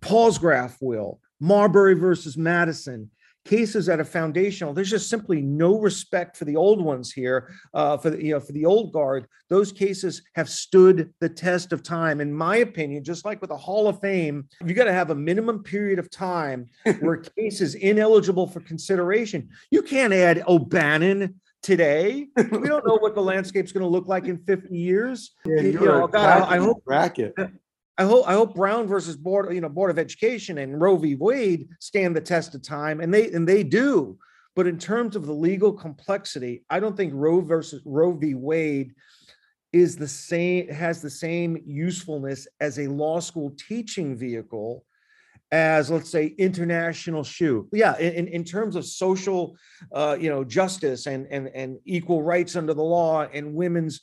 Palsgraf 0.00 0.76
will 0.80 1.20
Marbury 1.40 1.94
versus 1.94 2.36
Madison 2.36 3.10
cases 3.46 3.86
that 3.86 4.00
are 4.00 4.04
foundational 4.04 4.74
there's 4.74 4.90
just 4.90 5.08
simply 5.08 5.40
no 5.40 5.78
respect 5.78 6.36
for 6.36 6.44
the 6.44 6.56
old 6.56 6.82
ones 6.84 7.12
here 7.12 7.50
uh, 7.74 7.96
for 7.96 8.10
the 8.10 8.22
you 8.22 8.32
know 8.32 8.40
for 8.40 8.52
the 8.52 8.64
old 8.66 8.92
guard. 8.92 9.26
Those 9.48 9.70
cases 9.72 10.22
have 10.34 10.48
stood 10.48 11.12
the 11.20 11.28
test 11.28 11.72
of 11.72 11.82
time. 11.82 12.20
In 12.20 12.32
my 12.32 12.56
opinion 12.56 13.04
just 13.04 13.24
like 13.24 13.40
with 13.40 13.50
the 13.50 13.56
hall 13.56 13.88
of 13.88 14.00
fame 14.00 14.48
you 14.64 14.74
got 14.74 14.84
to 14.84 14.92
have 14.92 15.10
a 15.10 15.14
minimum 15.14 15.62
period 15.62 15.98
of 15.98 16.10
time 16.10 16.66
where 17.00 17.14
a 17.14 17.22
case 17.22 17.60
is 17.60 17.74
ineligible 17.76 18.46
for 18.46 18.60
consideration. 18.60 19.48
You 19.70 19.82
can't 19.82 20.12
add 20.12 20.42
o'bannon 20.48 21.40
today. 21.62 22.26
We 22.36 22.68
don't 22.68 22.86
know 22.86 22.98
what 22.98 23.14
the 23.14 23.22
landscape's 23.22 23.72
going 23.72 23.82
to 23.82 23.88
look 23.88 24.06
like 24.06 24.26
in 24.26 24.38
50 24.38 24.76
years. 24.76 25.32
Yeah, 25.44 25.62
You 25.62 25.72
know, 25.80 26.06
God, 26.06 26.42
I- 26.42 26.56
I 26.56 26.58
hope- 26.58 26.84
bracket. 26.84 27.34
I 27.98 28.04
hope 28.04 28.28
I 28.28 28.34
hope 28.34 28.54
Brown 28.54 28.86
versus 28.86 29.16
board, 29.16 29.52
you 29.54 29.60
know, 29.60 29.68
Board 29.68 29.90
of 29.90 29.98
Education 29.98 30.58
and 30.58 30.80
Roe 30.80 30.96
v. 30.96 31.14
Wade 31.14 31.68
stand 31.80 32.14
the 32.14 32.20
test 32.20 32.54
of 32.54 32.62
time, 32.62 33.00
and 33.00 33.12
they 33.12 33.30
and 33.32 33.48
they 33.48 33.62
do. 33.62 34.18
But 34.54 34.66
in 34.66 34.78
terms 34.78 35.16
of 35.16 35.26
the 35.26 35.32
legal 35.32 35.72
complexity, 35.72 36.64
I 36.70 36.80
don't 36.80 36.96
think 36.96 37.12
Roe 37.14 37.40
versus 37.40 37.82
Roe 37.84 38.12
v. 38.12 38.34
Wade 38.34 38.94
is 39.72 39.96
the 39.96 40.08
same 40.08 40.68
has 40.68 41.02
the 41.02 41.10
same 41.10 41.58
usefulness 41.66 42.46
as 42.60 42.78
a 42.78 42.86
law 42.86 43.20
school 43.20 43.54
teaching 43.68 44.16
vehicle 44.16 44.84
as 45.52 45.90
let's 45.90 46.10
say 46.10 46.34
international 46.38 47.22
shoe 47.22 47.68
yeah 47.72 47.96
in, 47.98 48.26
in- 48.28 48.44
terms 48.44 48.74
of 48.74 48.84
social 48.84 49.56
uh, 49.92 50.16
you 50.18 50.28
know 50.30 50.42
justice 50.42 51.06
and 51.06 51.26
and 51.30 51.48
and 51.54 51.78
equal 51.84 52.22
rights 52.22 52.56
under 52.56 52.74
the 52.74 52.82
law 52.82 53.26
and 53.32 53.54
women's 53.54 54.00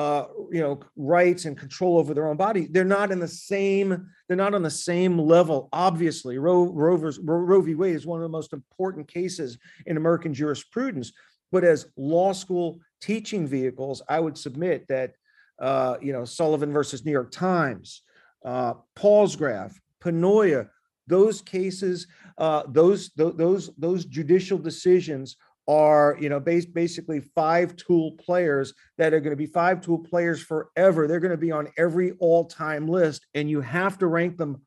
uh, 0.00 0.28
you 0.50 0.62
know, 0.62 0.80
rights 0.96 1.44
and 1.44 1.58
control 1.58 1.98
over 1.98 2.14
their 2.14 2.26
own 2.26 2.38
body. 2.38 2.66
They're 2.70 2.84
not 2.84 3.12
in 3.12 3.18
the 3.18 3.28
same. 3.28 4.08
They're 4.26 4.36
not 4.36 4.54
on 4.54 4.62
the 4.62 4.70
same 4.70 5.18
level. 5.18 5.68
Obviously, 5.74 6.38
Roe, 6.38 6.62
Roe, 6.64 6.96
Roe, 7.22 7.60
v. 7.60 7.74
Wade 7.74 7.94
is 7.94 8.06
one 8.06 8.18
of 8.18 8.22
the 8.22 8.30
most 8.30 8.54
important 8.54 9.08
cases 9.08 9.58
in 9.84 9.98
American 9.98 10.32
jurisprudence. 10.32 11.12
But 11.52 11.64
as 11.64 11.88
law 11.98 12.32
school 12.32 12.80
teaching 13.02 13.46
vehicles, 13.46 14.00
I 14.08 14.20
would 14.20 14.38
submit 14.38 14.88
that 14.88 15.12
uh, 15.60 15.96
you 16.00 16.14
know 16.14 16.24
Sullivan 16.24 16.72
versus 16.72 17.04
New 17.04 17.12
York 17.12 17.30
Times, 17.30 18.00
uh, 18.42 18.74
Palsgraf, 18.96 19.74
Pennoyer, 20.02 20.70
those 21.08 21.42
cases, 21.42 22.06
uh, 22.38 22.62
those 22.68 23.10
tho- 23.16 23.32
those 23.32 23.70
those 23.76 24.06
judicial 24.06 24.56
decisions 24.56 25.36
are 25.68 26.16
you 26.20 26.28
know 26.28 26.40
bas- 26.40 26.66
basically 26.66 27.20
five 27.20 27.76
tool 27.76 28.12
players 28.12 28.74
that 28.98 29.12
are 29.14 29.20
going 29.20 29.30
to 29.32 29.36
be 29.36 29.46
five 29.46 29.80
tool 29.80 29.98
players 29.98 30.40
forever. 30.42 31.06
They're 31.06 31.20
going 31.20 31.30
to 31.30 31.36
be 31.36 31.52
on 31.52 31.68
every 31.78 32.12
all-time 32.18 32.88
list, 32.88 33.26
and 33.34 33.48
you 33.48 33.60
have 33.60 33.98
to 33.98 34.06
rank 34.06 34.36
them 34.36 34.60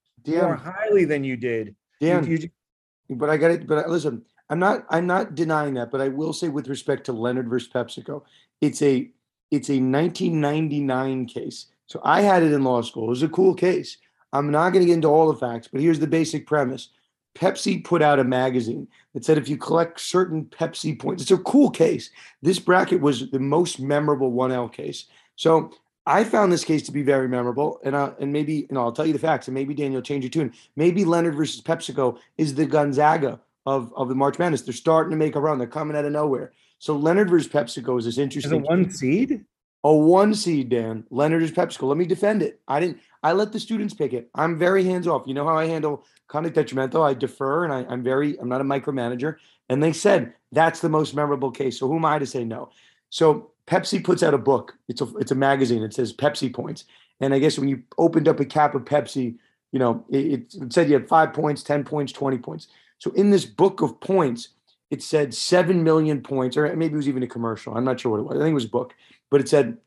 more 0.45 0.55
highly 0.55 1.05
than 1.05 1.23
you 1.23 1.35
did. 1.35 1.75
You- 1.99 2.07
Dan, 2.21 2.23
you- 2.27 2.49
but 3.17 3.29
I 3.29 3.37
got 3.37 3.51
it. 3.51 3.67
But 3.67 3.89
listen, 3.89 4.23
I'm 4.49 4.59
not. 4.59 4.85
I'm 4.89 5.05
not 5.07 5.35
denying 5.35 5.73
that. 5.75 5.91
But 5.91 6.01
I 6.01 6.07
will 6.07 6.33
say, 6.33 6.47
with 6.49 6.67
respect 6.69 7.05
to 7.05 7.11
Leonard 7.13 7.49
versus 7.49 7.69
PepsiCo, 7.69 8.23
it's 8.61 8.81
a 8.81 9.11
it's 9.51 9.69
a 9.69 9.79
1999 9.79 11.25
case. 11.27 11.67
So 11.87 12.01
I 12.03 12.21
had 12.21 12.43
it 12.43 12.53
in 12.53 12.63
law 12.63 12.81
school. 12.81 13.05
It 13.05 13.09
was 13.09 13.23
a 13.23 13.27
cool 13.29 13.53
case. 13.53 13.97
I'm 14.31 14.49
not 14.49 14.69
going 14.71 14.81
to 14.81 14.87
get 14.87 14.95
into 14.95 15.09
all 15.09 15.31
the 15.31 15.37
facts, 15.37 15.67
but 15.71 15.79
here's 15.81 15.99
the 15.99 16.07
basic 16.07 16.47
premise. 16.47 16.89
Pepsi 17.35 17.83
put 17.83 18.01
out 18.01 18.19
a 18.19 18.23
magazine 18.23 18.87
that 19.13 19.25
said 19.25 19.37
if 19.37 19.49
you 19.49 19.57
collect 19.57 19.99
certain 19.99 20.45
Pepsi 20.45 20.97
points, 20.97 21.21
it's 21.23 21.31
a 21.31 21.37
cool 21.37 21.69
case. 21.69 22.11
This 22.41 22.59
bracket 22.59 23.01
was 23.01 23.31
the 23.31 23.39
most 23.39 23.79
memorable 23.79 24.31
1L 24.31 24.71
case. 24.71 25.05
So 25.35 25.71
I 26.05 26.23
found 26.23 26.51
this 26.51 26.63
case 26.63 26.83
to 26.83 26.91
be 26.91 27.01
very 27.01 27.27
memorable, 27.27 27.79
and 27.83 27.95
uh, 27.95 28.13
and 28.19 28.31
maybe 28.31 28.67
know 28.69 28.81
I'll 28.81 28.91
tell 28.91 29.05
you 29.05 29.13
the 29.13 29.19
facts, 29.19 29.47
and 29.47 29.55
maybe 29.55 29.73
Daniel 29.73 30.01
change 30.01 30.23
your 30.23 30.31
tune. 30.31 30.53
Maybe 30.75 31.05
Leonard 31.05 31.35
versus 31.35 31.61
PepsiCo 31.61 32.17
is 32.37 32.53
the 32.53 32.65
Gonzaga 32.65 33.39
of 33.65 33.93
of 33.95 34.09
the 34.09 34.15
March 34.15 34.37
Madness. 34.37 34.61
They're 34.61 34.73
starting 34.73 35.11
to 35.11 35.17
make 35.17 35.35
a 35.35 35.39
run. 35.39 35.57
They're 35.57 35.67
coming 35.67 35.95
out 35.95 36.05
of 36.05 36.11
nowhere. 36.11 36.51
So 36.79 36.95
Leonard 36.97 37.29
versus 37.29 37.51
PepsiCo 37.51 37.97
is 37.97 38.05
this 38.05 38.17
interesting. 38.17 38.63
one 38.63 38.91
seed, 38.91 39.45
A 39.85 39.93
one 39.93 40.33
seed, 40.33 40.69
Dan. 40.69 41.05
Leonard 41.09 41.43
is 41.43 41.51
PepsiCo. 41.51 41.87
Let 41.87 41.97
me 41.97 42.05
defend 42.05 42.41
it. 42.41 42.61
I 42.67 42.79
didn't. 42.79 42.99
I 43.21 43.33
let 43.33 43.51
the 43.51 43.59
students 43.59 43.93
pick 43.93 44.13
it. 44.13 44.29
I'm 44.33 44.57
very 44.57 44.83
hands 44.85 45.07
off. 45.07 45.23
You 45.25 45.33
know 45.33 45.45
how 45.45 45.57
I 45.57 45.65
handle 45.65 46.05
conduct 46.27 46.55
detrimental. 46.55 47.03
I 47.03 47.13
defer, 47.13 47.65
and 47.65 47.73
I, 47.73 47.85
I'm 47.91 48.03
very. 48.03 48.37
I'm 48.39 48.49
not 48.49 48.61
a 48.61 48.65
micromanager. 48.65 49.35
And 49.69 49.83
they 49.83 49.93
said 49.93 50.33
that's 50.51 50.79
the 50.79 50.89
most 50.89 51.15
memorable 51.15 51.51
case. 51.51 51.79
So 51.79 51.87
who 51.87 51.97
am 51.97 52.05
I 52.05 52.19
to 52.19 52.25
say 52.25 52.43
no? 52.43 52.69
So 53.09 53.51
Pepsi 53.67 54.03
puts 54.03 54.23
out 54.23 54.33
a 54.33 54.37
book. 54.37 54.77
It's 54.87 55.01
a 55.01 55.07
it's 55.17 55.31
a 55.31 55.35
magazine. 55.35 55.83
It 55.83 55.93
says 55.93 56.13
Pepsi 56.13 56.53
points. 56.53 56.85
And 57.19 57.33
I 57.33 57.39
guess 57.39 57.57
when 57.57 57.69
you 57.69 57.83
opened 57.97 58.27
up 58.27 58.39
a 58.39 58.45
cap 58.45 58.75
of 58.75 58.83
Pepsi, 58.83 59.37
you 59.71 59.79
know, 59.79 60.05
it, 60.09 60.45
it 60.53 60.73
said 60.73 60.87
you 60.87 60.93
had 60.93 61.07
five 61.07 61.33
points, 61.33 61.63
10 61.63 61.83
points, 61.83 62.11
20 62.11 62.37
points. 62.37 62.67
So 62.99 63.11
in 63.11 63.31
this 63.31 63.45
book 63.45 63.81
of 63.81 63.99
points, 63.99 64.49
it 64.91 65.01
said 65.01 65.33
7 65.33 65.83
million 65.83 66.21
points, 66.21 66.55
or 66.57 66.73
maybe 66.75 66.93
it 66.93 66.97
was 66.97 67.07
even 67.07 67.23
a 67.23 67.27
commercial. 67.27 67.75
I'm 67.75 67.83
not 67.83 67.99
sure 67.99 68.11
what 68.11 68.19
it 68.19 68.23
was. 68.23 68.37
I 68.37 68.41
think 68.41 68.51
it 68.51 68.55
was 68.55 68.65
a 68.65 68.69
book, 68.69 68.93
but 69.33 69.41
it 69.41 69.49
said 69.49 69.79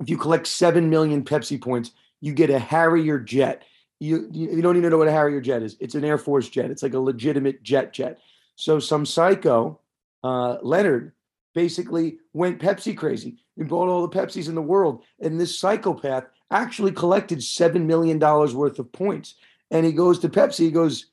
if 0.00 0.08
you 0.08 0.16
collect 0.16 0.46
7 0.46 0.88
million 0.88 1.24
Pepsi 1.24 1.60
points, 1.60 1.90
you 2.20 2.32
get 2.32 2.48
a 2.48 2.60
Harrier 2.60 3.18
jet. 3.18 3.64
You, 3.98 4.28
you 4.30 4.62
don't 4.62 4.76
even 4.76 4.90
know 4.90 4.98
what 4.98 5.08
a 5.08 5.12
Harrier 5.12 5.40
jet 5.40 5.64
is. 5.64 5.76
It's 5.80 5.96
an 5.96 6.04
Air 6.04 6.16
Force 6.16 6.48
jet. 6.48 6.70
It's 6.70 6.84
like 6.84 6.94
a 6.94 7.00
legitimate 7.00 7.64
jet 7.64 7.92
jet. 7.92 8.20
So 8.54 8.78
some 8.78 9.04
psycho, 9.04 9.80
uh, 10.22 10.58
Leonard, 10.62 11.10
basically 11.56 12.18
went 12.34 12.60
Pepsi 12.60 12.96
crazy 12.96 13.38
and 13.58 13.68
bought 13.68 13.88
all 13.88 14.06
the 14.06 14.16
Pepsis 14.16 14.48
in 14.48 14.54
the 14.54 14.62
world. 14.62 15.02
And 15.18 15.40
this 15.40 15.58
psychopath 15.58 16.26
actually 16.52 16.92
collected 16.92 17.40
$7 17.40 17.84
million 17.84 18.20
worth 18.20 18.78
of 18.78 18.92
points. 18.92 19.34
And 19.72 19.84
he 19.84 19.90
goes 19.90 20.20
to 20.20 20.28
Pepsi, 20.28 20.66
he 20.66 20.70
goes, 20.70 21.06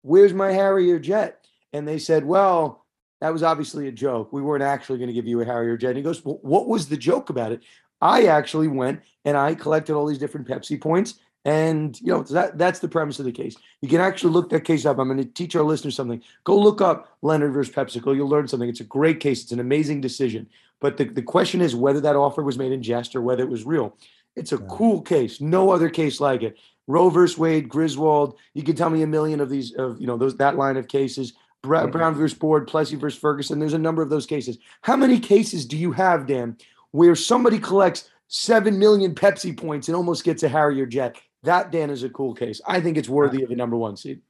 Where's 0.00 0.32
my 0.32 0.50
Harrier 0.50 0.98
jet? 0.98 1.44
And 1.74 1.86
they 1.86 1.98
said, 1.98 2.24
Well, 2.24 2.81
that 3.22 3.32
was 3.32 3.44
obviously 3.44 3.86
a 3.86 3.92
joke. 3.92 4.32
We 4.32 4.42
weren't 4.42 4.64
actually 4.64 4.98
going 4.98 5.06
to 5.06 5.14
give 5.14 5.28
you 5.28 5.40
a 5.40 5.44
Harrier 5.44 5.76
jet. 5.76 5.90
And 5.90 5.96
he 5.96 6.02
goes, 6.02 6.24
well, 6.24 6.40
What 6.42 6.66
was 6.66 6.88
the 6.88 6.96
joke 6.96 7.30
about 7.30 7.52
it? 7.52 7.62
I 8.00 8.24
actually 8.24 8.66
went 8.66 9.00
and 9.24 9.36
I 9.36 9.54
collected 9.54 9.94
all 9.94 10.06
these 10.06 10.18
different 10.18 10.48
Pepsi 10.48 10.80
points. 10.80 11.20
And 11.44 12.00
you 12.00 12.08
know 12.08 12.22
that 12.24 12.58
that's 12.58 12.80
the 12.80 12.88
premise 12.88 13.20
of 13.20 13.24
the 13.24 13.32
case. 13.32 13.56
You 13.80 13.88
can 13.88 14.00
actually 14.00 14.32
look 14.32 14.50
that 14.50 14.64
case 14.64 14.84
up. 14.84 14.98
I'm 14.98 15.06
going 15.06 15.18
to 15.18 15.24
teach 15.24 15.54
our 15.54 15.62
listeners 15.62 15.94
something. 15.94 16.20
Go 16.42 16.58
look 16.58 16.80
up 16.80 17.16
Leonard 17.22 17.52
versus 17.52 17.72
PepsiCo. 17.72 18.14
You'll 18.14 18.28
learn 18.28 18.48
something. 18.48 18.68
It's 18.68 18.80
a 18.80 18.84
great 18.84 19.20
case. 19.20 19.42
It's 19.42 19.52
an 19.52 19.60
amazing 19.60 20.00
decision. 20.00 20.48
But 20.80 20.96
the, 20.96 21.04
the 21.04 21.22
question 21.22 21.60
is 21.60 21.76
whether 21.76 22.00
that 22.00 22.16
offer 22.16 22.42
was 22.42 22.58
made 22.58 22.72
in 22.72 22.82
jest 22.82 23.14
or 23.14 23.22
whether 23.22 23.44
it 23.44 23.48
was 23.48 23.64
real. 23.64 23.96
It's 24.34 24.52
a 24.52 24.58
cool 24.58 25.00
case. 25.00 25.40
No 25.40 25.70
other 25.70 25.90
case 25.90 26.20
like 26.20 26.42
it. 26.42 26.58
Roe 26.88 27.08
versus 27.08 27.38
Wade, 27.38 27.68
Griswold. 27.68 28.38
You 28.54 28.64
can 28.64 28.74
tell 28.74 28.90
me 28.90 29.02
a 29.02 29.06
million 29.06 29.40
of 29.40 29.48
these 29.48 29.72
of 29.74 30.00
you 30.00 30.08
know 30.08 30.16
those 30.16 30.36
that 30.38 30.56
line 30.56 30.76
of 30.76 30.88
cases. 30.88 31.34
Brown, 31.62 31.90
Brown 31.90 32.14
versus 32.14 32.36
Board, 32.36 32.66
Plessy 32.66 32.96
versus 32.96 33.18
Ferguson. 33.18 33.58
There's 33.58 33.72
a 33.72 33.78
number 33.78 34.02
of 34.02 34.10
those 34.10 34.26
cases. 34.26 34.58
How 34.82 34.96
many 34.96 35.18
cases 35.20 35.64
do 35.64 35.76
you 35.76 35.92
have, 35.92 36.26
Dan, 36.26 36.56
where 36.90 37.14
somebody 37.14 37.58
collects 37.58 38.10
seven 38.26 38.78
million 38.78 39.14
Pepsi 39.14 39.56
points 39.56 39.88
and 39.88 39.96
almost 39.96 40.24
gets 40.24 40.42
a 40.42 40.48
Harrier 40.48 40.86
jet? 40.86 41.16
That 41.44 41.70
Dan 41.70 41.90
is 41.90 42.02
a 42.02 42.08
cool 42.08 42.34
case. 42.34 42.60
I 42.66 42.80
think 42.80 42.96
it's 42.96 43.08
worthy 43.08 43.42
of 43.42 43.50
a 43.50 43.56
number 43.56 43.76
one 43.76 43.96
seed. 43.96 44.20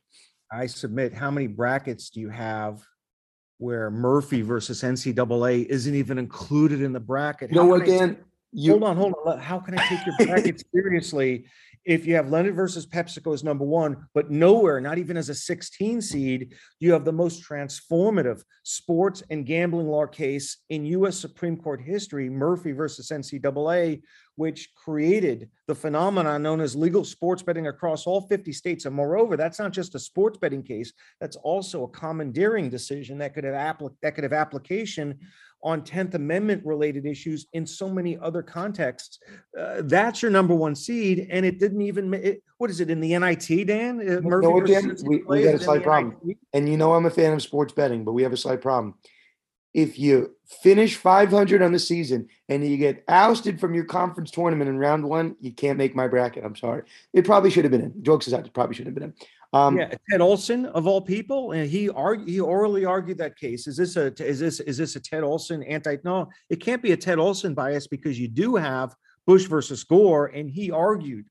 I 0.50 0.66
submit, 0.66 1.14
how 1.14 1.30
many 1.30 1.46
brackets 1.46 2.10
do 2.10 2.20
you 2.20 2.28
have 2.28 2.82
where 3.58 3.90
Murphy 3.90 4.42
versus 4.42 4.82
NCAA 4.82 5.66
isn't 5.66 5.94
even 5.94 6.18
included 6.18 6.82
in 6.82 6.92
the 6.92 7.00
bracket? 7.00 7.50
You 7.50 7.56
know 7.56 7.64
what, 7.64 7.86
Dan? 7.86 8.18
You 8.53 8.72
Hold 8.72 8.84
on, 8.84 8.96
hold 8.96 9.14
on. 9.26 9.38
How 9.38 9.59
can 9.59 9.78
I 9.78 9.86
take 9.86 10.05
your 10.05 10.14
bracket 10.26 10.62
seriously 10.74 11.46
if 11.84 12.07
you 12.07 12.14
have 12.14 12.30
Leonard 12.30 12.55
versus 12.55 12.86
PepsiCo 12.86 13.34
as 13.34 13.42
number 13.42 13.64
one, 13.64 14.07
but 14.14 14.30
nowhere, 14.30 14.80
not 14.80 14.98
even 14.98 15.16
as 15.16 15.28
a 15.28 15.34
16 15.34 16.00
seed, 16.00 16.55
you 16.78 16.92
have 16.92 17.05
the 17.05 17.12
most 17.12 17.42
transformative 17.42 18.42
sports 18.62 19.22
and 19.30 19.46
gambling 19.46 19.88
law 19.88 20.07
case 20.07 20.59
in 20.68 20.86
US 20.86 21.18
Supreme 21.18 21.57
Court 21.57 21.80
history, 21.80 22.30
Murphy 22.30 22.72
versus 22.72 23.09
NCAA, 23.09 24.03
which 24.36 24.70
created 24.76 25.50
the 25.66 25.74
phenomenon 25.74 26.42
known 26.42 26.61
as 26.61 26.76
legal 26.76 27.05
sports 27.05 27.42
betting 27.42 27.66
across 27.66 28.07
all 28.07 28.22
50 28.28 28.53
states. 28.53 28.84
And 28.84 28.94
moreover, 28.94 29.36
that's 29.36 29.59
not 29.59 29.72
just 29.72 29.94
a 29.94 29.98
sports 29.98 30.38
betting 30.38 30.62
case, 30.62 30.92
that's 31.20 31.36
also 31.36 31.84
a 31.84 31.88
commandeering 31.88 32.70
decision 32.70 33.18
that 33.18 33.34
could 33.34 33.44
have 33.44 33.82
that 34.03 34.14
could 34.14 34.24
have 34.24 34.32
application 34.32 35.18
on 35.62 35.82
10th 35.82 36.14
Amendment 36.14 36.64
related 36.64 37.06
issues 37.06 37.46
in 37.52 37.66
so 37.66 37.88
many 37.88 38.18
other 38.18 38.42
contexts. 38.42 39.18
Uh, 39.58 39.82
that's 39.84 40.22
your 40.22 40.30
number 40.30 40.54
one 40.54 40.74
seed, 40.74 41.26
and 41.30 41.46
it 41.46 41.58
didn't 41.58 41.82
even. 41.82 42.12
It, 42.14 42.42
what 42.58 42.70
is 42.70 42.80
it 42.80 42.90
in 42.90 43.00
the 43.00 43.16
NIT, 43.18 43.66
Dan? 43.66 44.00
Uh, 44.00 44.20
Murphy 44.20 44.48
what, 44.48 44.66
Dan? 44.66 44.96
We- 45.04 45.22
we 45.26 45.42
got 45.42 45.54
a 45.54 45.58
slight 45.58 45.82
problem. 45.82 46.16
NIT? 46.24 46.38
and 46.52 46.68
you 46.68 46.76
know 46.76 46.94
I'm 46.94 47.06
a 47.06 47.10
fan 47.10 47.32
of 47.32 47.42
sports 47.42 47.72
betting, 47.72 48.04
but 48.04 48.12
we 48.12 48.22
have 48.22 48.32
a 48.32 48.36
slight 48.36 48.60
problem. 48.60 48.94
If 49.74 49.98
you 49.98 50.36
finish 50.62 50.96
500 50.96 51.62
on 51.62 51.72
the 51.72 51.78
season 51.78 52.28
and 52.50 52.62
you 52.62 52.76
get 52.76 53.04
ousted 53.08 53.58
from 53.58 53.74
your 53.74 53.84
conference 53.84 54.30
tournament 54.30 54.68
in 54.68 54.76
round 54.76 55.02
one, 55.02 55.34
you 55.40 55.50
can't 55.50 55.78
make 55.78 55.96
my 55.96 56.08
bracket. 56.08 56.44
I'm 56.44 56.56
sorry. 56.56 56.82
It 57.14 57.24
probably 57.24 57.50
should 57.50 57.64
have 57.64 57.70
been 57.70 57.80
in. 57.80 58.02
Jokes 58.02 58.26
aside, 58.26 58.46
it 58.46 58.52
probably 58.52 58.74
should 58.74 58.84
have 58.84 58.94
been 58.94 59.04
in. 59.04 59.14
Um, 59.55 59.76
yeah, 59.76 59.92
Ted 60.11 60.20
Olson 60.20 60.66
of 60.66 60.86
all 60.86 61.00
people, 61.00 61.53
and 61.53 61.68
he 61.68 61.90
argued. 61.90 62.28
He 62.28 62.40
orally 62.40 62.84
argued 62.86 63.18
that 63.18 63.36
case. 63.36 63.66
Is 63.66 63.76
this 63.76 63.96
a 63.96 64.07
is 64.24 64.40
this 64.40 64.61
is 64.61 64.78
this 64.78 64.96
a 64.96 65.00
Ted 65.00 65.22
Olson 65.24 65.62
anti? 65.64 65.96
No, 66.05 66.28
it 66.48 66.57
can't 66.57 66.82
be 66.82 66.92
a 66.92 66.96
Ted 66.96 67.18
Olson 67.18 67.53
bias 67.53 67.86
because 67.86 68.18
you 68.18 68.28
do 68.28 68.57
have 68.57 68.94
Bush 69.26 69.44
versus 69.46 69.84
Gore, 69.84 70.26
and 70.26 70.48
he 70.50 70.70
argued. 70.70 71.26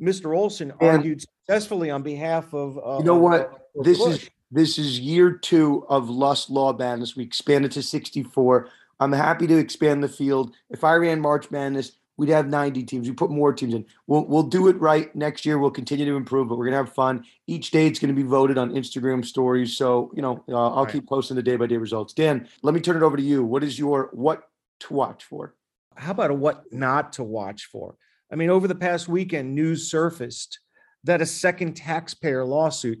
Mr. 0.00 0.34
Olson 0.36 0.72
argued 0.80 1.20
successfully 1.20 1.90
on 1.90 2.02
behalf 2.02 2.54
of. 2.54 2.78
uh, 2.78 2.98
You 2.98 3.04
know 3.04 3.16
what? 3.18 3.68
This 3.82 3.98
Bush. 3.98 4.22
is 4.24 4.30
this 4.50 4.78
is 4.78 4.98
year 4.98 5.32
two 5.32 5.84
of 5.90 6.08
Lust 6.08 6.48
Law 6.48 6.72
Madness. 6.72 7.16
We 7.16 7.24
expanded 7.24 7.72
to 7.72 7.82
64. 7.82 8.68
I'm 9.00 9.12
happy 9.12 9.46
to 9.46 9.56
expand 9.58 10.02
the 10.02 10.08
field. 10.08 10.54
If 10.70 10.84
I 10.84 10.94
ran 10.94 11.20
March 11.20 11.50
Madness, 11.50 11.92
we'd 12.18 12.28
have 12.28 12.48
90 12.48 12.82
teams. 12.82 13.08
We 13.08 13.14
put 13.14 13.30
more 13.30 13.54
teams 13.54 13.72
in. 13.72 13.86
We'll 14.06 14.26
we'll 14.26 14.42
do 14.42 14.68
it 14.68 14.78
right 14.78 15.14
next 15.16 15.46
year. 15.46 15.58
We'll 15.58 15.70
continue 15.70 16.04
to 16.04 16.16
improve, 16.16 16.48
but 16.48 16.58
we're 16.58 16.66
gonna 16.66 16.76
have 16.76 16.92
fun. 16.92 17.24
Each 17.46 17.70
day 17.70 17.86
it's 17.86 17.98
gonna 17.98 18.12
be 18.12 18.24
voted 18.24 18.58
on 18.58 18.72
Instagram 18.72 19.24
stories. 19.24 19.76
So 19.76 20.12
you 20.14 20.20
know, 20.20 20.44
uh, 20.48 20.70
I'll 20.74 20.84
Right. 20.84 20.92
keep 20.92 21.08
posting 21.08 21.36
the 21.36 21.42
day 21.42 21.56
by 21.56 21.66
day 21.66 21.78
results. 21.78 22.12
Dan, 22.12 22.46
let 22.62 22.74
me 22.74 22.80
turn 22.80 22.96
it 22.96 23.02
over 23.02 23.16
to 23.16 23.22
you. 23.22 23.42
What 23.42 23.64
is 23.64 23.78
your 23.78 24.10
what 24.12 24.42
to 24.80 24.92
watch 24.92 25.24
for? 25.24 25.54
how 25.96 26.12
about 26.12 26.30
a 26.30 26.34
what 26.34 26.62
not 26.72 27.12
to 27.14 27.24
watch 27.24 27.64
for? 27.64 27.96
I 28.32 28.36
mean, 28.36 28.50
over 28.50 28.68
the 28.68 28.74
past 28.76 29.08
weekend, 29.08 29.52
news 29.52 29.90
surfaced 29.90 30.60
that 31.02 31.20
a 31.20 31.26
second 31.26 31.74
taxpayer 31.74 32.44
lawsuit 32.44 33.00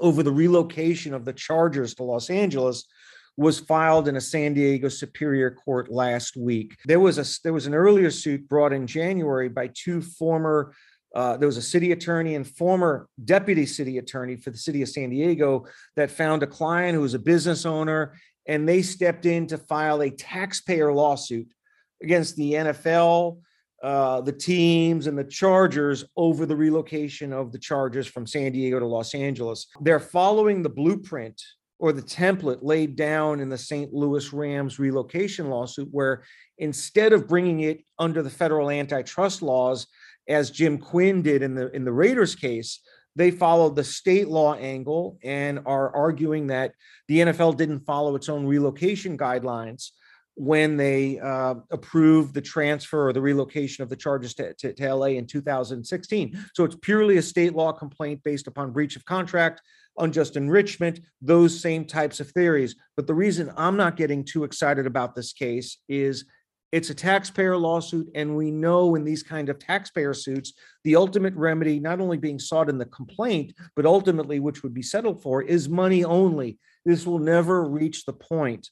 over 0.00 0.22
the 0.22 0.32
relocation 0.32 1.14
of 1.14 1.24
the 1.24 1.32
Chargers 1.32 1.94
to 1.94 2.02
Los 2.02 2.28
Angeles 2.28 2.84
was 3.36 3.60
filed 3.60 4.08
in 4.08 4.16
a 4.16 4.20
San 4.20 4.54
Diego 4.54 4.88
Superior 4.88 5.50
Court 5.50 5.90
last 5.90 6.36
week. 6.36 6.76
There 6.84 7.00
was 7.00 7.18
a 7.18 7.40
there 7.42 7.52
was 7.52 7.66
an 7.66 7.74
earlier 7.74 8.10
suit 8.10 8.48
brought 8.48 8.72
in 8.72 8.86
January 8.86 9.48
by 9.48 9.70
two 9.74 10.00
former 10.00 10.72
uh, 11.16 11.34
there 11.36 11.46
was 11.46 11.56
a 11.56 11.62
city 11.62 11.92
attorney 11.92 12.34
and 12.34 12.46
former 12.46 13.08
deputy 13.24 13.64
city 13.64 13.96
attorney 13.96 14.36
for 14.36 14.50
the 14.50 14.58
city 14.58 14.82
of 14.82 14.88
San 14.90 15.08
Diego 15.08 15.64
that 15.96 16.10
found 16.10 16.42
a 16.42 16.46
client 16.46 16.94
who 16.94 17.00
was 17.00 17.14
a 17.14 17.18
business 17.18 17.64
owner, 17.64 18.14
and 18.46 18.68
they 18.68 18.82
stepped 18.82 19.24
in 19.24 19.46
to 19.46 19.56
file 19.56 20.02
a 20.02 20.10
taxpayer 20.10 20.92
lawsuit 20.92 21.50
against 22.02 22.36
the 22.36 22.52
NFL, 22.52 23.40
uh, 23.82 24.20
the 24.20 24.32
teams, 24.32 25.06
and 25.06 25.16
the 25.16 25.24
Chargers 25.24 26.04
over 26.18 26.44
the 26.44 26.56
relocation 26.56 27.32
of 27.32 27.50
the 27.50 27.58
Chargers 27.58 28.06
from 28.06 28.26
San 28.26 28.52
Diego 28.52 28.78
to 28.78 28.86
Los 28.86 29.14
Angeles. 29.14 29.68
They're 29.80 29.98
following 29.98 30.62
the 30.62 30.68
blueprint 30.68 31.40
or 31.78 31.92
the 31.92 32.02
template 32.02 32.58
laid 32.62 32.96
down 32.96 33.40
in 33.40 33.48
the 33.48 33.58
St. 33.58 33.92
Louis 33.92 34.32
Rams 34.32 34.78
relocation 34.78 35.50
lawsuit, 35.50 35.88
where 35.90 36.24
instead 36.58 37.12
of 37.12 37.28
bringing 37.28 37.60
it 37.60 37.84
under 37.98 38.22
the 38.22 38.30
federal 38.30 38.70
antitrust 38.70 39.42
laws, 39.42 39.86
as 40.28 40.50
Jim 40.50 40.78
Quinn 40.78 41.22
did 41.22 41.42
in 41.42 41.54
the 41.54 41.70
in 41.72 41.84
the 41.84 41.92
Raiders 41.92 42.34
case, 42.34 42.80
they 43.14 43.30
followed 43.30 43.76
the 43.76 43.84
state 43.84 44.28
law 44.28 44.54
angle 44.54 45.18
and 45.22 45.60
are 45.66 45.94
arguing 45.94 46.48
that 46.48 46.72
the 47.08 47.18
NFL 47.20 47.56
didn't 47.56 47.80
follow 47.80 48.14
its 48.14 48.28
own 48.28 48.46
relocation 48.46 49.16
guidelines 49.16 49.90
when 50.34 50.76
they 50.76 51.18
uh, 51.18 51.54
approved 51.70 52.34
the 52.34 52.42
transfer 52.42 53.08
or 53.08 53.12
the 53.14 53.20
relocation 53.20 53.82
of 53.82 53.88
the 53.88 53.96
charges 53.96 54.34
to, 54.34 54.52
to, 54.54 54.72
to 54.74 54.94
LA 54.94 55.06
in 55.06 55.26
2016. 55.26 56.38
So 56.54 56.64
it's 56.64 56.76
purely 56.76 57.16
a 57.16 57.22
state 57.22 57.54
law 57.54 57.72
complaint 57.72 58.22
based 58.22 58.46
upon 58.46 58.72
breach 58.72 58.96
of 58.96 59.04
contract, 59.06 59.62
unjust 59.98 60.36
enrichment, 60.36 61.00
those 61.20 61.60
same 61.60 61.84
types 61.84 62.20
of 62.20 62.30
theories. 62.30 62.76
But 62.96 63.06
the 63.06 63.14
reason 63.14 63.52
I'm 63.56 63.76
not 63.76 63.96
getting 63.96 64.24
too 64.24 64.44
excited 64.44 64.86
about 64.86 65.14
this 65.14 65.32
case 65.32 65.78
is 65.88 66.24
it's 66.72 66.90
a 66.90 66.94
taxpayer 66.94 67.56
lawsuit, 67.56 68.10
and 68.14 68.36
we 68.36 68.50
know 68.50 68.96
in 68.96 69.04
these 69.04 69.22
kind 69.22 69.48
of 69.48 69.58
taxpayer 69.58 70.12
suits, 70.12 70.52
the 70.84 70.96
ultimate 70.96 71.34
remedy, 71.34 71.78
not 71.78 72.00
only 72.00 72.18
being 72.18 72.38
sought 72.38 72.68
in 72.68 72.76
the 72.76 72.86
complaint, 72.86 73.52
but 73.76 73.86
ultimately 73.86 74.40
which 74.40 74.62
would 74.62 74.74
be 74.74 74.82
settled 74.82 75.22
for, 75.22 75.42
is 75.42 75.68
money 75.68 76.04
only. 76.04 76.58
This 76.84 77.06
will 77.06 77.18
never 77.18 77.64
reach 77.64 78.04
the 78.04 78.12
point 78.12 78.68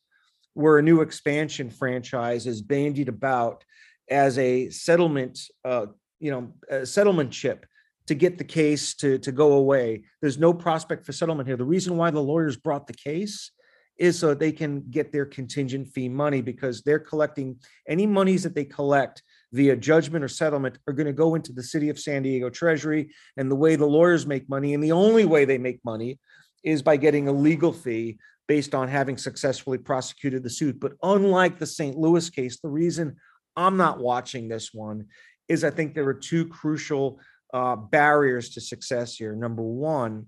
where 0.54 0.78
a 0.78 0.82
new 0.82 1.00
expansion 1.00 1.70
franchise 1.70 2.46
is 2.46 2.62
bandied 2.62 3.08
about 3.08 3.64
as 4.10 4.38
a 4.38 4.70
settlement, 4.70 5.40
uh, 5.64 5.86
you 6.20 6.30
know, 6.30 6.52
a 6.68 6.86
settlement 6.86 7.30
chip 7.30 7.64
to 8.06 8.14
get 8.14 8.38
the 8.38 8.44
case 8.44 8.94
to, 8.94 9.18
to 9.18 9.32
go 9.32 9.52
away. 9.52 10.02
There's 10.20 10.38
no 10.38 10.52
prospect 10.52 11.06
for 11.06 11.12
settlement 11.12 11.48
here. 11.48 11.56
The 11.56 11.64
reason 11.64 11.96
why 11.96 12.10
the 12.10 12.20
lawyers 12.20 12.56
brought 12.56 12.86
the 12.86 12.94
case 12.94 13.50
is 13.96 14.18
so 14.18 14.34
they 14.34 14.52
can 14.52 14.82
get 14.90 15.12
their 15.12 15.24
contingent 15.24 15.88
fee 15.88 16.08
money 16.08 16.42
because 16.42 16.82
they're 16.82 16.98
collecting 16.98 17.56
any 17.88 18.06
monies 18.06 18.42
that 18.42 18.54
they 18.54 18.64
collect 18.64 19.22
via 19.52 19.76
judgment 19.76 20.24
or 20.24 20.28
settlement 20.28 20.78
are 20.88 20.92
going 20.92 21.06
to 21.06 21.12
go 21.12 21.36
into 21.36 21.52
the 21.52 21.62
city 21.62 21.88
of 21.88 21.98
San 21.98 22.22
Diego 22.22 22.50
treasury. 22.50 23.10
And 23.36 23.50
the 23.50 23.56
way 23.56 23.76
the 23.76 23.86
lawyers 23.86 24.26
make 24.26 24.48
money, 24.48 24.74
and 24.74 24.82
the 24.82 24.92
only 24.92 25.24
way 25.24 25.44
they 25.44 25.58
make 25.58 25.78
money 25.84 26.18
is 26.64 26.82
by 26.82 26.96
getting 26.96 27.28
a 27.28 27.32
legal 27.32 27.72
fee 27.72 28.18
based 28.48 28.74
on 28.74 28.88
having 28.88 29.16
successfully 29.16 29.78
prosecuted 29.78 30.42
the 30.42 30.50
suit. 30.50 30.80
But 30.80 30.94
unlike 31.02 31.58
the 31.58 31.66
St. 31.66 31.96
Louis 31.96 32.28
case, 32.30 32.58
the 32.60 32.68
reason 32.68 33.16
I'm 33.56 33.76
not 33.76 34.00
watching 34.00 34.48
this 34.48 34.74
one 34.74 35.06
is 35.48 35.62
I 35.62 35.70
think 35.70 35.94
there 35.94 36.08
are 36.08 36.14
two 36.14 36.46
crucial 36.48 37.20
uh, 37.54 37.76
barriers 37.76 38.50
to 38.50 38.60
success 38.60 39.16
here. 39.16 39.34
Number 39.34 39.62
one 39.62 40.26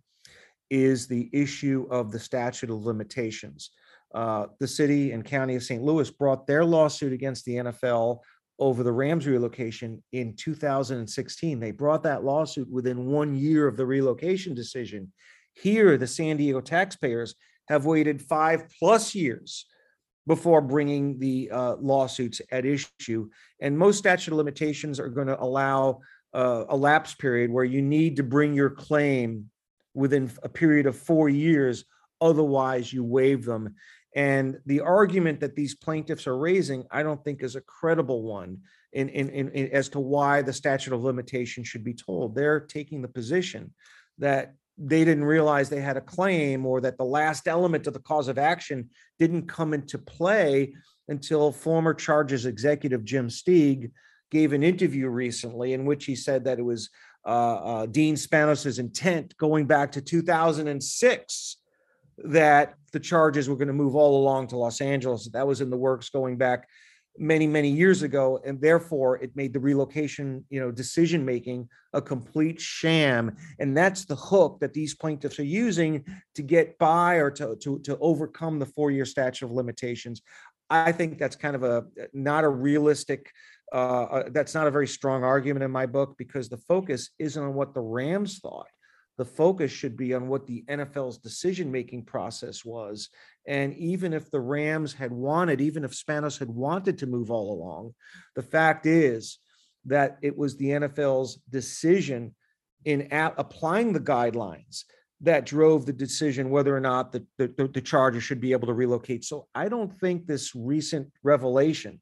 is 0.71 1.09
the 1.09 1.29
issue 1.33 1.87
of 1.91 2.13
the 2.13 2.21
statute 2.21 2.71
of 2.71 2.85
limitations. 2.85 3.71
Uh, 4.15 4.47
the 4.61 4.69
city 4.69 5.11
and 5.11 5.25
county 5.25 5.57
of 5.57 5.65
St. 5.65 5.83
Louis 5.83 6.09
brought 6.11 6.47
their 6.47 6.65
lawsuit 6.65 7.13
against 7.13 7.45
the 7.45 7.57
NFL 7.57 8.21
over 8.59 8.83
the 8.83 8.93
Rams 8.93 9.27
relocation 9.27 10.03
in 10.13 10.35
2016. 10.37 11.61
They 11.61 11.73
brought 11.73 12.05
that 12.05 12.25
lawsuit 12.25 12.71
within 12.71 13.07
one 13.07 13.35
year 13.35 13.67
of 13.67 13.77
the 13.77 13.85
relocation 13.85 14.55
decision. 14.55 15.13
Here, 15.53 15.99
the 15.99 16.07
San 16.07 16.37
Diego 16.37 16.61
taxpayers 16.61 17.35
have 17.69 17.87
waited 17.87 18.23
five 18.23 18.67
plus 18.79 19.15
years 19.15 19.67
before 20.27 20.61
bringing 20.61 21.19
the 21.19 21.51
uh, 21.51 21.75
lawsuits 21.77 22.41
at 22.51 22.65
issue. 22.65 23.29
And 23.61 23.77
most 23.77 23.99
statute 23.99 24.33
of 24.33 24.39
limitations 24.39 24.99
are 24.99 25.09
going 25.09 25.29
to 25.29 25.41
allow 25.41 26.01
uh, 26.37 26.67
a 26.69 26.77
lapse 26.77 27.15
period 27.15 27.51
where 27.51 27.65
you 27.65 27.81
need 27.81 28.17
to 28.17 28.23
bring 28.23 28.53
your 28.55 28.71
claim 28.71 29.51
within 29.95 30.31
a 30.43 30.49
period 30.49 30.87
of 30.87 30.97
four 30.97 31.29
years. 31.31 31.85
Otherwise, 32.21 32.93
you 32.93 33.03
waive 33.03 33.45
them. 33.45 33.75
And 34.15 34.59
the 34.67 34.81
argument 34.81 35.41
that 35.41 35.57
these 35.57 35.75
plaintiffs 35.75 36.27
are 36.27 36.37
raising, 36.37 36.85
I 36.91 37.03
don't 37.03 37.23
think 37.25 37.43
is 37.43 37.57
a 37.57 37.63
credible 37.63 38.23
one 38.23 38.59
in, 38.93 39.09
in, 39.09 39.31
in, 39.31 39.49
in 39.51 39.69
as 39.73 39.89
to 39.91 40.01
why 40.01 40.43
the 40.43 40.53
statute 40.53 40.95
of 40.95 41.03
limitation 41.03 41.65
should 41.65 41.85
be 41.85 41.95
told. 41.95 42.35
They're 42.35 42.61
taking 42.61 43.01
the 43.01 43.09
position 43.09 43.73
that 44.19 44.55
they 44.79 45.05
didn't 45.05 45.25
realize 45.25 45.69
they 45.69 45.81
had 45.81 45.97
a 45.97 46.03
claim 46.03 46.67
or 46.67 46.83
that 46.83 46.99
the 46.99 47.05
last 47.05 47.49
element 47.49 47.87
of 47.87 47.95
the 47.95 48.01
cause 48.01 48.29
of 48.29 48.39
action 48.39 48.91
didn't 49.19 49.49
come 49.49 49.73
into 49.73 49.99
play 49.99 50.75
until 51.09 51.51
former 51.51 51.95
charges 51.95 52.45
executive 52.45 53.05
Jim 53.05 53.29
Steeg 53.29 53.91
gave 54.31 54.53
an 54.53 54.63
interview 54.63 55.09
recently 55.09 55.73
in 55.73 55.85
which 55.85 56.05
he 56.05 56.17
said 56.17 56.45
that 56.45 56.59
it 56.59 56.65
was 56.65 56.91
uh, 57.25 57.29
uh, 57.29 57.87
Dean 57.87 58.15
Spanos's 58.15 58.79
intent 58.79 59.37
going 59.37 59.67
back 59.67 59.93
to 59.93 60.01
2006 60.01 61.57
that 62.19 62.75
the 62.93 63.01
charges 63.01 63.49
were 63.49 63.57
going 63.57 63.69
to 63.69 63.75
move 63.75 63.95
all 63.95 64.23
along 64.23 64.49
to 64.49 64.57
Los 64.57 64.81
Angeles. 64.81 65.29
That 65.33 65.47
was 65.47 65.61
in 65.61 65.71
the 65.71 65.77
works 65.77 66.09
going 66.09 66.37
back 66.37 66.69
many 67.19 67.47
many 67.47 67.71
years 67.71 68.03
ago 68.03 68.41
and 68.45 68.61
therefore 68.61 69.17
it 69.23 69.35
made 69.35 69.53
the 69.53 69.61
relocation 69.61 70.45
you 70.51 70.61
know 70.61 70.71
decision 70.71 71.25
making 71.25 71.69
a 71.93 72.03
complete 72.03 72.61
sham 72.61 73.35
and 73.59 73.77
that's 73.77 74.05
the 74.05 74.17
hook 74.17 74.59
that 74.61 74.75
these 74.75 74.95
plaintiffs 74.95 75.39
are 75.39 75.45
using 75.45 76.05
to 76.35 76.43
get 76.43 76.77
by 76.79 77.15
or 77.15 77.31
to 77.31 77.57
to, 77.57 77.79
to 77.81 77.97
overcome 77.99 78.59
the 78.59 78.67
four 78.67 78.91
year 78.91 79.05
statute 79.05 79.47
of 79.47 79.53
limitations 79.53 80.23
i 80.69 80.93
think 80.93 81.19
that's 81.19 81.37
kind 81.37 81.57
of 81.57 81.63
a 81.63 81.85
not 82.13 82.45
a 82.45 82.49
realistic 82.49 83.33
uh, 83.73 84.05
uh, 84.05 84.29
that's 84.31 84.55
not 84.55 84.67
a 84.67 84.71
very 84.71 84.87
strong 84.87 85.25
argument 85.25 85.65
in 85.65 85.71
my 85.71 85.87
book 85.87 86.17
because 86.19 86.49
the 86.49 86.57
focus 86.57 87.11
isn't 87.19 87.43
on 87.43 87.55
what 87.55 87.75
the 87.75 87.81
rams 87.81 88.39
thought 88.39 88.67
the 89.19 89.25
focus 89.25 89.71
should 89.71 89.97
be 89.97 90.15
on 90.15 90.29
what 90.29 90.47
the 90.47 90.65
NFL's 90.69 91.19
decision 91.19 91.73
making 91.73 92.05
process 92.05 92.65
was. 92.65 93.09
And 93.47 93.75
even 93.75 94.13
if 94.13 94.31
the 94.31 94.41
Rams 94.41 94.93
had 94.93 95.11
wanted, 95.11 95.61
even 95.61 95.85
if 95.85 95.93
Spanos 95.93 96.39
had 96.39 96.51
wanted 96.51 96.99
to 96.99 97.07
move 97.07 97.31
all 97.31 97.53
along, 97.53 97.95
the 98.35 98.43
fact 98.43 98.85
is 98.85 99.39
that 99.87 100.19
it 100.23 100.37
was 100.37 100.57
the 100.57 100.67
NFL's 100.67 101.37
decision 101.49 102.35
in 102.85 103.09
applying 103.11 103.93
the 103.93 104.01
guidelines 104.01 104.85
that 105.23 105.47
drove 105.47 105.87
the 105.87 105.93
decision 105.93 106.51
whether 106.51 106.77
or 106.77 106.81
not 106.81 107.11
the, 107.11 107.25
the, 107.39 107.71
the 107.73 107.81
Chargers 107.81 108.23
should 108.23 108.41
be 108.41 108.53
able 108.53 108.67
to 108.67 108.75
relocate. 108.75 109.25
So 109.25 109.47
I 109.55 109.69
don't 109.69 109.93
think 109.99 110.27
this 110.27 110.55
recent 110.55 111.11
revelation 111.23 112.01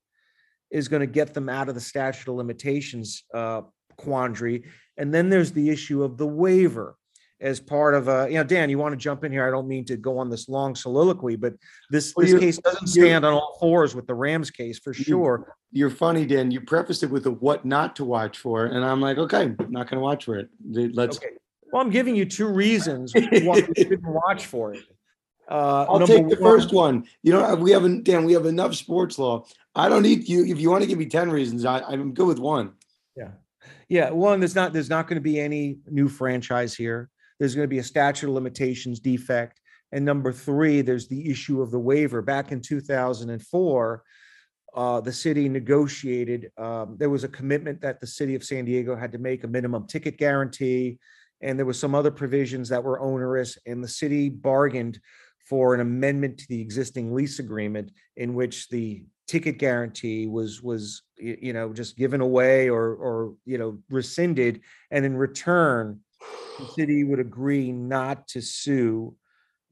is 0.74 0.88
going 0.88 1.00
to 1.00 1.06
get 1.06 1.32
them 1.32 1.48
out 1.48 1.68
of 1.68 1.76
the 1.76 1.80
statute 1.80 2.28
of 2.28 2.36
limitations 2.36 3.22
uh, 3.32 3.62
quandary. 3.96 4.64
And 4.96 5.14
then 5.14 5.30
there's 5.30 5.52
the 5.52 5.70
issue 5.70 6.02
of 6.02 6.18
the 6.18 6.26
waiver 6.26 6.96
as 7.40 7.60
part 7.60 7.94
of 7.94 8.08
a, 8.08 8.26
you 8.28 8.34
know, 8.34 8.44
Dan, 8.44 8.70
you 8.70 8.78
want 8.78 8.92
to 8.92 8.96
jump 8.96 9.22
in 9.22 9.30
here? 9.30 9.46
I 9.46 9.50
don't 9.50 9.68
mean 9.68 9.84
to 9.84 9.96
go 9.96 10.18
on 10.18 10.30
this 10.30 10.48
long 10.48 10.74
soliloquy, 10.74 11.36
but 11.36 11.54
this, 11.90 12.12
well, 12.16 12.26
this 12.26 12.38
case 12.40 12.58
doesn't 12.58 12.88
stand 12.88 13.24
on 13.24 13.34
all 13.34 13.56
fours 13.60 13.94
with 13.94 14.06
the 14.08 14.14
Rams 14.14 14.50
case 14.50 14.80
for 14.80 14.92
sure. 14.92 15.56
You're 15.70 15.90
funny, 15.90 16.26
Dan. 16.26 16.50
You 16.50 16.60
prefaced 16.60 17.04
it 17.04 17.10
with 17.10 17.26
a 17.26 17.30
what 17.30 17.64
not 17.64 17.94
to 17.96 18.04
watch 18.04 18.38
for. 18.38 18.66
And 18.66 18.84
I'm 18.84 19.00
like, 19.00 19.18
okay, 19.18 19.42
I'm 19.42 19.56
not 19.70 19.88
going 19.88 19.98
to 19.98 20.04
watch 20.04 20.24
for 20.24 20.36
it. 20.36 20.48
Let's. 20.68 21.18
Okay. 21.18 21.28
Well, 21.72 21.82
I'm 21.82 21.90
giving 21.90 22.16
you 22.16 22.24
two 22.24 22.48
reasons 22.48 23.12
why 23.14 23.56
you 23.58 23.72
shouldn't 23.76 24.02
watch 24.02 24.46
for 24.46 24.74
it. 24.74 24.84
Uh, 25.48 25.86
I'll 25.88 26.06
take 26.06 26.28
the 26.28 26.36
one, 26.36 26.38
first 26.38 26.72
one. 26.72 27.04
You 27.22 27.32
know, 27.32 27.54
we 27.56 27.70
haven't, 27.70 28.04
Dan, 28.04 28.24
we 28.24 28.32
have 28.32 28.46
enough 28.46 28.74
sports 28.74 29.18
law. 29.18 29.44
I 29.74 29.88
don't 29.88 30.02
need 30.02 30.28
you. 30.28 30.44
If 30.44 30.60
you 30.60 30.70
want 30.70 30.82
to 30.82 30.88
give 30.88 30.98
me 30.98 31.06
10 31.06 31.30
reasons, 31.30 31.64
I, 31.64 31.80
I'm 31.80 32.14
good 32.14 32.28
with 32.28 32.38
one. 32.38 32.74
Yeah. 33.16 33.30
Yeah. 33.88 34.10
One, 34.10 34.40
there's 34.40 34.54
not, 34.54 34.72
there's 34.72 34.90
not 34.90 35.08
going 35.08 35.16
to 35.16 35.22
be 35.22 35.40
any 35.40 35.78
new 35.88 36.08
franchise 36.08 36.74
here 36.74 37.10
there's 37.38 37.54
going 37.54 37.64
to 37.64 37.68
be 37.68 37.78
a 37.78 37.84
statute 37.84 38.28
of 38.28 38.34
limitations 38.34 39.00
defect. 39.00 39.60
And 39.92 40.04
number 40.04 40.32
three, 40.32 40.82
there's 40.82 41.08
the 41.08 41.30
issue 41.30 41.62
of 41.62 41.70
the 41.70 41.78
waiver. 41.78 42.22
Back 42.22 42.52
in 42.52 42.60
2004, 42.60 44.02
uh, 44.76 45.00
the 45.00 45.12
city 45.12 45.48
negotiated, 45.48 46.50
um, 46.58 46.96
there 46.98 47.10
was 47.10 47.22
a 47.22 47.28
commitment 47.28 47.80
that 47.82 48.00
the 48.00 48.06
city 48.06 48.34
of 48.34 48.42
San 48.42 48.64
Diego 48.64 48.96
had 48.96 49.12
to 49.12 49.18
make 49.18 49.44
a 49.44 49.48
minimum 49.48 49.86
ticket 49.86 50.18
guarantee. 50.18 50.98
And 51.40 51.58
there 51.58 51.66
was 51.66 51.78
some 51.78 51.94
other 51.94 52.10
provisions 52.10 52.68
that 52.70 52.82
were 52.82 53.00
onerous, 53.00 53.58
and 53.66 53.84
the 53.84 53.88
city 53.88 54.30
bargained 54.30 54.98
for 55.48 55.74
an 55.74 55.80
amendment 55.80 56.38
to 56.38 56.46
the 56.48 56.60
existing 56.60 57.12
lease 57.12 57.38
agreement 57.38 57.92
in 58.16 58.34
which 58.34 58.68
the 58.70 59.04
ticket 59.26 59.58
guarantee 59.58 60.26
was 60.26 60.62
was 60.62 61.02
you 61.16 61.52
know 61.52 61.72
just 61.72 61.96
given 61.96 62.20
away 62.20 62.68
or 62.68 62.94
or 62.94 63.34
you 63.46 63.56
know 63.56 63.78
rescinded 63.88 64.60
and 64.90 65.04
in 65.04 65.16
return 65.16 66.00
the 66.58 66.66
city 66.76 67.04
would 67.04 67.20
agree 67.20 67.72
not 67.72 68.28
to 68.28 68.40
sue 68.40 69.16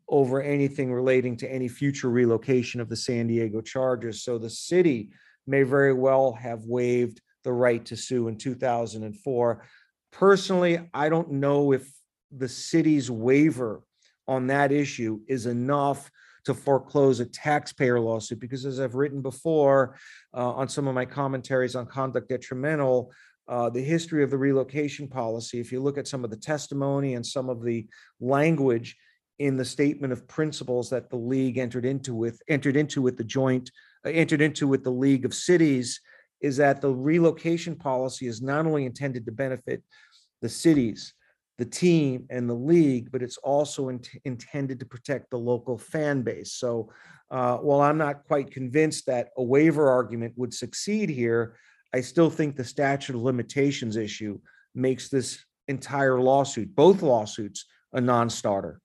over 0.09 0.43
anything 0.43 0.93
relating 0.93 1.37
to 1.39 1.51
any 1.51 1.69
future 1.69 2.11
relocation 2.11 2.81
of 2.81 2.89
the 2.89 2.97
San 2.97 3.27
Diego 3.27 3.63
Chargers. 3.63 4.23
So 4.23 4.37
the 4.37 4.51
city 4.51 5.11
may 5.47 5.63
very 5.63 5.95
well 5.95 6.33
have 6.35 6.65
waived 6.65 7.21
the 7.45 7.53
right 7.53 7.85
to 7.87 7.97
sue 7.97 8.29
in 8.29 8.37
2004. 8.37 9.65
Personally, 10.13 10.91
I 10.93 11.09
don't 11.09 11.33
know 11.33 11.73
if 11.73 11.91
the 12.31 12.49
city's 12.49 13.11
waiver 13.11 13.83
on 14.29 14.49
that 14.49 14.71
issue 14.71 15.21
is 15.27 15.47
enough 15.47 16.11
to 16.45 16.55
foreclose 16.55 17.21
a 17.21 17.27
taxpayer 17.27 18.01
lawsuit 18.01 18.41
because 18.41 18.67
as 18.67 18.81
I've 18.81 18.95
written 18.95 19.23
before 19.23 19.97
uh, 20.35 20.53
on 20.53 20.69
some 20.69 20.89
of 20.89 20.95
my 20.95 21.05
commentaries 21.05 21.77
on 21.77 21.87
conduct 21.87 22.29
detrimental, 22.29 23.13
uh, 23.49 23.71
the 23.71 23.83
history 23.83 24.23
of 24.23 24.31
the 24.31 24.39
relocation 24.39 25.09
policy, 25.09 25.61
if 25.61 25.73
you 25.73 25.81
look 25.81 25.99
at 25.99 26.09
some 26.09 26.25
of 26.25 26.31
the 26.31 26.37
testimony 26.37 27.15
and 27.15 27.27
some 27.27 27.49
of 27.49 27.63
the 27.63 27.87
language 28.21 28.97
in 29.39 29.57
the 29.57 29.65
statement 29.65 30.13
of 30.13 30.29
principles 30.29 30.91
that 30.91 31.11
the 31.11 31.17
league 31.17 31.59
entered 31.59 31.85
into 31.85 32.15
with 32.15 32.41
entered 32.49 32.77
into 32.77 33.03
with 33.03 33.17
the 33.17 33.25
joint 33.25 33.71
uh, 34.07 34.11
entered 34.11 34.41
into 34.41 34.69
with 34.69 34.85
the 34.85 34.91
League 34.91 35.25
of 35.25 35.35
Cities, 35.35 36.01
is 36.41 36.57
that 36.57 36.81
the 36.81 36.93
relocation 36.93 37.75
policy 37.75 38.27
is 38.27 38.43
not 38.43 38.67
only 38.67 38.85
intended 38.85 39.25
to 39.27 39.33
benefit 39.33 39.83
the 40.41 40.49
cities, 40.49 41.15
the 41.63 41.71
team, 41.71 42.27
and 42.29 42.51
the 42.51 42.55
league, 42.55 43.13
but 43.13 43.23
it's 43.23 43.37
also 43.37 43.89
in- 43.89 44.01
intended 44.25 44.81
to 44.81 44.85
protect 44.85 45.31
the 45.31 45.39
local 45.39 45.79
fan 45.79 46.23
base. 46.23 46.55
So, 46.55 46.91
uh, 47.31 47.59
while 47.59 47.81
I'm 47.81 47.97
not 47.97 48.25
quite 48.25 48.51
convinced 48.51 49.07
that 49.07 49.29
a 49.37 49.45
waiver 49.45 49.89
argument 49.89 50.33
would 50.37 50.53
succeed 50.53 51.09
here, 51.09 51.55
I 51.95 52.01
still 52.01 52.31
think 52.31 52.57
the 52.57 52.65
statute 52.65 53.15
of 53.15 53.23
limitations 53.23 53.97
issue 53.97 54.41
makes 54.75 55.09
this 55.09 55.45
entire 55.69 56.21
lawsuit, 56.21 56.75
both 56.75 57.01
lawsuits, 57.01 57.67
a 57.93 58.01
non-starter. 58.01 58.81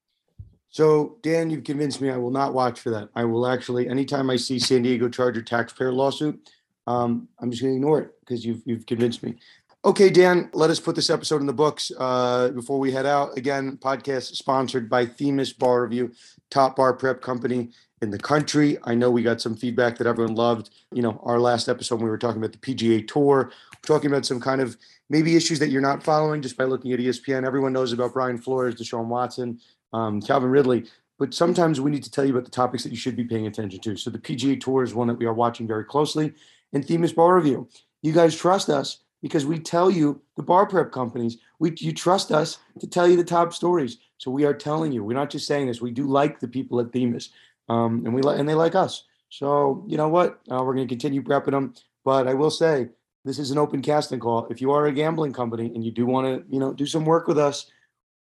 So 0.70 1.18
Dan, 1.24 1.50
you've 1.50 1.64
convinced 1.64 2.00
me 2.00 2.12
I 2.12 2.18
will 2.18 2.30
not 2.30 2.54
watch 2.54 2.80
for 2.80 2.92
that. 2.92 3.10
I 3.16 3.24
will 3.26 3.48
actually, 3.48 3.90
anytime 3.90 4.30
I 4.30 4.36
see 4.36 4.60
San 4.60 4.84
Diego 4.84 5.10
Charger 5.10 5.42
taxpayer 5.42 5.92
lawsuit, 5.92 6.48
um, 6.86 7.28
I'm 7.40 7.50
just 7.50 7.64
gonna 7.64 7.74
ignore 7.74 8.02
it 8.02 8.12
because 8.20 8.46
you've, 8.46 8.62
you've 8.66 8.86
convinced 8.86 9.24
me. 9.24 9.40
Okay, 9.88 10.10
Dan, 10.10 10.50
let 10.52 10.70
us 10.70 10.82
put 10.82 10.98
this 10.98 11.10
episode 11.10 11.40
in 11.40 11.48
the 11.48 11.54
books 11.54 11.94
uh, 11.98 12.50
before 12.50 12.78
we 12.78 12.92
head 12.92 13.06
out. 13.06 13.38
Again, 13.38 13.78
podcast 13.78 14.36
sponsored 14.36 14.90
by 14.90 15.06
Themis 15.06 15.54
Bar 15.54 15.84
Review, 15.84 16.12
top 16.52 16.76
bar 16.76 16.94
prep 16.94 17.22
company 17.22 17.70
in 18.02 18.10
the 18.10 18.20
country. 18.20 18.78
I 18.84 18.96
know 18.96 19.10
we 19.10 19.24
got 19.24 19.40
some 19.40 19.56
feedback 19.56 19.98
that 19.98 20.06
everyone 20.06 20.36
loved. 20.36 20.72
You 20.92 21.04
know, 21.04 21.22
our 21.24 21.40
last 21.40 21.70
episode, 21.70 22.02
we 22.02 22.10
were 22.10 22.18
talking 22.18 22.44
about 22.44 22.52
the 22.52 22.58
PGA 22.58 23.08
Tour, 23.08 23.54
talking 23.82 24.12
about 24.12 24.26
some 24.26 24.42
kind 24.42 24.60
of 24.60 24.76
maybe 25.10 25.38
issues 25.38 25.58
that 25.60 25.70
you're 25.70 25.82
not 25.82 26.04
following 26.04 26.42
just 26.42 26.58
by 26.58 26.66
looking 26.66 26.92
at 26.92 27.00
ESPN. 27.00 27.48
Everyone 27.48 27.72
knows 27.72 27.94
about 27.94 28.12
Brian 28.12 28.38
Flores, 28.38 28.76
Deshaun 28.76 29.06
Watson, 29.06 29.58
um, 29.94 30.22
Calvin 30.22 30.50
Ridley. 30.50 30.84
But 31.18 31.34
sometimes 31.34 31.80
we 31.80 31.92
need 31.92 32.04
to 32.04 32.12
tell 32.12 32.26
you 32.26 32.32
about 32.32 32.44
the 32.44 32.52
topics 32.52 32.84
that 32.84 32.92
you 32.92 32.98
should 32.98 33.16
be 33.16 33.24
paying 33.24 33.48
attention 33.48 33.80
to. 33.80 33.96
So 33.96 34.10
the 34.10 34.20
PGA 34.20 34.60
Tour 34.60 34.84
is 34.84 34.94
one 34.94 35.08
that 35.08 35.18
we 35.18 35.28
are 35.28 35.34
watching 35.34 35.66
very 35.66 35.86
closely. 35.86 36.34
And 36.74 36.86
Themis 36.86 37.14
Bar 37.14 37.38
Review. 37.38 37.70
You 38.02 38.12
guys 38.12 38.36
trust 38.36 38.70
us 38.70 39.00
because 39.22 39.46
we 39.46 39.60
tell 39.60 39.90
you 39.90 40.22
the 40.36 40.44
bar 40.44 40.66
prep 40.66 40.92
companies. 40.92 41.38
We 41.60 41.74
you 41.78 41.94
trust 41.94 42.32
us 42.32 42.60
to 42.80 42.88
tell 42.88 43.08
you 43.08 43.18
the 43.18 43.24
top 43.24 43.54
stories. 43.54 43.98
So 44.18 44.32
we 44.32 44.46
are 44.46 44.54
telling 44.54 44.92
you. 44.92 45.04
We're 45.04 45.14
not 45.14 45.30
just 45.30 45.48
saying 45.48 45.68
this. 45.68 45.82
We 45.82 45.92
do 45.92 46.06
like 46.08 46.40
the 46.40 46.48
people 46.48 46.80
at 46.80 46.92
Themis, 46.92 47.30
um, 47.70 48.04
and 48.06 48.14
we 48.14 48.22
like 48.22 48.40
and 48.40 48.48
they 48.48 48.54
like 48.54 48.76
us. 48.76 49.04
So 49.30 49.84
you 49.88 49.98
know 49.98 50.10
what? 50.10 50.40
Uh, 50.50 50.64
we're 50.64 50.76
going 50.76 50.88
to 50.88 50.92
continue 50.92 51.22
prepping 51.22 51.52
them. 51.52 51.74
But 52.04 52.28
I 52.28 52.34
will 52.34 52.52
say 52.52 52.90
this 53.26 53.40
is 53.40 53.52
an 53.52 53.58
open 53.58 53.82
casting 53.82 54.20
call. 54.20 54.48
If 54.50 54.62
you 54.62 54.72
are 54.72 54.86
a 54.86 54.92
gambling 54.92 55.34
company 55.34 55.66
and 55.66 55.84
you 55.84 55.92
do 55.92 56.06
want 56.06 56.28
to, 56.28 56.54
you 56.54 56.60
know, 56.60 56.74
do 56.74 56.86
some 56.86 57.04
work 57.04 57.28
with 57.28 57.38
us, 57.38 57.70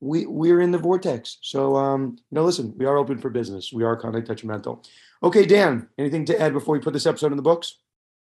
we 0.00 0.26
we're 0.26 0.60
in 0.60 0.72
the 0.72 0.78
vortex. 0.78 1.38
So 1.42 1.76
um, 1.76 2.16
you 2.30 2.34
know, 2.34 2.44
listen, 2.44 2.74
we 2.76 2.86
are 2.86 2.96
open 2.96 3.18
for 3.18 3.30
business. 3.30 3.72
We 3.72 3.84
are 3.84 3.96
conduct 3.96 4.28
detrimental. 4.28 4.82
Okay, 5.22 5.46
Dan, 5.46 5.88
anything 5.98 6.24
to 6.26 6.40
add 6.40 6.52
before 6.52 6.74
we 6.74 6.80
put 6.80 6.92
this 6.92 7.06
episode 7.06 7.32
in 7.32 7.36
the 7.36 7.42
books? 7.42 7.76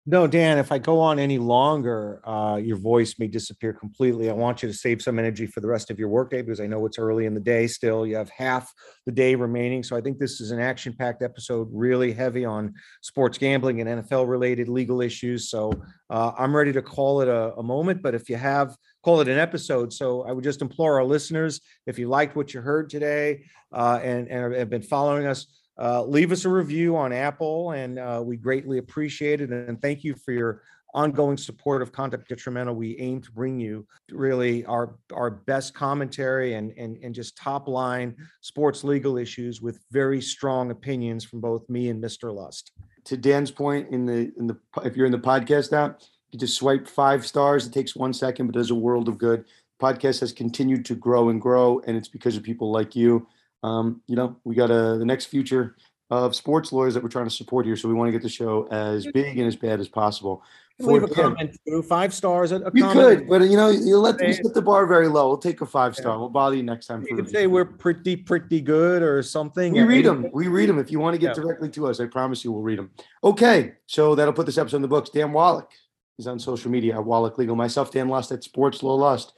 No, 0.06 0.28
Dan, 0.28 0.58
if 0.58 0.74
I 0.74 0.80
go 0.80 1.00
on 1.00 1.18
any 1.18 1.38
longer, 1.38 2.20
uh, 2.28 2.58
your 2.58 2.76
voice 2.76 3.16
may 3.20 3.28
disappear 3.28 3.72
completely. 3.72 4.30
I 4.30 4.34
want 4.34 4.62
you 4.62 4.68
to 4.68 4.74
save 4.74 5.02
some 5.02 5.18
energy 5.18 5.48
for 5.48 5.62
the 5.62 5.68
rest 5.70 5.90
of 5.90 5.98
your 5.98 6.10
workday 6.10 6.42
because 6.42 6.60
I 6.60 6.68
know 6.68 6.86
it's 6.86 7.00
early 7.00 7.26
in 7.26 7.34
the 7.34 7.40
day 7.40 7.68
still. 7.68 8.06
You 8.06 8.18
have 8.18 8.30
half 8.30 8.70
the 9.06 9.14
day 9.14 9.36
remaining. 9.36 9.82
So 9.82 9.96
I 9.96 10.02
think 10.02 10.20
this 10.20 10.42
is 10.42 10.52
an 10.52 10.60
action 10.60 10.94
packed 10.94 11.22
episode, 11.22 11.70
really 11.72 12.12
heavy 12.12 12.44
on 12.44 12.74
sports 13.02 13.38
gambling 13.38 13.80
and 13.80 14.04
NFL 14.04 14.28
related 14.28 14.68
legal 14.68 15.00
issues. 15.00 15.50
So 15.50 15.72
uh, 16.10 16.34
I'm 16.38 16.54
ready 16.54 16.74
to 16.74 16.82
call 16.82 17.22
it 17.22 17.30
a, 17.30 17.54
a 17.56 17.64
moment. 17.64 18.02
But 18.02 18.14
if 18.14 18.30
you 18.30 18.36
have, 18.36 18.76
call 19.04 19.22
it 19.22 19.30
an 19.30 19.38
episode. 19.40 19.94
So 19.94 20.24
I 20.24 20.34
would 20.34 20.44
just 20.44 20.62
implore 20.62 21.00
our 21.00 21.06
listeners 21.06 21.62
if 21.88 21.98
you 21.98 22.10
liked 22.10 22.36
what 22.36 22.54
you 22.54 22.60
heard 22.60 22.90
today 22.90 23.46
uh, 23.72 24.02
and, 24.04 24.28
and 24.28 24.54
have 24.54 24.70
been 24.70 24.82
following 24.82 25.28
us, 25.28 25.48
uh, 25.80 26.04
leave 26.04 26.32
us 26.32 26.46
a 26.46 26.50
review 26.50 26.96
on 26.96 27.12
Apple, 27.12 27.72
and 27.72 27.98
uh, 27.98 28.22
we 28.24 28.38
greatly 28.38 28.78
appreciate 28.78 29.42
it. 29.42 29.52
And 29.52 29.82
thank 29.82 30.04
you 30.04 30.16
for 30.16 30.32
your 30.32 30.62
ongoing 30.94 31.38
support 31.38 31.82
of 31.82 31.92
Conduct 31.92 32.30
Detrimental. 32.30 32.76
We 32.76 32.98
aim 33.00 33.22
to 33.22 33.32
bring 33.32 33.60
you 33.60 33.88
really 34.12 34.66
our 34.66 34.96
our 35.12 35.32
best 35.32 35.74
commentary 35.74 36.54
and 36.54 36.72
and 36.78 36.98
and 36.98 37.16
just 37.16 37.36
top 37.38 37.68
line 37.68 38.16
sports 38.42 38.84
legal 38.84 39.18
issues 39.18 39.62
with 39.62 39.80
very 39.92 40.22
strong 40.22 40.72
opinions 40.72 41.24
from 41.24 41.42
both 41.42 41.68
me 41.70 41.90
and 41.90 42.04
Mr. 42.04 42.34
Lust. 42.34 42.72
To 43.06 43.18
Dan's 43.18 43.52
point, 43.52 43.90
in 43.90 44.06
the 44.06 44.32
in 44.38 44.48
the 44.48 44.58
if 44.84 44.96
you're 44.96 45.08
in 45.08 45.12
the 45.12 45.20
podcast 45.20 45.74
app, 45.74 46.02
you 46.32 46.40
just 46.40 46.56
swipe 46.56 46.88
five 46.88 47.26
stars. 47.26 47.66
It 47.66 47.74
takes 47.74 47.96
one 47.96 48.14
second, 48.14 48.48
but 48.48 48.56
does 48.56 48.72
a 48.72 48.76
world 48.76 49.10
of 49.10 49.18
good. 49.18 49.46
Podcast 49.82 50.20
has 50.22 50.32
continued 50.32 50.86
to 50.86 50.96
grow 50.96 51.30
and 51.30 51.42
grow, 51.42 51.82
and 51.88 51.98
it's 51.98 52.08
because 52.08 52.38
of 52.38 52.44
people 52.44 52.72
like 52.72 52.96
you 52.96 53.28
um, 53.64 54.02
you 54.08 54.16
know, 54.16 54.36
we 54.44 54.56
got 54.56 54.70
a 54.70 54.98
the 54.98 55.06
next 55.06 55.26
future 55.26 55.76
of 56.10 56.36
sports 56.36 56.72
lawyers 56.72 56.94
that 56.94 57.02
we're 57.02 57.10
trying 57.10 57.26
to 57.26 57.32
support 57.32 57.66
here. 57.66 57.76
So 57.76 57.88
we 57.88 57.96
want 57.96 58.10
to 58.10 58.12
get 58.12 58.22
the 58.22 58.30
show 58.30 58.68
as 58.70 59.08
big 59.14 59.40
and 59.40 59.48
as 59.48 59.56
bad 59.56 59.80
as 59.80 59.88
possible. 59.88 60.44
Leave 60.80 61.04
a 61.04 61.08
comment 61.08 61.56
too, 61.68 61.82
five 61.84 62.14
stars. 62.14 62.52
A, 62.52 62.58
a 62.58 62.72
you 62.74 62.84
comment. 62.84 63.20
could, 63.20 63.30
but 63.30 63.42
you 63.44 63.56
know, 63.56 63.70
you 63.70 63.98
let 63.98 64.20
me 64.20 64.34
set 64.34 64.54
the 64.54 64.62
bar 64.62 64.86
very 64.88 65.08
low. 65.08 65.28
We'll 65.28 65.38
take 65.38 65.62
a 65.62 65.66
five 65.66 65.96
star. 65.96 66.18
We'll 66.20 66.30
bother 66.30 66.56
you 66.56 66.64
next 66.64 66.88
time. 66.88 67.06
You 67.08 67.16
could 67.16 67.30
say 67.30 67.46
we're 67.48 67.64
pretty, 67.64 68.16
pretty 68.16 68.60
good 68.60 69.04
or 69.04 69.22
something. 69.22 69.74
We 69.74 69.84
read 69.84 70.06
them. 70.06 70.30
We 70.34 70.48
read 70.48 70.70
them. 70.70 70.80
If 70.80 70.92
you 70.92 71.00
want 71.00 71.14
to 71.14 71.20
get 71.20 71.38
Yeah. 71.38 71.44
directly 71.44 71.70
to 71.70 71.88
us, 71.88 72.00
I 72.00 72.08
promise 72.08 72.44
you 72.44 72.52
we'll 72.52 72.64
read 72.64 72.80
them. 72.80 72.90
Okay, 73.24 73.74
so 73.86 74.16
that'll 74.16 74.34
put 74.34 74.48
this 74.48 74.58
episode 74.58 74.78
in 74.78 74.82
the 74.82 74.88
books. 74.88 75.12
Dan 75.12 75.32
Wallach 75.32 75.70
is 76.18 76.26
on 76.26 76.40
social 76.40 76.72
media 76.72 76.96
at 76.96 77.06
Wallach 77.06 77.38
Legal. 77.38 77.56
Myself, 77.56 77.92
Dan 77.92 78.10
Lust 78.10 78.32
at 78.32 78.44
Sports 78.44 78.82
Law 78.82 78.96
Lust. 78.96 79.34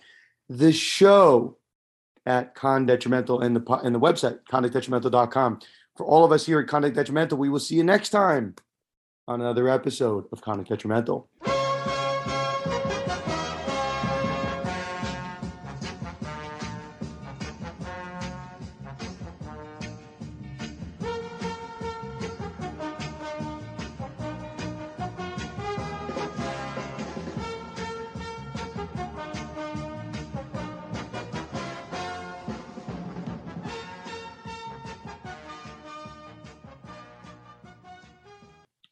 The 0.50 0.72
show 0.72 1.58
at 2.26 2.56
Con 2.56 2.86
Detrimental 2.86 3.42
and 3.42 3.56
the 3.56 3.74
and 3.84 3.94
the 3.94 4.00
website 4.00 4.40
conductdetrimental.com. 4.50 5.60
For 5.96 6.06
all 6.06 6.26
of 6.26 6.32
us 6.32 6.46
here 6.46 6.60
at 6.60 6.68
Conduct 6.68 6.96
Detrimental, 6.96 7.38
we 7.38 7.50
will 7.50 7.60
see 7.60 7.76
you 7.76 7.84
next 7.84 8.10
time 8.10 8.56
on 9.28 9.42
another 9.42 9.70
episode 9.70 10.26
of 10.32 10.42
Conduct 10.42 10.70
Detrimental. 10.70 11.30